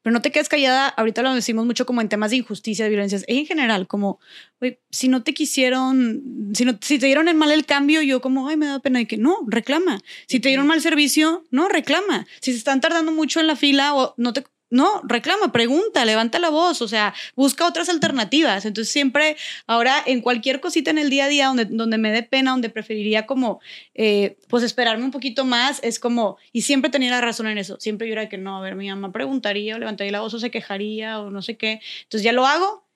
[0.03, 2.91] Pero no te quedes callada, ahorita lo decimos mucho como en temas de injusticia, de
[2.91, 4.21] violencias, ella en general, como,
[4.61, 8.21] "Güey, si no te quisieron, si, no, si te dieron el mal el cambio, yo
[8.21, 10.01] como, ay, me da pena, y que no, reclama.
[10.29, 12.27] Si te dieron mal servicio, no, reclama.
[12.43, 14.45] Si se están tardando mucho en la fila o no te...
[14.71, 18.65] No, reclama, pregunta, levanta la voz, o sea, busca otras alternativas.
[18.65, 19.37] Entonces siempre,
[19.67, 22.71] ahora en cualquier cosita en el día a día donde, donde me dé pena, donde
[22.71, 23.61] preferiría como,
[23.95, 27.79] eh, pues esperarme un poquito más, es como, y siempre tenía la razón en eso.
[27.79, 30.39] Siempre yo era que no, a ver, mi mamá preguntaría o levantaría la voz o
[30.41, 31.81] se quejaría o no sé qué.
[32.03, 32.89] Entonces ya lo hago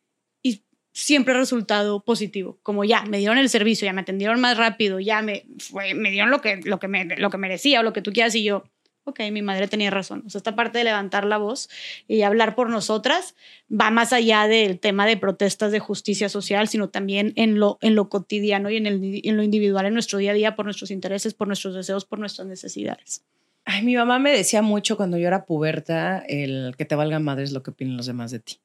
[0.42, 0.62] y
[0.92, 2.58] siempre resultado positivo.
[2.62, 6.10] Como ya, me dieron el servicio, ya me atendieron más rápido, ya me, fue, me
[6.10, 8.42] dieron lo que, lo, que me, lo que merecía o lo que tú quieras y
[8.42, 8.64] yo,
[9.08, 10.22] ok, mi madre tenía razón.
[10.26, 11.68] O sea, esta parte de levantar la voz
[12.06, 13.34] y hablar por nosotras
[13.70, 17.94] va más allá del tema de protestas de justicia social, sino también en lo, en
[17.94, 20.90] lo cotidiano y en, el, en lo individual, en nuestro día a día, por nuestros
[20.90, 23.24] intereses, por nuestros deseos, por nuestras necesidades.
[23.64, 27.52] Ay, mi mamá me decía mucho cuando yo era puberta el que te valga madres
[27.52, 28.60] lo que opinen los demás de ti.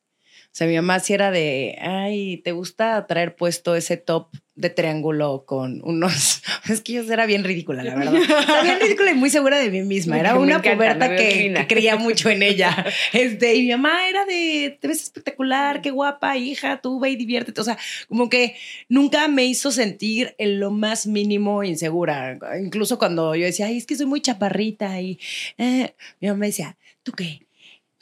[0.45, 4.69] O sea, mi mamá sí era de, ay, ¿te gusta traer puesto ese top de
[4.69, 6.41] triángulo con unos...
[6.69, 8.15] Es que yo era bien ridícula, la verdad.
[8.49, 10.19] Era bien ridícula y muy segura de mí misma.
[10.19, 12.85] Era una encanta, puberta que creía mucho en ella.
[13.11, 17.15] Este, y mi mamá era de, te ves espectacular, qué guapa, hija, tú ve y
[17.15, 17.59] diviértete.
[17.59, 17.77] O sea,
[18.07, 18.55] como que
[18.89, 22.37] nunca me hizo sentir en lo más mínimo insegura.
[22.59, 25.19] Incluso cuando yo decía, ay, es que soy muy chaparrita y
[25.57, 27.41] eh, mi mamá me decía, ¿tú qué?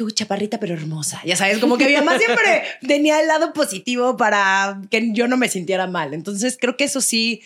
[0.02, 1.22] Tú chaparrita pero hermosa.
[1.26, 5.38] Ya sabes, como que mi mamá siempre tenía el lado positivo para que yo no
[5.38, 6.16] me sintiera mal.
[6.16, 7.42] Entonces creo que eso sí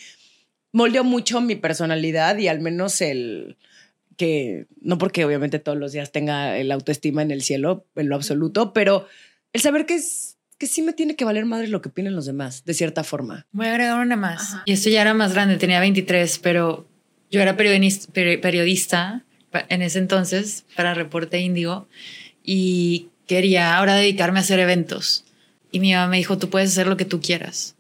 [0.72, 3.58] moldeó mucho mi personalidad y al menos el
[4.16, 8.16] que, no porque obviamente todos los días tenga el autoestima en el cielo, en lo
[8.16, 9.06] absoluto, pero
[9.52, 12.26] el saber que es que sí me tiene que valer madre lo que opinen los
[12.26, 13.46] demás, de cierta forma.
[13.52, 14.42] Voy a agregar una más.
[14.42, 14.64] Ajá.
[14.66, 16.88] Y esto ya era más grande, tenía 23, pero
[17.30, 19.26] yo era periodista, peri- periodista
[19.70, 21.88] en ese entonces para Reporte Índigo
[22.46, 25.26] y quería ahora dedicarme a hacer eventos.
[25.72, 27.76] Y mi mamá me dijo, tú puedes hacer lo que tú quieras.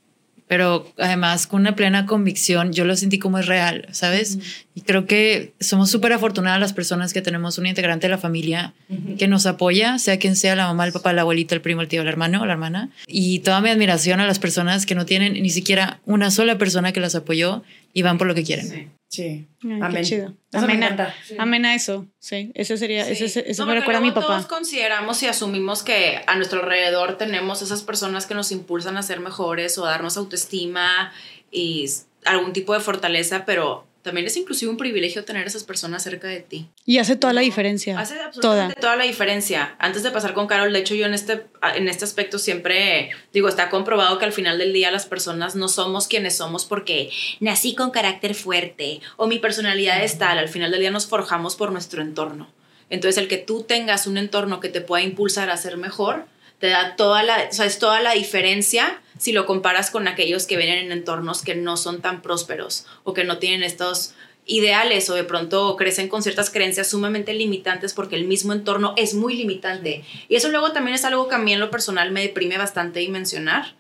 [0.48, 4.38] Pero además con una plena convicción, yo lo sentí como es real, ¿sabes?
[4.76, 8.74] Y creo que somos súper afortunadas las personas que tenemos un integrante de la familia
[9.18, 11.88] que nos apoya, sea quien sea, la mamá, el papá, la abuelita, el primo, el
[11.88, 12.90] tío, el hermano o la hermana.
[13.08, 16.92] Y toda mi admiración a las personas que no tienen ni siquiera una sola persona
[16.92, 17.64] que las apoyó
[17.96, 18.92] y van por lo que quieren.
[19.08, 19.48] Sí.
[19.64, 19.92] Ay, Amén.
[19.94, 20.26] Qué chido.
[20.52, 21.16] Eso me Amén encanta.
[21.40, 22.06] amén a eso.
[22.20, 24.28] Sí, ese sería, ese, ese- eso No, me recuerda a mi papá.
[24.28, 29.04] Todos consideramos y asumimos que a nuestro alrededor tenemos esas personas que nos impulsan a
[29.04, 31.14] ser mejores o a darnos autoestima
[31.52, 31.86] y
[32.26, 36.40] algún tipo de fortaleza, pero también es inclusive un privilegio tener esas personas cerca de
[36.40, 36.69] ti.
[36.86, 37.99] Y hace toda la diferencia.
[37.99, 38.95] Hace absolutamente toda.
[38.95, 39.76] la diferencia.
[39.80, 41.41] Antes de pasar con Carol, de hecho yo en este,
[41.76, 45.68] en este aspecto siempre digo, está comprobado que al final del día las personas no
[45.69, 47.10] somos quienes somos porque
[47.40, 50.38] nací con carácter fuerte o mi personalidad es tal.
[50.38, 52.48] Al final del día nos forjamos por nuestro entorno.
[52.91, 56.27] Entonces el que tú tengas un entorno que te pueda impulsar a ser mejor,
[56.60, 60.45] te da toda la, o sea, es toda la diferencia si lo comparas con aquellos
[60.45, 64.14] que vienen en entornos que no son tan prósperos o que no tienen estos
[64.45, 69.14] ideales o de pronto crecen con ciertas creencias sumamente limitantes porque el mismo entorno es
[69.14, 70.03] muy limitante.
[70.30, 73.02] Y eso luego también es algo que a mí en lo personal me deprime bastante
[73.02, 73.73] y mencionar,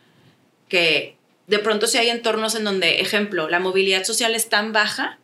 [0.67, 1.15] que
[1.47, 5.19] de pronto si hay entornos en donde, ejemplo, la movilidad social es tan baja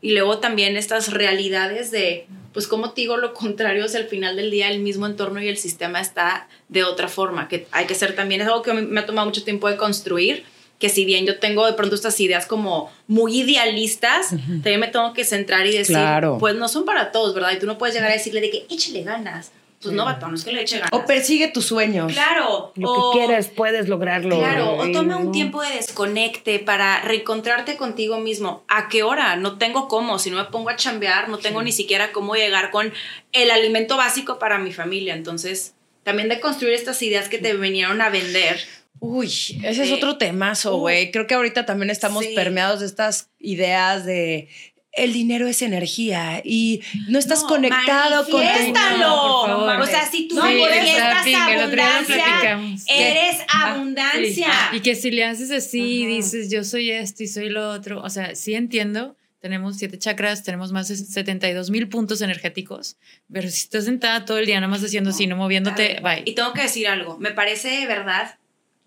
[0.00, 2.26] y luego también estas realidades de,
[2.56, 5.48] pues como te digo lo contrario, es al final del día el mismo entorno y
[5.48, 8.98] el sistema está de otra forma, que hay que ser también, es algo que me
[8.98, 10.42] ha tomado mucho tiempo de construir,
[10.78, 15.12] que si bien yo tengo de pronto estas ideas como muy idealistas, también me tengo
[15.12, 16.38] que centrar y decir, Claro.
[16.40, 17.52] pues no son para todos, ¿verdad?
[17.52, 19.52] Y tú no puedes llegar a decirle de que échale ganas.
[19.82, 20.90] Pues no, vato, no es que le eche ganas.
[20.92, 22.12] O persigue tus sueños.
[22.12, 22.72] Claro.
[22.76, 24.38] Lo o- que quieras, puedes lograrlo.
[24.38, 28.64] Claro, o toma un tiempo de desconecte para reencontrarte contigo mismo.
[28.68, 29.36] ¿A qué hora?
[29.36, 30.18] No tengo cómo.
[30.18, 32.92] Si no me pongo a chambear, no tengo ni siquiera cómo llegar con
[33.32, 35.14] el alimento básico para mi familia.
[35.14, 35.74] Entonces,
[36.04, 38.58] también de construir estas ideas que te vinieron a vender.
[38.98, 39.92] Uy, ese es Sí.
[39.92, 41.10] otro temazo, güey.
[41.10, 42.34] Creo que ahorita también estamos Sí.
[42.34, 44.48] permeados de estas ideas de
[44.96, 48.72] el dinero es energía y no estás No, conectado con tu-.
[48.98, 49.80] No, por favor.
[49.80, 52.58] o sea, si tú Sí, manifiestas día lo abundancia,
[52.88, 54.48] eres Ah, abundancia.
[54.72, 58.02] Y que si le haces así, dices, yo soy esto y soy lo otro.
[58.02, 59.16] O sea, sí entiendo.
[59.40, 62.96] Tenemos siete chakras, tenemos más de 72 mil puntos energéticos.
[63.32, 66.22] Pero si estás sentada todo el día, nada más haciendo así, no moviéndote, bye.
[66.24, 68.38] Y tengo que decir algo, me parece de verdad,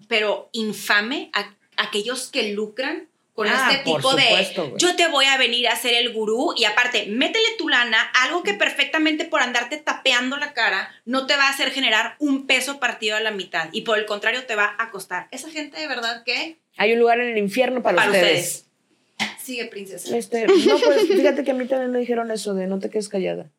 [0.07, 3.08] pero infame a aquellos que lucran
[3.39, 6.11] con Ah, este por tipo supuesto, de yo te voy a venir a ser el
[6.11, 11.25] gurú y aparte, métele tu lana, algo que perfectamente por andarte tapeando la cara no
[11.25, 14.45] te va a hacer generar un peso partido a la mitad y por el contrario
[14.45, 15.29] te va a costar.
[15.31, 18.65] Esa gente de verdad que Hay un lugar en el infierno para, para ustedes.
[19.17, 19.41] ustedes.
[19.41, 20.17] Sigue, princesa.
[20.17, 23.07] Este, no, pues fíjate que a mí también me dijeron eso de no te quedes
[23.09, 23.49] callada.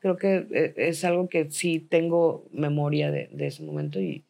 [0.00, 4.24] Creo que eh, es algo que sí tengo memoria de, de ese momento y,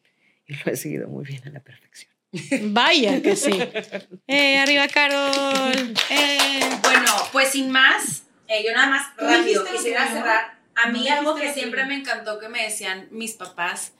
[0.47, 2.14] y lo he seguido muy bien a la perfección.
[2.63, 3.51] Vaya que sí.
[4.27, 5.93] Eh, arriba, Carol.
[6.09, 6.59] Eh.
[6.81, 10.55] Bueno, pues sin más, eh, yo nada más rápido quisiera cerrar.
[10.75, 13.93] A mí algo que siempre me encantó que me decían mis papás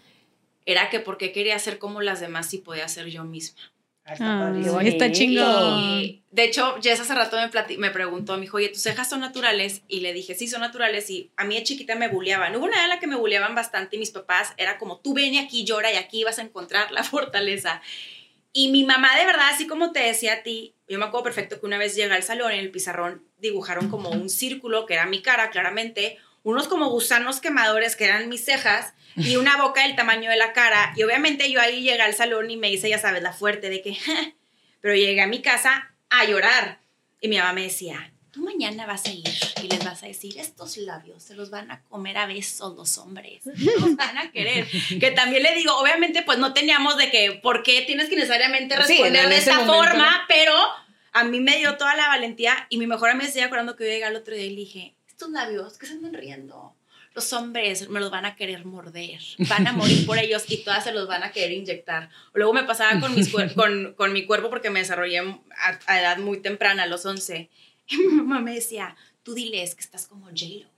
[0.65, 3.61] era que por qué quería ser como las demás si podía ser yo misma.
[4.07, 4.53] Ah,
[4.83, 5.79] está chingón.
[5.79, 9.19] Y de hecho, Jess hace rato me, me preguntó, me dijo, oye, ¿tus cejas son
[9.19, 9.81] naturales?
[9.87, 11.09] Y le dije, sí, son naturales.
[11.09, 12.55] Y a mí de chiquita me bulleaban.
[12.55, 15.15] Hubo una edad en la que me bulleaban bastante y mis papás era como, tú
[15.15, 17.81] ven aquí llora y aquí vas a encontrar la fortaleza.
[18.57, 21.60] Y mi mamá, de verdad, así como te decía a ti, yo me acuerdo perfecto
[21.60, 24.94] que una vez llegué al salón y en el pizarrón dibujaron como un círculo que
[24.94, 29.84] era mi cara, claramente, unos como gusanos quemadores que eran mis cejas y una boca
[29.84, 30.94] del tamaño de la cara.
[30.95, 33.82] Y obviamente yo ahí llegué al salón y me hice, ya sabes, la fuerte de
[33.82, 33.98] que,
[34.80, 36.80] pero llegué a mi casa a llorar.
[37.19, 39.23] Y mi mamá me decía, tú mañana vas a ir
[39.63, 42.97] y les vas a decir, estos labios se los van a comer a besos los
[42.97, 43.41] hombres,
[43.79, 44.67] los van a querer.
[44.99, 48.75] que también le digo, obviamente pues no teníamos de que, ¿por qué tienes que necesariamente
[48.75, 50.25] Sí, responder en de esta momento, forma?
[50.27, 50.53] Pero
[51.13, 53.89] a mí me dio toda la valentía y mi mejor amiga se acordando que yo
[53.89, 56.75] llegué al otro día y le dije, estos labios, ¿qué se andan riendo?
[57.13, 60.83] Los hombres me los van a querer morder, van a morir por ellos y todas
[60.83, 62.09] se los van a querer inyectar.
[62.33, 66.17] Luego me pasaba con, mis con, con mi cuerpo porque me desarrollé a, a edad
[66.17, 67.49] muy temprana, a los 11.
[67.89, 70.73] Y mi mamá me decía, tú diles que estás como J-Lo.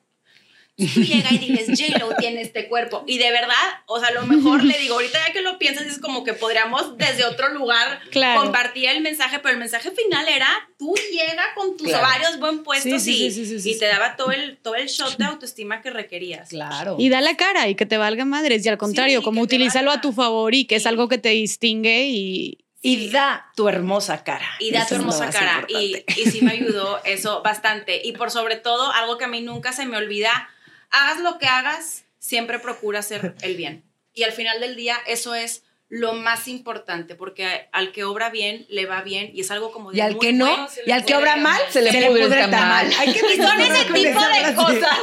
[0.80, 3.04] Tú llega y diles, J-Lo tiene este cuerpo.
[3.08, 3.56] Y de verdad,
[3.88, 6.34] o sea, a lo mejor le digo, ahorita ya que lo piensas, es como que
[6.34, 8.42] podríamos desde otro lugar Claro.
[8.44, 10.48] compartir el mensaje, pero el mensaje final era,
[10.78, 12.06] tú llega con tus Claro.
[12.06, 13.80] ovarios buen puestos Sí, sí, y, sí, sí, sí, y sí.
[13.80, 16.50] te daba todo el, todo el shot de autoestima que requerías.
[16.50, 16.96] Claro.
[17.00, 18.64] Y da la cara y que te valga madres.
[18.64, 21.30] Y al contrario, Sí, como utilízalo a tu favor y que es algo que te
[21.30, 22.60] distingue y.
[22.82, 24.48] Y da tu hermosa cara.
[24.60, 25.66] Y da Eso tu hermosa cara.
[25.68, 28.02] Y, y sí me ayudó eso bastante.
[28.04, 30.50] Y por sobre todo, algo que a mí nunca se me olvida,
[30.92, 33.84] hagas lo que hagas, siempre procura hacer el bien.
[34.14, 38.66] Y al final del día, eso es lo más importante, porque al que obra bien,
[38.70, 39.32] le va bien.
[39.34, 41.38] Y es algo como de Y al muy que no, bueno, y al que obra
[41.38, 42.90] mal, Se le pudre el tamal.
[42.90, 42.94] tamal.
[43.00, 44.98] Hay que Y son ese tipo de cosas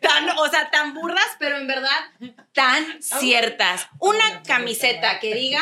[0.00, 1.98] tan, o sea, tan burdas, pero en verdad
[2.52, 3.88] tan ciertas.
[3.98, 5.60] Una camiseta que diga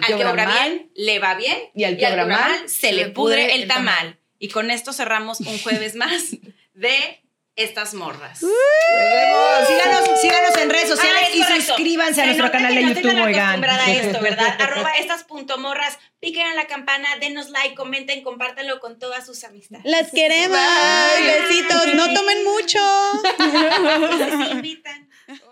[0.06, 1.58] que, obra, bien, le va bien.
[1.74, 4.18] Y al que obra mal, se le pudre el tamal.
[4.38, 6.30] Y con esto cerramos un jueves más
[6.74, 7.20] de
[7.54, 8.38] estas morras.
[8.38, 11.66] Síganos, síganos en redes sociales Ah, y correcto.
[11.66, 13.62] suscríbanse a Se nuestro canal de no YouTube, oigan.
[13.64, 14.56] a esto, ¿verdad?
[14.60, 19.44] Arroba estas punto morras, piquen a la campana, denos like, comenten, compártanlo con todas sus
[19.44, 19.84] amistades.
[19.84, 20.58] ¡Las queremos!
[21.20, 21.94] Besitos.
[21.94, 22.78] No tomen mucho.
[24.18, 25.08] Les invitan.